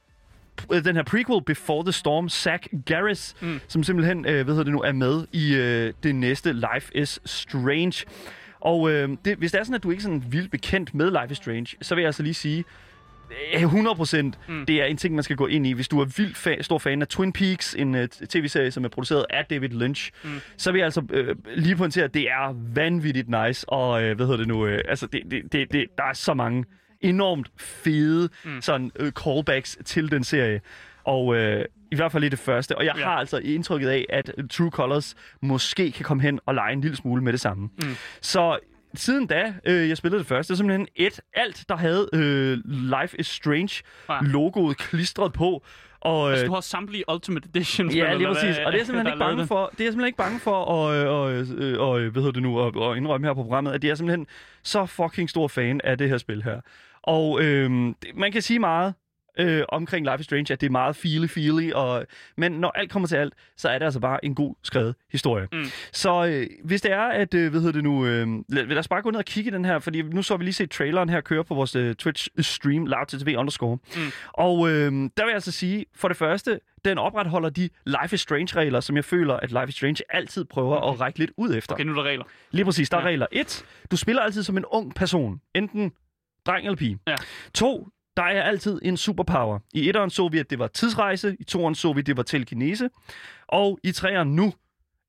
øh, 0.72 0.84
den 0.84 0.96
her 0.96 1.02
prequel, 1.02 1.42
Before 1.44 1.84
the 1.84 1.92
Storm, 1.92 2.28
Zach 2.28 2.68
Garris, 2.86 3.36
mm. 3.40 3.60
som 3.68 3.82
simpelthen, 3.82 4.26
øh, 4.26 4.44
hvad 4.44 4.54
hedder 4.54 4.64
det 4.64 4.72
nu, 4.72 4.82
er 4.82 4.92
med 4.92 5.26
i 5.32 5.54
øh, 5.54 5.92
det 6.02 6.14
næste 6.14 6.52
Life 6.52 6.96
is 6.96 7.20
Strange. 7.24 8.04
Og 8.60 8.90
øh, 8.90 9.08
det, 9.24 9.36
hvis 9.36 9.52
det 9.52 9.60
er 9.60 9.64
sådan, 9.64 9.74
at 9.74 9.82
du 9.82 9.90
ikke 9.90 10.00
er 10.00 10.02
sådan 10.02 10.24
vildt 10.28 10.50
bekendt 10.50 10.94
med 10.94 11.10
Life 11.10 11.32
is 11.32 11.36
Strange, 11.36 11.76
så 11.82 11.94
vil 11.94 12.02
jeg 12.02 12.08
altså 12.08 12.22
lige 12.22 12.34
sige, 12.34 12.64
øh, 13.54 13.62
100% 13.62 14.22
mm. 14.48 14.66
det 14.66 14.80
er 14.80 14.84
en 14.84 14.96
ting, 14.96 15.14
man 15.14 15.24
skal 15.24 15.36
gå 15.36 15.46
ind 15.46 15.66
i. 15.66 15.72
Hvis 15.72 15.88
du 15.88 16.00
er 16.00 16.04
vildt 16.04 16.36
fa- 16.46 16.62
stor 16.62 16.78
fan 16.78 17.02
af 17.02 17.08
Twin 17.08 17.32
Peaks, 17.32 17.74
en 17.74 17.94
uh, 17.94 18.04
tv-serie, 18.28 18.70
som 18.70 18.84
er 18.84 18.88
produceret 18.88 19.26
af 19.30 19.44
David 19.50 19.68
Lynch, 19.68 20.10
mm. 20.24 20.30
så 20.56 20.72
vil 20.72 20.78
jeg 20.78 20.84
altså 20.84 21.02
øh, 21.10 21.36
lige 21.56 21.76
pointere, 21.76 22.04
at 22.04 22.14
det 22.14 22.22
er 22.30 22.72
vanvittigt 22.74 23.28
nice. 23.28 23.68
Og 23.68 24.02
øh, 24.02 24.16
hvad 24.16 24.26
hedder 24.26 24.38
det 24.38 24.48
nu? 24.48 24.66
Øh, 24.66 24.80
altså, 24.88 25.06
det, 25.06 25.22
det, 25.30 25.52
det, 25.52 25.72
det, 25.72 25.86
der 25.98 26.04
er 26.04 26.12
så 26.12 26.34
mange 26.34 26.64
enormt 27.00 27.50
fede 27.58 28.28
mm. 28.44 28.60
sådan, 28.60 28.90
øh, 28.98 29.12
callbacks 29.12 29.78
til 29.84 30.10
den 30.10 30.24
serie. 30.24 30.60
Og 31.04 31.36
øh, 31.36 31.64
i 31.92 31.96
hvert 31.96 32.12
fald 32.12 32.24
i 32.24 32.28
det 32.28 32.38
første. 32.38 32.78
Og 32.78 32.84
jeg 32.84 32.94
Ja. 32.96 33.04
har 33.04 33.10
altså 33.12 33.38
indtrykket 33.38 33.88
af, 33.88 34.06
at 34.08 34.30
True 34.50 34.70
Colors 34.70 35.14
måske 35.42 35.92
kan 35.92 36.04
komme 36.04 36.22
hen 36.22 36.40
og 36.46 36.54
lege 36.54 36.72
en 36.72 36.80
lille 36.80 36.96
smule 36.96 37.22
med 37.22 37.32
det 37.32 37.40
samme. 37.40 37.68
Mm. 37.82 37.88
Så 38.20 38.58
siden 38.94 39.26
da, 39.26 39.54
øh, 39.64 39.88
jeg 39.88 39.96
spillede 39.96 40.18
det 40.18 40.26
første, 40.28 40.52
det 40.52 40.54
er 40.54 40.56
simpelthen 40.56 40.88
et 40.96 41.20
alt, 41.34 41.64
der 41.68 41.76
havde 41.76 42.08
øh, 42.12 42.58
Life 42.64 43.20
is 43.20 43.26
Strange 43.26 43.82
Ja. 44.08 44.18
logoet 44.22 44.78
klistret 44.78 45.32
på. 45.32 45.64
Og, 46.00 46.30
Altså, 46.30 46.44
øh, 46.44 46.48
du 46.48 46.54
har 46.54 46.60
samtlige 46.60 47.04
Ultimate 47.12 47.48
Editions. 47.48 47.94
Ja, 47.96 48.14
lige 48.14 48.26
hvad, 48.26 48.36
præcis. 48.36 48.58
Og 48.58 48.72
det 48.72 48.74
er 48.74 48.78
jeg 48.78 48.86
simpelthen 48.86 49.06
ikke 49.12 49.18
bange 49.18 49.46
for. 49.46 49.66
Det 49.72 49.80
er 49.80 49.84
jeg 49.84 49.92
simpelthen 49.92 50.06
ikke 50.06 50.16
bange 50.16 50.40
for 50.40 50.86
at, 50.86 50.94
øh, 50.94 51.38
øh, 51.38 51.46
øh, 51.72 52.04
øh, 52.04 52.12
hvad 52.12 52.22
hedder 52.22 52.32
det 52.32 52.42
nu, 52.42 52.60
at, 52.60 52.90
at 52.90 52.96
indrømme 52.96 53.26
her 53.26 53.34
på 53.34 53.42
programmet, 53.42 53.72
at 53.72 53.84
jeg 53.84 53.90
er 53.90 53.94
simpelthen 53.94 54.26
så 54.62 54.86
fucking 54.86 55.30
stor 55.30 55.48
fan 55.48 55.80
af 55.84 55.98
det 55.98 56.08
her 56.08 56.18
spil 56.18 56.42
her. 56.42 56.60
Og 57.02 57.42
øh, 57.42 57.70
det- 57.70 57.94
man 58.14 58.32
kan 58.32 58.42
sige 58.42 58.58
meget 58.58 58.94
øh, 59.38 59.64
omkring 59.68 60.06
Life 60.06 60.20
is 60.20 60.24
Strange, 60.24 60.52
at 60.52 60.60
det 60.60 60.66
er 60.66 60.70
meget 60.70 60.96
feely-feely, 60.96 61.74
og, 61.74 62.06
men 62.36 62.52
når 62.52 62.70
alt 62.70 62.90
kommer 62.90 63.06
til 63.06 63.16
alt, 63.16 63.34
så 63.56 63.68
er 63.68 63.78
det 63.78 63.84
altså 63.84 64.00
bare 64.00 64.24
en 64.24 64.34
god 64.34 64.54
skrevet 64.62 64.94
historie. 65.12 65.48
Mm. 65.52 65.64
Så 65.92 66.26
øh, 66.26 66.46
hvis 66.64 66.80
det 66.80 66.92
er, 66.92 67.02
at, 67.02 67.34
øh, 67.34 67.50
hvad 67.50 67.60
hedder 67.60 67.72
det 67.72 67.84
nu, 67.84 68.06
øh, 68.06 68.26
lad, 68.48 68.66
lad 68.66 68.78
os 68.78 68.88
bare 68.88 69.02
gå 69.02 69.10
ned 69.10 69.18
og 69.18 69.24
kigge 69.24 69.50
i 69.50 69.54
den 69.54 69.64
her, 69.64 69.78
fordi 69.78 70.02
nu 70.02 70.22
så 70.22 70.36
vi 70.36 70.44
lige 70.44 70.54
set 70.54 70.70
traileren 70.70 71.08
her 71.08 71.20
køre 71.20 71.44
på 71.44 71.54
vores 71.54 71.76
øh, 71.76 71.94
Twitch-stream, 72.02 72.86
loudtv 72.86 73.34
underscore. 73.38 73.78
Mm. 73.96 74.02
Og 74.32 74.68
øh, 74.68 74.74
der 74.92 75.22
vil 75.24 75.26
jeg 75.26 75.34
altså 75.34 75.52
sige, 75.52 75.86
for 75.94 76.08
det 76.08 76.16
første, 76.16 76.60
den 76.84 76.98
opretholder 76.98 77.48
de 77.50 77.68
Life 77.86 78.14
is 78.14 78.20
Strange-regler, 78.20 78.80
som 78.80 78.96
jeg 78.96 79.04
føler, 79.04 79.34
at 79.34 79.50
Life 79.50 79.68
is 79.68 79.74
Strange 79.74 80.02
altid 80.10 80.44
prøver 80.44 80.76
okay. 80.76 80.94
at 80.94 81.00
række 81.00 81.18
lidt 81.18 81.30
ud 81.36 81.54
efter. 81.56 81.74
Okay, 81.74 81.84
nu 81.84 81.92
er 81.92 81.96
der 81.96 82.02
regler. 82.02 82.24
Lige 82.50 82.64
præcis, 82.64 82.90
der 82.90 82.96
er 82.96 83.00
Ja. 83.00 83.06
regler. 83.06 83.26
Et, 83.32 83.64
du 83.90 83.96
spiller 83.96 84.22
altid 84.22 84.42
som 84.42 84.56
en 84.56 84.64
ung 84.64 84.94
person. 84.94 85.40
Enten 85.54 85.92
dreng 86.46 86.64
eller 86.66 86.76
pige. 86.76 86.98
Ja. 87.06 87.14
To, 87.54 87.88
der 88.18 88.24
er 88.24 88.42
altid 88.42 88.80
en 88.82 88.96
superpower. 88.96 89.58
I 89.74 89.88
etteren 89.88 90.10
så 90.10 90.28
vi, 90.28 90.38
at 90.38 90.50
det 90.50 90.58
var 90.58 90.66
tidsrejse. 90.66 91.36
I 91.40 91.44
toeren 91.44 91.74
så 91.74 91.92
vi, 91.92 92.00
at 92.00 92.06
det 92.06 92.16
var 92.16 92.22
telekinese. 92.22 92.90
Og 93.48 93.78
i 93.84 93.92
treeren 93.92 94.36
nu 94.36 94.52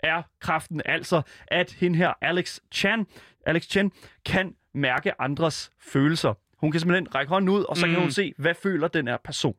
er 0.03 0.21
kraften 0.41 0.81
altså, 0.85 1.21
at 1.47 1.71
hende 1.71 1.97
her, 1.97 2.13
Alex 2.21 2.59
Chan, 2.73 3.05
Alex 3.45 3.63
Chen, 3.63 3.91
kan 4.25 4.53
mærke 4.73 5.21
andres 5.21 5.71
følelser. 5.81 6.33
Hun 6.57 6.71
kan 6.71 6.79
simpelthen 6.79 7.15
række 7.15 7.29
hånden 7.29 7.49
ud, 7.49 7.63
og 7.63 7.77
så 7.77 7.85
mm. 7.85 7.91
kan 7.91 7.99
Mm. 7.99 8.03
hun 8.03 8.11
se, 8.11 8.33
hvad 8.37 8.53
føler 8.63 8.87
den 8.87 9.07
her 9.07 9.17
person. 9.23 9.55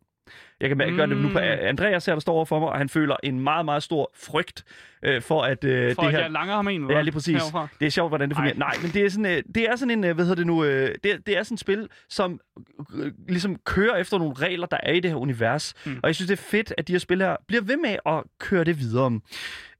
Jeg 0.61 0.69
kan 0.69 0.79
mm. 0.91 0.97
gøre 0.97 1.07
det 1.07 1.17
nu 1.17 1.29
på 1.33 1.39
Andreas 1.39 2.07
her, 2.07 2.13
der 2.13 2.21
står 2.21 2.33
over 2.35 2.45
for 2.45 2.59
mig, 2.61 2.69
og 2.69 2.79
han 2.79 2.89
føler 2.89 3.17
en 3.23 3.41
meget, 3.41 3.65
meget 3.65 3.83
stor 3.83 4.11
frygt 4.27 4.65
øh, 5.03 5.23
for, 5.23 5.43
at 5.43 5.65
øh, 5.65 5.95
For 5.95 6.03
det 6.03 6.09
at 6.09 6.15
her... 6.15 6.21
jeg 6.21 6.31
langer 6.31 6.55
ham 6.55 6.69
en, 6.69 6.91
Ja, 6.91 7.01
lige 7.03 7.13
præcis. 7.13 7.37
Herovre. 7.37 7.69
Det 7.81 7.87
er 7.87 7.91
sjovt, 7.91 8.11
hvordan 8.11 8.29
det 8.29 8.37
fungerer. 8.37 8.55
Ej. 8.55 8.59
Nej, 8.59 8.75
men 8.83 8.91
det 8.91 9.05
er 9.05 9.09
sådan, 9.09 9.27
øh, 9.27 9.43
det 9.55 9.63
er 9.69 9.77
sådan 9.77 9.91
en, 9.99 10.05
øh, 10.05 10.15
hvad 10.15 10.25
hedder 10.25 10.37
det 10.37 10.47
nu, 10.47 10.65
øh, 10.65 10.95
det, 11.05 11.13
er- 11.13 11.19
det 11.27 11.39
er 11.39 11.43
sådan 11.43 11.55
et 11.55 11.61
spil, 11.61 11.89
som 12.09 12.41
øh, 12.95 13.13
ligesom 13.29 13.57
kører 13.65 13.97
efter 13.97 14.19
nogle 14.19 14.35
regler, 14.35 14.67
der 14.67 14.77
er 14.83 14.93
i 14.93 15.01
det 15.01 15.11
her 15.11 15.19
univers. 15.19 15.75
Mm. 15.87 16.01
Og 16.03 16.07
jeg 16.07 16.15
synes, 16.15 16.29
det 16.29 16.39
er 16.39 16.43
fedt, 16.43 16.75
at 16.79 16.89
de 16.89 16.93
her 16.93 16.99
spil 16.99 17.23
her 17.23 17.37
bliver 17.49 17.63
ved 17.63 17.77
med 17.77 17.97
at 18.07 18.23
køre 18.41 18.65
det 18.65 18.79
videre. 18.79 19.21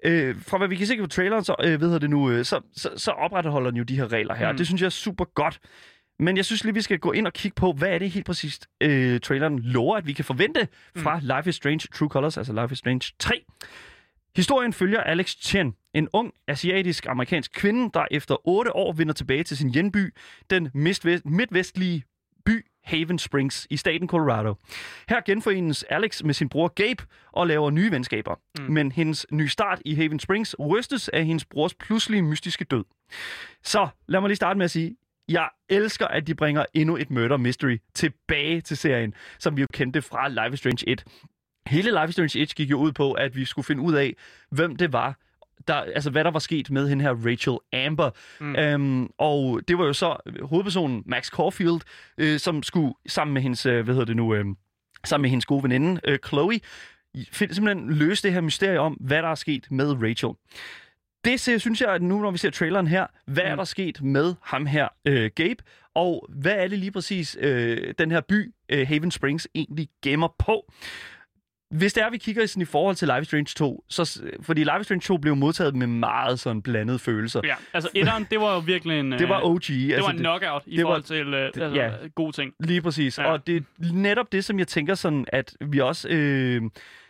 Øh, 0.05 0.37
fra 0.47 0.59
hvad 0.59 0.69
vi 0.69 0.77
kan 0.77 0.87
se 0.87 0.99
på 0.99 1.07
traileren, 1.07 1.45
så, 1.45 1.55
øh, 1.65 1.79
hvad 1.79 1.89
hedder 1.89 1.99
det 1.99 2.11
nu, 2.11 2.31
øh, 2.31 2.45
så, 2.45 2.61
så, 2.77 2.89
så 2.97 3.11
opretholder 3.11 3.71
den 3.71 3.77
jo 3.79 3.83
de 3.85 3.97
her 3.97 4.13
regler 4.13 4.35
her. 4.35 4.47
Mm. 4.49 4.53
Mm. 4.55 4.57
Det 4.57 4.67
synes 4.67 4.81
jeg 4.81 4.87
er 4.87 4.91
super 4.91 5.25
godt. 5.25 5.59
Men 6.21 6.37
jeg 6.37 6.45
synes 6.45 6.65
lige, 6.65 6.75
vi 6.75 6.83
skal 6.83 6.99
gå 6.99 7.13
ind 7.13 7.27
og 7.27 7.33
kigge 7.33 7.55
på, 7.55 7.73
hvad 7.73 7.89
er 7.89 7.99
det 7.99 8.11
helt 8.11 8.27
præcist, 8.27 8.69
øh, 8.81 9.21
traileren 9.21 9.59
lover, 9.59 9.97
at 9.97 10.07
vi 10.07 10.13
kan 10.13 10.25
forvente 10.25 10.69
fra 10.97 11.19
mm. 11.19 11.27
Life 11.37 11.49
is 11.49 11.55
Strange 11.55 11.89
True 11.95 12.09
Colors, 12.09 12.37
altså 12.37 12.53
Life 12.53 12.73
is 12.73 12.79
Strange 12.79 13.13
3. 13.19 13.45
Historien 14.37 14.73
følger 14.73 15.01
Alex 15.01 15.37
Chen, 15.37 15.75
en 15.95 16.09
ung 16.13 16.33
asiatisk-amerikansk 16.49 17.53
kvinde, 17.55 17.91
der 17.95 18.07
efter 18.11 18.49
otte 18.49 18.77
år 18.77 18.93
vender 18.93 19.13
tilbage 19.15 19.45
til 19.45 19.57
sin 19.57 19.71
hjemby, 19.71 20.15
den 20.51 20.67
midtvest- 20.67 21.23
midtvestlige 21.25 22.05
by 22.45 22.67
Haven 22.85 23.19
Springs 23.19 23.67
i 23.71 23.77
staten 23.77 24.09
Colorado. 24.09 24.55
Her 25.09 25.21
genforenes 25.27 25.83
Alex 25.83 26.23
med 26.23 26.35
sin 26.35 26.49
bror 26.49 26.69
Gabe 26.69 27.05
og 27.33 27.47
laver 27.47 27.71
nye 27.71 27.91
venskaber. 27.91 28.35
Mm. 28.59 28.73
Men 28.73 28.93
hendes 28.93 29.27
nye 29.33 29.49
start 29.49 29.83
i 29.85 29.95
Haven 29.95 30.19
Springs 30.21 30.57
rystes 30.59 31.09
af 31.09 31.25
hendes 31.25 31.45
brors 31.45 31.75
pludselige 31.75 32.23
mystiske 32.23 32.65
død. 32.65 32.85
Så 33.63 33.89
lad 34.09 34.21
mig 34.21 34.29
lige 34.29 34.37
starte 34.37 34.59
med 34.59 34.65
at 34.65 34.71
sige, 34.71 34.97
jeg 35.31 35.49
elsker, 35.69 36.07
at 36.07 36.27
de 36.27 36.35
bringer 36.35 36.65
endnu 36.75 36.97
et 36.97 37.11
murder 37.11 37.37
mystery 37.37 37.79
tilbage 37.95 38.61
til 38.61 38.77
serien, 38.77 39.15
som 39.39 39.57
vi 39.57 39.61
jo 39.61 39.67
kendte 39.73 40.03
fra 40.03 40.29
Life 40.29 40.53
is 40.53 40.59
Strange 40.59 40.89
1. 40.89 41.05
Hele 41.67 41.91
Life 41.91 42.09
is 42.09 42.13
Strange 42.13 42.39
1 42.39 42.55
gik 42.55 42.71
jo 42.71 42.79
ud 42.79 42.93
på, 42.93 43.13
at 43.13 43.37
vi 43.37 43.45
skulle 43.45 43.67
finde 43.67 43.83
ud 43.83 43.95
af, 43.95 44.17
hvem 44.51 44.77
det 44.77 44.93
var, 44.93 45.19
der, 45.69 45.75
altså 45.75 46.11
hvad 46.11 46.25
der 46.25 46.31
var 46.31 46.39
sket 46.39 46.71
med 46.71 46.89
hende 46.89 47.05
her 47.05 47.15
Rachel 47.27 47.59
Amber. 47.73 48.11
Mm. 48.41 48.57
Øhm, 48.57 49.11
og 49.19 49.61
det 49.69 49.79
var 49.79 49.85
jo 49.85 49.93
så 49.93 50.17
hovedpersonen 50.43 51.03
Max 51.07 51.29
Caulfield, 51.29 51.81
øh, 52.19 52.39
som 52.39 52.63
skulle 52.63 52.95
sammen 53.07 53.35
med 53.35 53.43
hendes, 53.43 53.67
øh, 53.67 53.85
hvad 53.85 53.95
hedder 53.95 54.07
det 54.07 54.17
nu, 54.17 54.35
øh, 54.35 54.45
sammen 55.05 55.23
med 55.23 55.31
hendes 55.31 55.45
gode 55.45 55.63
veninde 55.63 56.01
øh, 56.05 56.19
Chloe, 56.27 56.61
find, 57.33 57.53
simpelthen 57.53 57.93
løse 57.93 58.23
det 58.23 58.33
her 58.33 58.41
mysterie 58.41 58.81
om, 58.81 58.93
hvad 58.93 59.23
der 59.23 59.29
er 59.29 59.35
sket 59.35 59.67
med 59.71 60.03
Rachel. 60.03 60.31
Det 61.25 61.41
ser, 61.41 61.59
synes 61.59 61.81
jeg, 61.81 61.91
at 61.91 62.03
nu 62.03 62.21
når 62.21 62.31
vi 62.31 62.39
ser 62.39 62.51
traileren 62.51 62.87
her, 62.87 63.07
hvad 63.27 63.45
mm. 63.45 63.51
er 63.51 63.57
der 63.57 63.65
sket 63.65 64.03
med 64.03 64.35
ham 64.43 64.67
her, 64.67 64.89
øh, 65.05 65.31
Gabe, 65.35 65.63
og 65.95 66.27
hvad 66.29 66.55
er 66.55 66.69
det 66.69 66.79
lige 66.79 66.93
præcis, 66.93 67.37
øh, 67.41 67.95
den 67.99 68.11
her 68.11 68.21
by, 68.21 68.55
øh, 68.69 68.89
Haven 68.89 69.11
Springs, 69.11 69.49
egentlig 69.55 69.89
gemmer 70.03 70.35
på? 70.39 70.73
Hvis 71.71 71.93
det 71.93 72.03
er, 72.03 72.11
vi 72.11 72.19
kigger 72.19 72.47
sådan 72.47 72.63
i 72.63 72.65
forhold 72.65 72.97
til 72.97 73.09
Life 73.09 73.21
is 73.21 73.27
Strange 73.27 73.53
2, 73.57 73.85
så, 73.89 74.23
fordi 74.43 74.65
Life 74.65 74.81
is 74.81 74.85
Strange 74.87 75.01
2 75.01 75.17
blev 75.17 75.37
modtaget 75.37 75.75
med 75.75 75.87
meget 75.87 76.41
sådan 76.41 76.63
blandede 76.63 76.99
følelser. 76.99 77.41
Ja, 77.45 77.55
altså 77.73 77.91
etteren, 77.95 78.27
det 78.31 78.41
var 78.41 78.55
jo 78.55 78.59
virkelig 78.59 79.01
en... 79.01 79.13
Det 79.13 79.29
var 79.29 79.39
øh, 79.39 79.45
OG. 79.45 79.61
Det 79.69 79.93
altså, 79.93 80.03
var 80.03 80.11
en 80.11 80.19
knockout 80.19 80.63
i 80.67 80.77
det 80.77 80.83
forhold 80.83 81.01
var- 81.01 81.07
til 81.07 81.35
øh, 81.35 81.45
altså, 81.45 81.65
ja. 81.81 81.91
gode 82.15 82.33
ting. 82.33 82.53
Lige 82.61 82.83
præcis. 82.83 83.19
Ja. 83.19 83.33
Og 83.33 83.47
det 83.47 83.57
er 83.57 83.93
netop 83.93 84.33
det, 84.33 84.45
som 84.45 84.59
jeg 84.59 84.69
tænker 84.69 84.95
sådan, 84.95 85.25
at 85.29 85.57
vi 85.61 85.79
også... 85.81 86.09
Øh, 86.09 86.63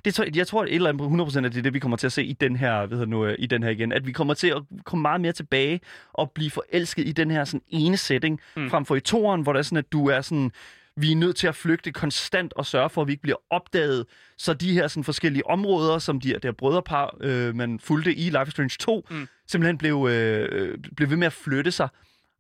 det 0.05 0.37
jeg 0.37 0.47
tror, 0.47 0.63
at 0.63 0.69
et 0.69 0.75
eller 0.75 0.89
andet 0.89 1.43
100% 1.43 1.47
at 1.47 1.55
det 1.55 1.65
det, 1.65 1.75
vi 1.75 1.79
kommer 1.79 1.97
til 1.97 2.07
at 2.07 2.13
se 2.13 2.25
i 2.25 2.33
den 2.33 2.57
her, 2.57 2.87
det 2.87 3.09
nu, 3.09 3.27
øh, 3.27 3.37
i 3.39 3.47
den 3.47 3.63
her 3.63 3.71
igen. 3.71 3.93
At 3.93 4.07
vi 4.07 4.13
kommer 4.13 4.35
til 4.35 4.49
at 4.49 4.63
komme 4.85 5.03
meget 5.03 5.21
mere 5.21 5.33
tilbage 5.33 5.81
og 6.13 6.31
blive 6.31 6.51
forelsket 6.51 7.09
i 7.09 7.13
den 7.13 7.31
her 7.31 7.45
sådan 7.45 7.63
ene 7.69 7.97
setting, 7.97 8.41
mm. 8.57 8.71
frem 8.71 8.85
for 8.85 8.97
i 8.97 9.01
toeren, 9.01 9.43
hvor 9.43 9.53
det 9.53 9.59
er 9.59 9.63
sådan, 9.63 9.79
at 9.79 9.93
du 9.93 10.07
er 10.09 10.21
sådan 10.21 10.53
vi 11.01 11.13
er 11.13 11.17
nødt 11.17 11.37
til 11.37 11.47
at 11.47 11.55
flygte 11.57 11.93
konstant 11.93 12.53
og 12.53 12.67
sørge 12.67 12.91
for, 12.91 13.03
at 13.03 13.07
vi 13.09 13.13
ikke 13.13 13.23
bliver 13.23 13.37
opdaget. 13.51 14.07
Så 14.39 14.55
de 14.55 14.73
her 14.73 14.89
sådan, 14.89 15.05
forskellige 15.05 15.47
områder, 15.47 15.99
som 15.99 16.21
de 16.21 16.29
her, 16.29 16.39
der 16.39 16.53
brødrepar, 16.53 17.17
øh, 17.21 17.55
man 17.55 17.81
fulgte 17.81 18.15
i 18.15 18.25
Life 18.31 18.45
is 18.47 18.53
Strange 18.53 18.77
2, 18.81 19.07
Mm. 19.11 19.29
simpelthen 19.47 19.79
blev, 19.79 20.07
øh, 20.11 20.79
blev 20.97 21.11
ved 21.11 21.17
med 21.17 21.27
at 21.27 21.33
flytte 21.33 21.71
sig. 21.73 21.89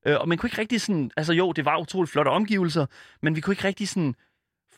Øh, 0.07 0.16
og 0.20 0.29
man 0.29 0.38
kunne 0.38 0.46
ikke 0.49 0.61
rigtig 0.61 0.81
sådan... 0.81 1.11
Altså 1.16 1.33
jo, 1.33 1.53
det 1.53 1.64
var 1.64 1.79
utroligt 1.79 2.12
flotte 2.12 2.29
omgivelser, 2.29 2.87
men 3.23 3.37
vi 3.37 3.40
kunne 3.40 3.53
ikke 3.53 3.64
rigtig 3.64 3.88
sådan 3.88 4.14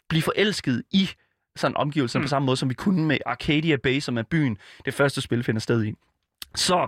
blive 0.09 0.23
forelsket 0.23 0.83
i 0.91 1.11
sådan 1.57 1.77
omgivelser 1.77 2.19
mm. 2.19 2.21
Mm. 2.21 2.25
på 2.25 2.29
samme 2.29 2.47
måde, 2.47 2.57
som 2.57 2.69
vi 2.69 2.75
kunne 2.75 3.05
med 3.07 3.19
Arcadia 3.27 3.77
Bay, 3.77 4.01
som 4.01 4.19
er 4.19 4.23
byen, 4.23 4.59
det 4.85 4.95
første 4.95 5.21
spil 5.21 5.43
finder 5.45 5.61
sted 5.61 5.85
i. 5.85 5.95
Så 6.55 6.87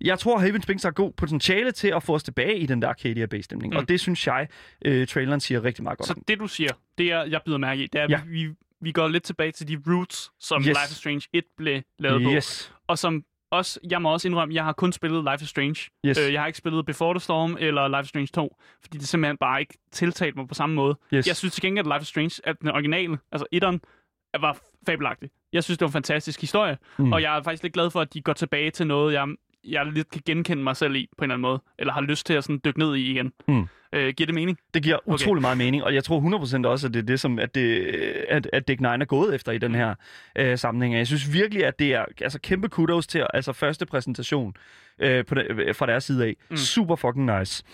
jeg 0.00 0.18
tror, 0.18 0.38
Haven 0.38 0.62
Springs 0.62 0.82
har 0.84 0.90
god 0.90 1.12
potentiale 1.12 1.72
til 1.72 1.88
at 1.88 2.02
få 2.02 2.14
os 2.14 2.22
tilbage 2.22 2.58
i 2.58 2.66
den 2.66 2.82
der 2.82 2.88
Arcadia 2.88 3.26
Bay-stemning. 3.26 3.72
Mm. 3.72 3.76
Og 3.78 3.88
det 3.88 4.00
synes 4.00 4.26
jeg, 4.26 4.48
øh, 4.84 5.06
traileren 5.06 5.40
siger 5.40 5.64
rigtig 5.64 5.82
meget 5.84 5.98
godt 5.98 6.08
Så 6.08 6.14
det, 6.28 6.38
du 6.38 6.46
siger, 6.46 6.72
det 6.98 7.12
er, 7.12 7.24
jeg 7.24 7.40
bider 7.44 7.58
mærke 7.58 7.82
i, 7.82 7.86
det 7.86 8.00
er, 8.00 8.06
Ja. 8.10 8.20
vi, 8.26 8.48
vi 8.80 8.92
går 8.92 9.08
lidt 9.08 9.22
tilbage 9.22 9.52
til 9.52 9.68
de 9.68 9.78
roots, 9.86 10.30
som 10.40 10.60
Yes. 10.60 10.66
Life 10.66 10.78
is 10.90 10.96
Strange 10.96 11.22
1 11.32 11.44
blev 11.56 11.82
lavet 11.98 12.22
på. 12.22 12.30
Yes. 12.30 12.72
Og 12.86 12.98
som 12.98 13.24
også, 13.50 13.80
jeg 13.90 14.02
må 14.02 14.12
også 14.12 14.28
indrømme, 14.28 14.54
jeg 14.54 14.64
har 14.64 14.72
kun 14.72 14.92
spillet 14.92 15.24
Life 15.32 15.42
is 15.42 15.48
Strange. 15.48 15.76
Yes. 16.06 16.18
Øh, 16.18 16.32
jeg 16.32 16.40
har 16.40 16.46
ikke 16.46 16.58
spillet 16.58 16.86
Before 16.86 17.14
the 17.14 17.20
Storm 17.20 17.56
eller 17.60 17.88
Life 17.88 18.02
is 18.02 18.08
Strange 18.08 18.26
2, 18.34 18.56
fordi 18.82 18.98
det 18.98 19.08
simpelthen 19.08 19.36
bare 19.36 19.60
ikke 19.60 19.74
tiltalt 19.92 20.36
mig 20.36 20.48
på 20.48 20.54
samme 20.54 20.74
måde. 20.74 20.96
Yes. 21.14 21.26
Jeg 21.26 21.36
synes 21.36 21.54
til 21.54 21.62
gengæld, 21.62 21.86
at 21.86 21.92
Life 21.96 22.02
is 22.02 22.08
Strange, 22.08 22.40
at 22.44 22.60
den 22.60 22.68
originale, 22.68 23.18
altså 23.32 23.46
etteren, 23.52 23.80
var 24.40 24.58
fabelagtig. 24.86 25.30
Jeg 25.52 25.64
synes, 25.64 25.78
det 25.78 25.84
var 25.84 25.88
en 25.88 25.92
fantastisk 25.92 26.40
historie, 26.40 26.78
mm. 26.98 27.12
Og 27.12 27.22
jeg 27.22 27.38
er 27.38 27.42
faktisk 27.42 27.62
lidt 27.62 27.74
glad 27.74 27.90
for, 27.90 28.00
at 28.00 28.14
de 28.14 28.20
går 28.20 28.32
tilbage 28.32 28.70
til 28.70 28.86
noget, 28.86 29.12
jeg, 29.14 29.26
jeg 29.64 29.86
lidt 29.86 30.10
kan 30.10 30.22
genkende 30.26 30.62
mig 30.62 30.76
selv 30.76 30.94
i, 30.96 31.08
på 31.18 31.24
en 31.24 31.30
eller 31.30 31.34
anden 31.34 31.42
måde, 31.42 31.62
eller 31.78 31.92
har 31.92 32.00
lyst 32.00 32.26
til 32.26 32.34
at 32.34 32.44
sådan 32.44 32.60
dykke 32.64 32.78
ned 32.78 32.94
i 32.96 33.10
igen. 33.10 33.32
Mm. 33.48 33.66
Øh, 33.92 34.14
giver 34.14 34.26
det 34.26 34.34
mening? 34.34 34.58
Det 34.74 34.82
giver 34.82 34.96
Okay. 34.96 35.12
utrolig 35.14 35.40
meget 35.42 35.58
mening, 35.58 35.84
og 35.84 35.94
jeg 35.94 36.04
tror 36.04 36.20
100% 36.64 36.66
også, 36.66 36.86
at 36.86 36.94
det 36.94 37.00
er 37.00 37.06
det, 37.06 37.20
som 37.20 37.38
at, 37.38 37.54
det, 37.54 37.86
at, 38.28 38.50
at 38.52 38.68
Dick 38.68 38.80
Nine 38.80 38.92
er 39.00 39.04
gået 39.04 39.34
efter 39.34 39.52
i 39.52 39.58
den 39.58 39.74
her 39.74 39.94
øh, 40.36 40.58
sammenhæng. 40.58 40.94
Jeg 40.94 41.06
synes 41.06 41.32
virkelig, 41.32 41.64
at 41.66 41.78
det 41.78 41.94
er 41.94 42.04
altså, 42.20 42.40
kæmpe 42.40 42.68
kudos 42.68 43.06
til 43.06 43.26
altså, 43.34 43.52
første 43.52 43.86
præsentation 43.86 44.54
øh, 44.98 45.24
på 45.24 45.34
de, 45.34 45.74
fra 45.74 45.86
deres 45.86 46.04
side 46.04 46.24
af. 46.24 46.36
Mm. 46.50 46.56
Super 46.56 46.96
fucking 46.96 47.38
nice. 47.38 47.64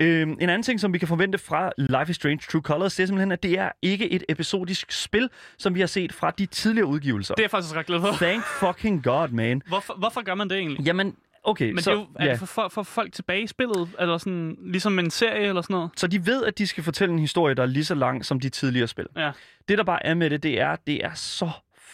Øh, 0.00 0.22
en 0.22 0.40
anden 0.40 0.62
ting, 0.62 0.80
som 0.80 0.92
vi 0.92 0.98
kan 0.98 1.08
forvente 1.08 1.38
fra 1.38 1.72
Life 1.78 2.10
is 2.10 2.16
Strange 2.16 2.40
True 2.50 2.62
Colors, 2.62 2.94
det 2.94 3.02
er 3.02 3.06
simpelthen, 3.06 3.32
at 3.32 3.42
det 3.42 3.58
er 3.58 3.70
ikke 3.82 4.10
et 4.10 4.24
episodisk 4.28 4.92
spil, 4.92 5.28
som 5.58 5.74
vi 5.74 5.80
har 5.80 5.86
set 5.86 6.12
fra 6.12 6.30
de 6.30 6.46
tidligere 6.46 6.86
udgivelser. 6.86 7.34
Det 7.34 7.40
er 7.40 7.44
jeg 7.44 7.50
faktisk 7.50 7.76
ret 7.76 7.86
glad 7.86 8.00
for. 8.00 8.12
Thank 8.12 8.44
fucking 8.44 9.04
god, 9.04 9.28
man. 9.28 9.62
Hvorfor, 9.68 9.94
hvorfor 9.98 10.22
gør 10.22 10.34
man 10.34 10.50
det 10.50 10.58
egentlig? 10.58 10.86
Jamen, 10.86 11.16
okay, 11.44 11.70
Men 11.70 11.82
så, 11.82 11.90
det 11.90 11.96
er 11.96 12.00
jo 12.00 12.06
er 12.16 12.24
ja. 12.24 12.30
det 12.30 12.38
for, 12.38 12.46
for, 12.46 12.68
for 12.68 12.82
folk 12.82 13.12
tilbage 13.12 13.42
i 13.42 13.46
spillet, 13.46 13.88
eller 13.98 14.18
sådan, 14.18 14.56
ligesom 14.60 14.98
en 14.98 15.10
serie 15.10 15.48
eller 15.48 15.62
sådan 15.62 15.74
noget. 15.74 15.90
Så 15.96 16.06
de 16.06 16.26
ved, 16.26 16.44
at 16.44 16.58
de 16.58 16.66
skal 16.66 16.84
fortælle 16.84 17.12
en 17.12 17.18
historie, 17.18 17.54
der 17.54 17.62
er 17.62 17.66
lige 17.66 17.84
så 17.84 17.94
lang 17.94 18.24
som 18.24 18.40
de 18.40 18.48
tidligere 18.48 18.88
spil. 18.88 19.06
Ja. 19.16 19.30
Det, 19.68 19.78
der 19.78 19.84
bare 19.84 20.06
er 20.06 20.14
med 20.14 20.30
det, 20.30 20.42
det 20.42 20.60
er, 20.60 20.76
det 20.86 21.04
er 21.04 21.14
så 21.14 21.50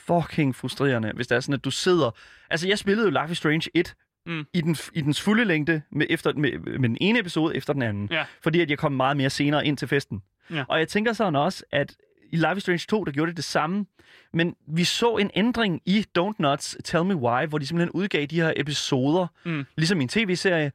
fucking 0.06 0.56
frustrerende, 0.56 1.12
hvis 1.14 1.26
det 1.26 1.36
er 1.36 1.40
sådan, 1.40 1.54
at 1.54 1.64
du 1.64 1.70
sidder... 1.70 2.10
Altså, 2.50 2.68
jeg 2.68 2.78
spillede 2.78 3.06
jo 3.06 3.20
Life 3.22 3.32
is 3.32 3.38
Strange 3.38 3.70
1 3.74 3.94
Mm. 4.26 4.46
i, 4.54 4.60
den, 4.60 4.76
i 4.92 5.00
dens 5.00 5.20
fulde 5.20 5.44
længde 5.44 5.82
med, 5.90 6.06
efter, 6.10 6.32
med, 6.32 6.58
med 6.58 6.88
den 6.88 6.96
ene 7.00 7.18
episode 7.18 7.56
efter 7.56 7.72
den 7.72 7.82
anden. 7.82 8.08
Ja. 8.10 8.24
Fordi 8.42 8.60
at 8.60 8.70
jeg 8.70 8.78
kom 8.78 8.92
meget 8.92 9.16
mere 9.16 9.30
senere 9.30 9.66
ind 9.66 9.76
til 9.76 9.88
festen. 9.88 10.22
Ja. 10.50 10.64
Og 10.68 10.78
jeg 10.78 10.88
tænker 10.88 11.12
sådan 11.12 11.36
også, 11.36 11.64
at 11.72 11.96
i 12.32 12.36
Life 12.36 12.56
is 12.56 12.62
Strange 12.62 12.84
2, 12.88 13.04
der 13.04 13.12
gjorde 13.12 13.28
det 13.30 13.36
det 13.36 13.44
samme. 13.44 13.86
Men 14.32 14.54
vi 14.68 14.84
så 14.84 15.16
en 15.16 15.30
ændring 15.34 15.82
i 15.86 16.06
Don't 16.18 16.34
Nuts 16.38 16.76
Tell 16.84 17.04
Me 17.04 17.16
Why, 17.16 17.46
hvor 17.46 17.58
de 17.58 17.66
simpelthen 17.66 17.90
udgav 17.90 18.26
de 18.26 18.36
her 18.40 18.52
episoder, 18.56 19.26
Mm. 19.44 19.64
ligesom 19.76 20.00
i 20.00 20.02
en 20.02 20.08
tv-serie, 20.08 20.72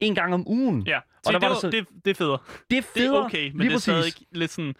en 0.00 0.14
gang 0.14 0.34
om 0.34 0.48
ugen. 0.48 0.86
Ja, 0.86 0.96
Og 0.96 1.02
Se, 1.26 1.32
der 1.32 1.38
det, 1.38 1.42
var 1.42 1.54
var, 1.54 1.60
så- 1.60 1.70
det, 1.70 1.86
det 2.04 2.10
er 2.10 2.14
federe. 2.14 2.38
Det 2.70 2.78
er 2.78 2.82
Det 2.82 2.90
federe. 2.96 3.20
er 3.20 3.24
okay, 3.24 3.50
men 3.54 3.66
det 3.66 3.74
er 3.74 3.78
stadig 3.78 4.12
lidt 4.32 4.50
sådan... 4.50 4.74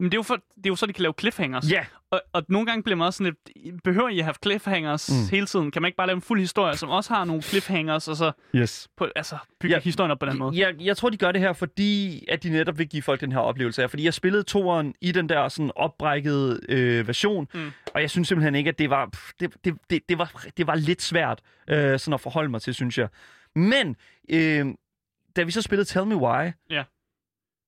Men 0.00 0.04
det 0.04 0.14
er, 0.14 0.18
jo 0.18 0.22
for, 0.22 0.34
det 0.34 0.66
er 0.66 0.70
jo 0.70 0.76
så, 0.76 0.86
de 0.86 0.92
kan 0.92 1.02
lave 1.02 1.14
cliffhangers. 1.20 1.70
Ja, 1.72 1.84
Og, 2.10 2.22
og 2.32 2.42
nogle 2.48 2.66
gange 2.66 2.82
bliver 2.82 2.96
man 2.96 3.06
også 3.06 3.16
sådan 3.24 3.36
lidt... 3.54 3.82
Behøver 3.84 4.08
I 4.08 4.18
at 4.18 4.24
have 4.24 4.34
cliffhangers 4.42 5.10
mm. 5.10 5.30
Hele 5.30 5.46
tiden? 5.46 5.70
Kan 5.70 5.82
man 5.82 5.88
ikke 5.88 5.96
bare 5.96 6.06
lave 6.06 6.14
en 6.14 6.22
fuld 6.22 6.40
historie, 6.40 6.76
som 6.76 6.88
også 6.88 7.14
har 7.14 7.24
nogle 7.24 7.42
cliffhangers, 7.42 8.08
og 8.08 8.16
så 8.16 8.32
yes. 8.54 8.88
på, 8.96 9.06
altså, 9.16 9.36
bygge 9.60 9.74
Ja. 9.76 9.80
historien 9.80 10.10
op 10.10 10.18
på 10.18 10.26
den 10.26 10.38
måde? 10.38 10.58
Jeg, 10.58 10.74
jeg 10.80 10.96
tror, 10.96 11.10
de 11.10 11.16
gør 11.16 11.32
det 11.32 11.40
her, 11.40 11.52
fordi 11.52 12.24
at 12.28 12.42
de 12.42 12.50
netop 12.50 12.78
vil 12.78 12.88
give 12.88 13.02
folk 13.02 13.20
den 13.20 13.32
her 13.32 13.38
oplevelse. 13.38 13.88
Fordi 13.88 14.04
jeg 14.04 14.14
spillede 14.14 14.42
toeren 14.42 14.94
i 15.00 15.12
den 15.12 15.28
der 15.28 15.48
sådan 15.48 15.70
opbrækkede 15.76 16.60
øh, 16.68 17.06
version, 17.08 17.48
mm. 17.54 17.70
og 17.94 18.00
jeg 18.00 18.10
synes 18.10 18.28
simpelthen 18.28 18.54
ikke, 18.54 18.68
at 18.68 18.78
det 18.78 18.90
var, 18.90 19.06
pff, 19.06 19.30
det, 19.40 19.54
det, 19.64 19.74
det, 19.90 20.02
det 20.08 20.18
var, 20.18 20.44
det 20.56 20.66
var 20.66 20.74
lidt 20.74 21.02
svært 21.02 21.40
øh, 21.70 21.98
sådan 21.98 22.14
at 22.14 22.20
forholde 22.20 22.48
mig 22.50 22.62
til, 22.62 22.74
synes 22.74 22.98
jeg. 22.98 23.08
Men 23.54 23.96
øh, 24.30 24.66
da 25.36 25.42
vi 25.42 25.50
så 25.50 25.62
spillede 25.62 25.88
Tell 25.88 26.06
Me 26.06 26.16
Why, 26.16 26.50
Ja. 26.70 26.82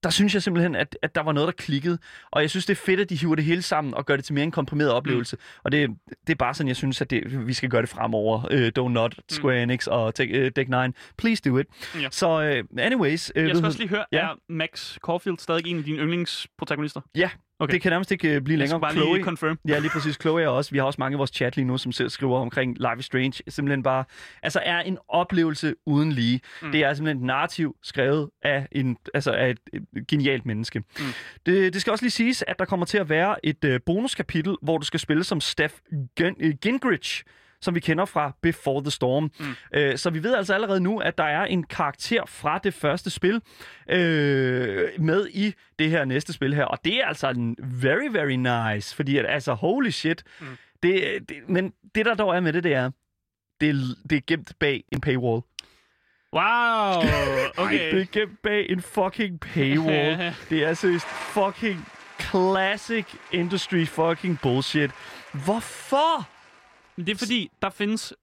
Der 0.03 0.11
synes 0.11 0.35
jeg 0.35 0.43
simpelthen, 0.43 0.75
at, 0.77 0.97
at 1.03 1.15
der 1.15 1.21
var 1.23 1.33
noget, 1.33 1.47
der 1.47 1.53
klikkede. 1.53 1.99
Og 2.31 2.43
jeg 2.43 2.51
synes, 2.51 2.67
det 2.67 2.73
er 2.79 2.83
fedt, 2.87 3.01
at 3.01 3.11
de 3.11 3.17
hiver 3.17 3.35
det 3.35 3.45
hele 3.45 3.63
sammen 3.63 3.95
og 3.95 4.07
gør 4.07 4.17
det 4.17 4.25
til 4.25 4.35
mere 4.35 4.45
en 4.45 4.51
komprimeret 4.51 4.91
oplevelse. 4.93 5.37
Mm. 5.37 5.43
Og 5.65 5.73
det, 5.73 5.91
det 6.27 6.33
er 6.33 6.37
bare 6.37 6.55
sådan, 6.55 6.69
jeg 6.69 6.77
synes, 6.77 7.01
at 7.01 7.11
det, 7.11 7.47
vi 7.47 7.53
skal 7.53 7.69
gøre 7.71 7.83
det 7.83 7.89
fremover. 7.91 8.39
Uh, 8.45 8.85
Don't 8.85 8.93
Not, 8.93 9.15
Square 9.31 9.63
Enix 9.63 9.87
og 9.87 10.15
Tech, 10.15 10.33
uh, 10.33 10.47
Deck 10.57 10.69
9. 10.69 10.77
Please 11.19 11.43
do 11.43 11.59
it. 11.59 11.67
Ja. 12.01 12.09
Så 12.11 12.61
uh, 12.73 12.83
anyways... 12.85 13.33
Uh, 13.37 13.43
Jeg 13.43 13.57
skal 13.57 13.67
også 13.67 13.79
lige 13.79 13.89
høre, 13.89 14.05
Ja. 14.13 14.19
er 14.19 14.35
Max 14.49 14.97
Caulfield 14.99 15.39
stadig 15.39 15.67
en 15.67 15.79
af 15.79 15.85
dine 15.85 15.99
yndlingsprotagonister? 15.99 17.01
Ja, 17.15 17.31
Okay. 17.59 17.73
det 17.73 17.83
kan 17.83 17.91
nærmest 17.93 18.11
ikke 18.11 18.37
uh, 18.37 18.43
blive 18.43 18.53
Jeg 18.55 18.59
længere. 18.59 18.81
bare 18.81 18.93
Chloe, 18.93 19.15
lige 19.15 19.25
confirm. 19.25 19.59
Ja, 19.69 19.79
lige 19.79 19.91
præcis. 19.91 20.19
Chloe 20.21 20.43
er 20.43 20.49
også. 20.49 20.71
Vi 20.71 20.79
har 20.79 20.85
også 20.85 20.97
mange 20.99 21.15
i 21.15 21.17
vores 21.17 21.31
chat 21.31 21.57
lige 21.57 21.65
nu, 21.67 21.79
som 21.79 21.93
selv 21.93 22.11
skriver 22.11 22.39
omkring 22.39 22.77
Life 22.79 22.99
is 22.99 23.05
Strange. 23.05 23.43
Simpelthen 23.49 23.83
bare, 23.83 24.05
altså 24.43 24.61
er 24.65 24.79
en 24.81 24.99
oplevelse 25.09 25.75
uden 25.87 26.13
lige. 26.13 26.41
Mm. 26.63 26.73
Det 26.73 26.85
er 26.85 26.95
simpelthen 26.95 27.23
et 27.23 27.27
narrativ 27.27 27.77
skrevet 27.83 28.31
af, 28.43 28.67
en, 28.73 28.97
altså 29.15 29.33
af 29.33 29.51
et, 29.51 29.59
et 29.73 30.07
genialt 30.09 30.47
menneske. 30.47 30.79
Mm. 30.79 30.85
Det, 31.47 31.73
det 31.73 31.81
skal 31.81 31.91
også 31.91 32.05
lige 32.05 32.11
siges, 32.11 32.45
at 32.47 32.59
der 32.59 32.65
kommer 32.65 32.87
til 32.87 32.99
at 32.99 33.09
være 33.09 33.47
et 33.47 33.65
uh, 33.65 33.77
bonuskapitel, 33.87 34.57
hvor 34.63 34.79
du 34.79 34.85
skal 34.85 35.01
spille 35.01 35.25
som 35.25 35.41
Steph 35.41 35.75
øh, 36.21 36.55
Gingrich, 36.63 37.23
som 37.63 37.75
vi 37.75 37.81
kender 37.81 38.05
fra 38.05 38.33
Before 38.43 38.83
the 38.83 38.91
Storm. 38.91 39.31
Mm. 39.39 39.55
Øh, 39.75 39.99
så 39.99 40.11
vi 40.11 40.23
ved 40.23 40.35
altså 40.35 40.55
allerede 40.55 40.81
nu, 40.81 40.99
at 40.99 41.19
der 41.19 41.25
er 41.25 41.45
en 41.45 41.63
karakter 41.63 42.27
fra 42.27 42.59
det 42.59 42.75
første 42.75 43.11
spil 43.11 43.41
øh, 43.91 44.89
med 44.99 45.29
i 45.29 45.55
det 45.79 45.91
her 45.91 46.05
næste 46.05 46.33
spil 46.33 46.55
her. 46.55 46.65
Og 46.65 46.79
det 46.85 46.95
er 46.95 47.07
altså 47.07 47.29
en 47.29 47.57
very, 47.59 48.09
very 48.11 48.33
nice, 48.75 48.97
fordi 48.97 49.17
at, 49.17 49.27
altså, 49.29 49.55
holy 49.55 49.91
shit. 49.91 50.25
Mm. 50.41 50.47
Det, 50.83 51.19
det, 51.29 51.37
men 51.49 51.73
det, 51.95 52.07
der 52.07 52.15
dog 52.15 52.37
er 52.37 52.41
med 52.41 52.53
det, 52.53 52.65
det 52.65 52.75
er, 52.75 52.91
det 53.61 53.97
det 54.11 54.17
er 54.17 54.23
gemt 54.27 54.53
bag 54.61 54.85
en 54.93 55.01
paywall. 55.01 55.43
Wow! 56.33 57.03
Okay. 57.57 57.95
Det 57.95 58.01
er 58.01 58.07
gemt 58.13 58.43
bag 58.43 58.71
en 58.71 58.83
fucking 58.83 59.41
paywall. 59.41 60.35
det 60.51 60.65
er 60.65 60.75
seriøst 60.75 61.07
fucking 61.07 61.89
classic 62.21 63.07
industry 63.33 63.87
fucking 63.87 64.39
bullshit. 64.43 64.91
Hvorfor? 65.33 66.29
Men 66.97 67.07
det 67.07 67.13
er 67.15 67.19
fordi, 67.19 67.51
der 67.63 67.71
findes 67.71 68.15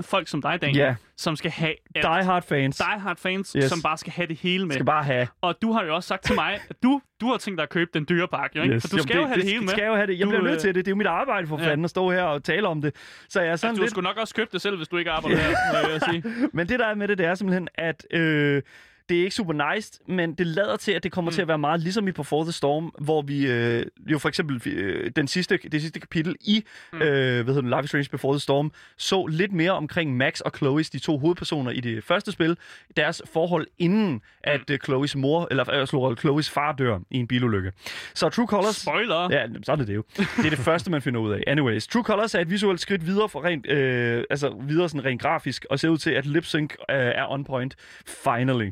folk 0.00 0.28
som 0.28 0.42
dig, 0.42 0.62
Daniel, 0.62 0.76
Ja. 0.78 0.94
som 1.16 1.36
skal 1.36 1.50
have 1.50 1.74
alt. 1.94 2.04
Die 2.04 2.24
Hard 2.24 2.42
fans. 2.42 2.76
Die 2.76 3.00
Hard 3.00 3.16
fans, 3.16 3.52
Yes. 3.52 3.62
yes. 3.64 3.70
som 3.70 3.82
bare 3.82 3.98
skal 3.98 4.12
have 4.12 4.26
det 4.26 4.36
hele 4.36 4.66
med. 4.66 4.74
skal 4.74 4.84
bare 4.86 5.04
have. 5.04 5.28
Og 5.40 5.54
du 5.62 5.72
har 5.72 5.84
jo 5.84 5.94
også 5.94 6.06
sagt 6.06 6.24
til 6.24 6.34
mig, 6.34 6.60
at 6.70 6.76
du, 6.82 7.00
du 7.20 7.26
har 7.26 7.36
tænkt 7.36 7.58
dig 7.58 7.62
at 7.62 7.68
købe 7.70 7.90
den 7.94 8.06
dyre 8.08 8.28
pakke, 8.28 8.56
jo, 8.58 8.62
ikke? 8.62 8.80
For 8.80 8.88
du 8.88 8.98
skal 9.02 9.14
Jamen, 9.14 9.22
jo 9.22 9.26
have 9.28 9.36
det, 9.40 9.44
hele 9.44 9.60
med. 9.60 9.68
skal 9.68 9.84
jo 9.86 9.94
have 9.94 10.06
det. 10.06 10.18
Jeg 10.18 10.24
Du, 10.26 10.30
bliver 10.30 10.42
nødt 10.42 10.54
øh, 10.54 10.60
til 10.60 10.74
det. 10.74 10.84
Det 10.84 10.88
er 10.90 10.92
jo 10.92 10.96
mit 10.96 11.06
arbejde 11.06 11.46
for 11.46 11.58
ja. 11.60 11.66
fanden 11.70 11.84
at 11.84 11.90
stå 11.90 12.10
her 12.10 12.22
og 12.22 12.44
tale 12.44 12.68
om 12.68 12.82
det. 12.82 12.96
Så 13.28 13.40
jeg 13.40 13.52
er 13.52 13.56
sådan 13.56 13.68
Altså, 13.70 13.78
du 13.80 13.82
lidt... 13.82 13.90
skulle 13.90 14.04
nok 14.04 14.16
også 14.16 14.34
købe 14.34 14.50
det 14.52 14.60
selv, 14.60 14.76
hvis 14.76 14.88
du 14.88 14.96
ikke 14.96 15.10
arbejder 15.10 15.38
her, 15.38 15.82
vil 15.86 15.92
jeg 15.92 16.00
sige. 16.10 16.48
Men 16.56 16.68
det 16.68 16.78
der 16.78 16.86
er 16.86 16.94
med 16.94 17.08
det, 17.08 17.18
det 17.18 17.26
er 17.26 17.34
simpelthen, 17.34 17.68
at 17.74 18.06
øh, 18.10 18.62
det 19.08 19.18
er 19.18 19.22
ikke 19.22 19.34
super 19.34 19.74
nice, 19.74 20.00
men 20.08 20.34
det 20.34 20.46
lader 20.46 20.76
til, 20.76 20.92
at 20.92 21.02
det 21.02 21.12
kommer 21.12 21.30
mm. 21.30 21.34
til 21.34 21.42
at 21.42 21.48
være 21.48 21.58
meget 21.58 21.80
ligesom 21.80 22.08
i 22.08 22.12
Before 22.12 22.44
the 22.44 22.52
Storm, 22.52 22.94
hvor 23.00 23.22
vi 23.22 23.46
øh, 23.46 23.86
jo 24.06 24.18
for 24.18 24.28
eksempel 24.28 24.62
øh, 24.66 25.10
den 25.16 25.28
sidste, 25.28 25.58
det 25.72 25.80
sidste 25.80 26.00
kapitel 26.00 26.36
i 26.40 26.64
mm. 26.92 27.02
øh, 27.02 27.44
hvad 27.44 27.54
hedder 27.54 27.76
Life 27.76 27.84
is 27.84 27.88
Strange 27.88 28.08
Before 28.10 28.34
the 28.34 28.40
Storm, 28.40 28.72
så 28.96 29.26
lidt 29.26 29.52
mere 29.52 29.72
omkring 29.72 30.16
Max 30.16 30.40
og 30.40 30.52
Chloe's, 30.56 30.90
de 30.92 30.98
to 30.98 31.18
hovedpersoner 31.18 31.70
i 31.70 31.80
det 31.80 32.04
første 32.04 32.32
spil, 32.32 32.56
deres 32.96 33.22
forhold 33.32 33.66
inden, 33.78 34.20
at 34.44 34.70
øh, 34.70 34.78
Chloe's 34.88 35.18
mor, 35.18 35.48
eller 35.50 35.74
øh, 35.74 35.86
slår 35.86 36.14
Chloe's 36.14 36.50
far 36.52 36.72
dør 36.72 36.98
i 37.10 37.18
en 37.18 37.26
bilulykke. 37.26 37.72
Så 38.14 38.28
True 38.28 38.46
Colors... 38.46 38.76
Spoiler. 38.76 39.28
Ja, 39.30 39.46
sådan 39.62 39.80
er 39.80 39.86
det 39.86 39.94
jo. 39.94 40.04
Det 40.16 40.46
er 40.46 40.50
det 40.50 40.58
første, 40.58 40.90
man 40.90 41.02
finder 41.02 41.20
ud 41.20 41.32
af. 41.32 41.42
Anyways, 41.46 41.86
True 41.86 42.02
Colors 42.04 42.34
er 42.34 42.40
et 42.40 42.50
visuelt 42.50 42.80
skridt 42.80 43.06
videre 43.06 43.28
for 43.28 43.44
rent, 43.44 43.70
øh, 43.70 44.24
altså 44.30 44.54
videre 44.60 44.88
sådan 44.88 45.04
rent 45.04 45.22
grafisk, 45.22 45.66
og 45.70 45.80
ser 45.80 45.88
ud 45.88 45.98
til, 45.98 46.10
at 46.10 46.26
lip 46.26 46.44
sync 46.44 46.74
øh, 46.90 46.96
er 46.96 47.32
on 47.32 47.44
point. 47.44 47.76
Finally. 48.06 48.70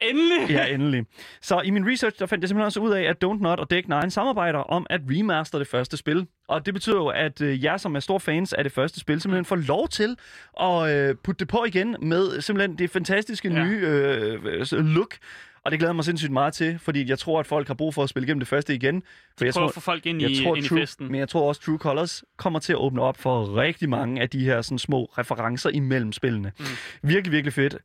Endelig! 0.00 0.50
Ja, 0.50 0.66
endelig. 0.66 1.04
Så 1.42 1.60
i 1.60 1.70
min 1.70 1.90
research, 1.92 2.18
der 2.18 2.26
fandt 2.26 2.42
jeg 2.42 2.48
simpelthen 2.48 2.66
også 2.66 2.80
ud 2.80 2.90
af, 2.92 3.02
at 3.02 3.16
Don't 3.24 3.42
Not 3.42 3.60
og 3.60 3.70
Deck 3.70 3.88
9 3.88 3.94
samarbejder 4.10 4.58
om 4.58 4.86
at 4.90 5.00
remaster 5.10 5.58
det 5.58 5.66
første 5.68 5.96
spil. 5.96 6.26
Og 6.48 6.66
det 6.66 6.74
betyder 6.74 6.96
jo, 6.96 7.06
at 7.06 7.40
øh, 7.40 7.64
jer, 7.64 7.76
som 7.76 7.96
er 7.96 8.00
store 8.00 8.20
fans 8.20 8.52
af 8.52 8.64
det 8.64 8.72
første 8.72 9.00
spil, 9.00 9.20
simpelthen 9.20 9.44
får 9.44 9.56
lov 9.56 9.88
til 9.88 10.16
at 10.60 10.90
øh, 10.96 11.14
putte 11.24 11.38
det 11.38 11.48
på 11.48 11.64
igen 11.64 11.96
med 12.02 12.40
simpelthen 12.40 12.78
det 12.78 12.90
fantastiske 12.90 13.48
Ja. 13.52 13.64
nye 13.64 13.78
øh, 13.86 14.72
look. 14.72 15.14
Og 15.64 15.70
det 15.70 15.78
glæder 15.78 15.92
mig 15.92 16.04
sindssygt 16.04 16.32
meget 16.32 16.54
til, 16.54 16.78
fordi 16.78 17.08
jeg 17.08 17.18
tror, 17.18 17.40
at 17.40 17.46
folk 17.46 17.66
har 17.66 17.74
brug 17.74 17.94
for 17.94 18.02
at 18.02 18.08
spille 18.08 18.26
igennem 18.26 18.40
det 18.40 18.48
første 18.48 18.74
igen. 18.74 19.02
For 19.38 19.44
jeg 19.44 19.54
tror, 19.54 19.66
at 19.66 19.74
få 19.74 19.80
folk 19.80 20.06
ind, 20.06 20.20
jeg 20.20 20.30
i, 20.30 20.44
tror, 20.44 20.56
ind 20.56 20.64
True, 20.64 20.78
i 20.78 20.82
festen. 20.82 21.06
Men 21.06 21.20
jeg 21.20 21.28
tror 21.28 21.48
også, 21.48 21.60
True 21.60 21.78
Colors 21.78 22.24
kommer 22.36 22.58
til 22.58 22.72
at 22.72 22.76
åbne 22.76 23.02
op 23.02 23.16
for 23.16 23.56
rigtig 23.56 23.88
mange 23.88 24.20
af 24.20 24.30
de 24.30 24.44
her 24.44 24.62
sådan, 24.62 24.78
små 24.78 25.04
referencer 25.04 25.70
imellem 25.70 26.12
spillene. 26.12 26.52
Mm. 26.58 26.64
Virkelig, 27.02 27.32
virkelig 27.32 27.52
fedt. 27.52 27.76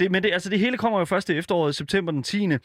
Det, 0.00 0.10
men 0.10 0.22
det, 0.22 0.32
altså, 0.32 0.50
det 0.50 0.58
hele 0.58 0.78
kommer 0.78 0.98
jo 0.98 1.04
først 1.04 1.26
til 1.26 1.38
efteråret, 1.38 1.74
september 1.74 2.12
den 2.12 2.22
10. 2.22 2.44
Øh, 2.46 2.58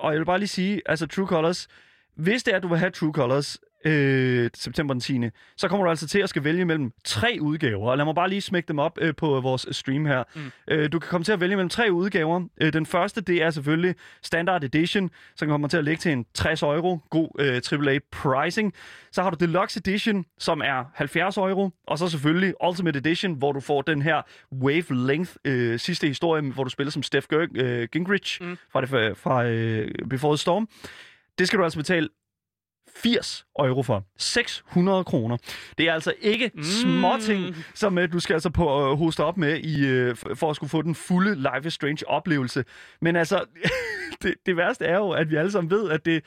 og 0.00 0.12
jeg 0.12 0.18
vil 0.18 0.24
bare 0.24 0.38
lige 0.38 0.48
sige, 0.48 0.82
altså 0.86 1.06
True 1.06 1.26
Colors, 1.26 1.68
hvis 2.16 2.42
det 2.42 2.52
er, 2.52 2.56
at 2.56 2.62
du 2.62 2.68
vil 2.68 2.78
have 2.78 2.90
True 2.90 3.12
Colors 3.12 3.58
øh, 3.84 4.50
september 4.54 4.94
den 4.94 5.00
10. 5.00 5.20
Så 5.56 5.68
kommer 5.68 5.84
du 5.84 5.90
altså 5.90 6.08
til 6.08 6.18
at 6.18 6.28
skal 6.28 6.44
vælge 6.44 6.64
mellem 6.64 6.92
tre 7.04 7.38
udgaver. 7.40 7.90
Og 7.90 7.96
lad 7.96 8.04
mig 8.04 8.14
bare 8.14 8.28
lige 8.28 8.40
smække 8.40 8.68
dem 8.68 8.78
op 8.78 8.98
øh, 9.00 9.14
på 9.14 9.40
vores 9.40 9.66
stream 9.70 10.06
her. 10.06 10.24
Mm. 10.34 10.40
Øh, 10.70 10.92
du 10.92 10.98
kan 10.98 11.08
komme 11.08 11.24
til 11.24 11.32
at 11.32 11.40
vælge 11.40 11.56
mellem 11.56 11.68
tre 11.68 11.92
udgaver. 11.92 12.44
Øh, 12.60 12.72
den 12.72 12.86
første, 12.86 13.20
det 13.20 13.42
er 13.42 13.50
selvfølgelig 13.50 13.94
Standard 14.22 14.64
Edition, 14.64 15.10
som 15.36 15.48
kommer 15.48 15.68
til 15.68 15.76
at 15.76 15.84
ligge 15.84 16.00
til 16.00 16.12
en 16.12 16.26
60 16.34 16.62
euro. 16.62 16.98
God 17.10 17.28
øh, 17.38 17.86
AAA 17.86 17.98
pricing. 18.12 18.74
Så 19.12 19.22
har 19.22 19.30
du 19.30 19.36
Deluxe 19.40 19.78
Edition, 19.78 20.24
som 20.38 20.60
er 20.64 20.84
70 20.94 21.36
euro. 21.36 21.70
Og 21.86 21.98
så 21.98 22.08
selvfølgelig 22.08 22.54
Ultimate 22.68 22.98
Edition, 22.98 23.34
hvor 23.34 23.52
du 23.52 23.60
får 23.60 23.82
den 23.82 24.02
her 24.02 24.22
wavelength 24.52 25.32
øh, 25.44 25.78
sidste 25.78 26.06
historie, 26.06 26.42
hvor 26.42 26.64
du 26.64 26.70
spiller 26.70 26.90
som 26.90 27.02
Steph 27.02 27.26
øh, 27.54 27.88
Gingrich 27.92 28.42
mm. 28.42 28.56
fra, 28.72 28.80
det, 28.80 29.16
fra 29.16 29.44
øh, 29.44 29.90
Before 30.10 30.32
the 30.32 30.38
Storm. 30.38 30.68
Det 31.38 31.46
skal 31.46 31.58
du 31.58 31.64
altså 31.64 31.78
betale 31.78 32.08
80 33.02 33.46
euro 33.58 33.82
for. 33.82 34.04
600 34.18 35.04
kroner. 35.04 35.36
Det 35.78 35.88
er 35.88 35.92
altså 35.92 36.14
ikke 36.20 36.50
mm. 36.54 36.62
små 36.62 37.16
ting, 37.20 37.56
som 37.74 37.98
uh, 37.98 38.04
du 38.12 38.20
skal 38.20 38.34
altså 38.34 38.50
på 38.50 38.90
uh, 38.90 38.98
hoste 38.98 39.24
op 39.24 39.36
med 39.36 39.58
i, 39.58 40.08
uh, 40.10 40.16
for 40.34 40.50
at 40.50 40.56
skulle 40.56 40.70
få 40.70 40.82
den 40.82 40.94
fulde 40.94 41.34
Life 41.34 41.66
is 41.66 41.74
Strange 41.74 42.08
oplevelse. 42.08 42.64
Men 43.00 43.16
altså, 43.16 43.44
det, 44.22 44.34
det 44.46 44.56
værste 44.56 44.84
er 44.84 44.96
jo, 44.96 45.10
at 45.10 45.30
vi 45.30 45.36
alle 45.36 45.52
sammen 45.52 45.70
ved, 45.70 45.90
at 45.90 46.04
det, 46.04 46.24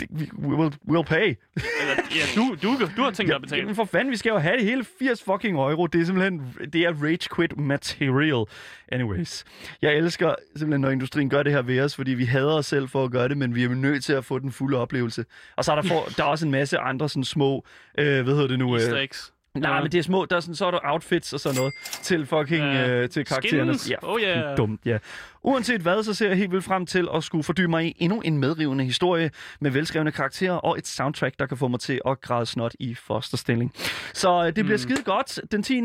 det 0.00 0.08
we, 0.38 0.56
will, 0.56 0.72
we'll 0.88 1.02
pay. 1.02 1.36
Eller, 1.56 1.94
ja, 2.10 2.24
du, 2.36 2.56
du, 2.62 2.88
du 2.96 3.02
har 3.02 3.10
tænkt 3.10 3.28
dig 3.28 3.34
at 3.34 3.42
betale. 3.42 3.60
Jamen 3.62 3.74
for 3.74 3.84
fanden, 3.84 4.10
vi 4.10 4.16
skal 4.16 4.30
jo 4.30 4.38
have 4.38 4.56
det 4.56 4.64
hele 4.64 4.84
80 4.98 5.22
fucking 5.22 5.56
euro. 5.56 5.86
Det 5.86 6.00
er 6.00 6.04
simpelthen, 6.04 6.54
det 6.72 6.80
er 6.80 6.92
rage 7.02 7.28
quit 7.36 7.58
material. 7.58 8.44
Anyways, 8.92 9.44
jeg 9.82 9.94
elsker 9.94 10.34
simpelthen, 10.56 10.80
når 10.80 10.90
industrien 10.90 11.30
gør 11.30 11.42
det 11.42 11.52
her 11.52 11.62
ved 11.62 11.80
os, 11.80 11.96
fordi 11.96 12.10
vi 12.10 12.24
hader 12.24 12.54
os 12.54 12.66
selv 12.66 12.88
for 12.88 13.04
at 13.04 13.10
gøre 13.10 13.28
det, 13.28 13.36
men 13.36 13.54
vi 13.54 13.64
er 13.64 13.68
nødt 13.68 14.04
til 14.04 14.12
at 14.12 14.24
få 14.24 14.38
den 14.38 14.52
fulde 14.52 14.78
oplevelse. 14.78 15.24
Og 15.56 15.64
så 15.64 15.72
er 15.72 15.80
der, 15.80 15.88
for, 15.88 16.04
der 16.16 16.24
er 16.24 16.28
også 16.28 16.44
en 16.46 16.52
masse 16.52 16.78
andre 16.78 17.08
sådan 17.08 17.24
små, 17.24 17.64
øh, 17.98 18.22
hvad 18.24 18.34
hedder 18.34 18.48
det 18.48 18.58
nu? 18.58 18.74
Øh, 18.74 18.80
Easter 18.80 18.96
eggs. 18.96 19.32
Nej, 19.60 19.74
Ja. 19.74 19.82
men 19.82 19.92
det 19.92 19.98
er 19.98 20.02
små. 20.02 20.24
Der 20.24 20.36
er 20.36 20.40
sådan, 20.40 20.54
så 20.54 20.66
er 20.66 20.70
der 20.70 20.78
outfits 20.82 21.32
og 21.32 21.40
sådan 21.40 21.56
noget 21.58 21.74
til 22.02 22.26
fucking 22.26 22.64
Ja. 22.64 22.88
øh, 22.90 23.08
til 23.08 23.24
karaktererne. 23.24 23.78
Skins. 23.78 23.98
Oh, 24.02 24.20
yeah. 24.20 24.56
dumt, 24.56 24.80
ja. 24.84 24.98
Uanset 25.42 25.80
hvad, 25.80 26.02
så 26.02 26.14
ser 26.14 26.28
jeg 26.28 26.36
helt 26.36 26.50
vildt 26.52 26.64
frem 26.64 26.86
til 26.86 27.08
at 27.14 27.24
skulle 27.24 27.44
fordybe 27.44 27.68
mig 27.68 27.86
i 27.86 27.94
endnu 27.98 28.20
en 28.20 28.38
medrivende 28.38 28.84
historie 28.84 29.30
med 29.60 29.70
velskrevne 29.70 30.12
karakterer 30.12 30.52
og 30.52 30.78
et 30.78 30.86
soundtrack, 30.86 31.38
der 31.38 31.46
kan 31.46 31.56
få 31.56 31.68
mig 31.68 31.80
til 31.80 32.00
at 32.06 32.20
græde 32.20 32.46
snot 32.46 32.74
i 32.80 32.94
fosterstilling. 32.94 33.72
Så 34.14 34.44
øh, 34.46 34.56
det 34.56 34.64
bliver 34.64 34.78
skide 34.78 35.02
godt 35.02 35.40
den 35.52 35.62
10. 35.62 35.82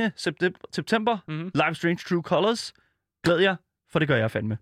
september, 0.72 1.18
Mhm. 1.28 1.52
Live 1.56 1.76
Strange 1.76 2.00
True 2.10 2.22
Colors. 2.22 2.74
Glæd 3.24 3.38
jer, 3.40 3.56
for 3.92 4.00
det 4.00 4.08
gør 4.08 4.16
jeg 4.16 4.32
fandme. 4.32 4.58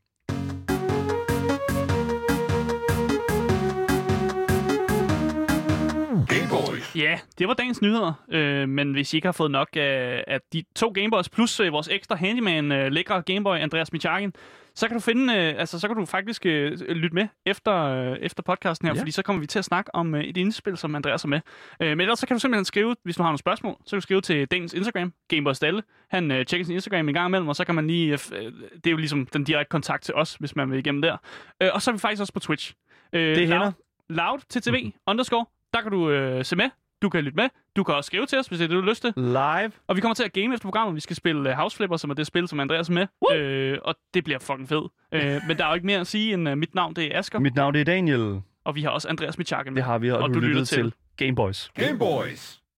Ja, 6.96 7.20
det 7.38 7.48
var 7.48 7.54
dagens 7.54 7.82
nyheder. 7.82 8.14
Øh, 8.32 8.70
men 8.70 8.92
hvis 8.92 9.14
I 9.14 9.18
ikke 9.18 9.28
har 9.28 9.32
fået 9.32 9.52
nok 9.52 9.70
af, 9.76 10.24
af 10.28 10.40
de 10.54 10.64
to 10.76 10.92
Gameboys 10.96 11.30
plus 11.30 11.60
øh, 11.60 11.72
vores 11.74 11.88
ekstra 11.88 12.16
handyman, 12.16 12.72
øh, 12.72 12.92
lækre 12.92 13.22
Gameboy 13.22 13.56
Andreas 13.58 13.92
Michakin, 13.94 14.34
så 14.76 14.88
kan 14.88 14.96
du 14.98 15.02
finde, 15.02 15.34
øh, 15.36 15.54
altså 15.58 15.80
så 15.80 15.88
kan 15.88 15.98
du 15.98 16.06
faktisk 16.06 16.46
øh, 16.46 16.72
lytte 16.80 17.16
med 17.16 17.28
efter, 17.46 17.74
øh, 17.84 18.18
efter 18.22 18.44
podcasten 18.44 18.88
her, 18.88 18.96
Ja. 18.96 19.02
fordi 19.02 19.12
så 19.12 19.22
kommer 19.24 19.40
vi 19.40 19.48
til 19.48 19.60
at 19.60 19.66
snakke 19.66 19.96
om 19.96 20.16
øh, 20.16 20.24
et 20.24 20.38
indspil, 20.38 20.78
som 20.78 20.96
Andreas 20.96 21.24
er 21.24 21.28
med. 21.28 21.40
Øh, 21.82 21.90
men 21.90 22.02
ellers 22.02 22.20
så 22.20 22.28
kan 22.28 22.36
du 22.36 22.40
simpelthen 22.40 22.66
skrive, 22.66 22.96
hvis 23.04 23.16
du 23.16 23.24
har 23.24 23.30
nogle 23.30 23.38
spørgsmål, 23.40 23.76
så 23.86 23.90
kan 23.90 23.98
du 23.98 24.02
skrive 24.02 24.22
til 24.22 24.46
Dagens 24.48 24.74
Instagram, 24.74 25.14
Gameboy 25.28 25.54
Stalle. 25.54 25.84
Han 26.10 26.32
øh, 26.32 26.46
tjekker 26.46 26.66
sin 26.66 26.74
Instagram 26.76 27.08
en 27.08 27.14
gang 27.14 27.28
imellem, 27.28 27.48
og 27.48 27.56
så 27.56 27.66
kan 27.66 27.76
man 27.76 27.88
lige, 27.88 28.12
øh, 28.14 28.20
øh, 28.46 28.52
det 28.74 28.88
er 28.88 28.92
jo 28.92 28.98
ligesom 28.98 29.26
den 29.26 29.44
direkte 29.44 29.70
kontakt 29.70 30.04
til 30.04 30.14
os, 30.16 30.36
hvis 30.36 30.56
man 30.56 30.72
vil 30.72 30.80
igennem 30.80 31.02
der. 31.02 31.18
Øh, 31.62 31.70
og 31.74 31.82
så 31.82 31.92
er 31.92 31.94
vi 31.94 32.00
faktisk 32.00 32.22
også 32.22 32.34
på 32.34 32.40
Twitch. 32.40 32.74
Øh, 33.14 33.36
Det 33.36 33.48
hænder. 33.48 33.72
Loud, 34.10 34.28
loud 34.32 34.40
TTV 34.62 34.92
underscore, 35.08 35.46
der 35.74 35.82
kan 35.82 35.92
du 35.92 36.10
øh, 36.10 36.46
se 36.46 36.56
med, 36.56 36.70
du 37.02 37.10
kan 37.10 37.24
lytte 37.24 37.36
med, 37.36 37.50
du 37.76 37.84
kan 37.84 37.96
også 37.96 38.08
skrive 38.08 38.26
til 38.26 38.40
os, 38.40 38.48
hvis 38.48 38.60
det 38.60 38.64
er 38.64 38.68
det, 38.68 38.76
du 38.76 38.82
har 38.82 38.90
lyst 38.90 39.02
til. 39.02 39.14
Live. 39.18 39.72
Og 39.88 39.96
vi 39.96 40.02
kommer 40.02 40.16
til 40.16 40.24
at 40.24 40.34
game 40.34 40.54
efter 40.54 40.66
programmet. 40.66 40.96
Vi 40.96 41.00
skal 41.00 41.16
spille 41.16 41.50
uh, 41.50 41.56
House 41.56 41.78
Flipper, 41.78 41.98
som 41.98 42.10
er 42.10 42.14
det 42.14 42.28
spil, 42.28 42.48
som 42.48 42.60
Andreas 42.60 42.90
er 42.90 42.94
med. 42.94 43.08
Øh, 43.34 43.78
og 43.82 43.96
det 44.14 44.24
bliver 44.24 44.40
fucking 44.40 44.70
fedt. 44.70 44.92
Øh, 45.12 45.42
men 45.48 45.58
der 45.58 45.66
er 45.66 45.68
jo 45.68 45.74
ikke 45.74 45.86
mere 45.86 46.00
at 46.00 46.08
sige 46.08 46.34
end 46.34 46.50
uh, 46.50 46.58
mit 46.58 46.76
navn, 46.76 46.96
det 46.96 47.16
er 47.16 47.20
Asger. 47.20 47.40
Mit 47.40 47.56
navn 47.56 47.74
det 47.74 47.82
er 47.82 47.86
Daniel. 47.86 48.42
Og 48.66 48.76
vi 48.76 48.82
har 48.82 48.90
også 48.90 49.08
Andreas 49.08 49.38
Michakken 49.38 49.74
med. 49.74 49.82
Det 49.82 49.86
har 49.86 49.98
vi, 49.98 50.12
og, 50.12 50.20
Og 50.20 50.30
du, 50.30 50.34
du 50.34 50.40
lyttede 50.40 50.66
til 50.66 50.84
til 50.84 50.94
Game 51.18 51.36
Boys. 51.36 51.72
Game 51.76 52.00
Boys. 52.00 52.61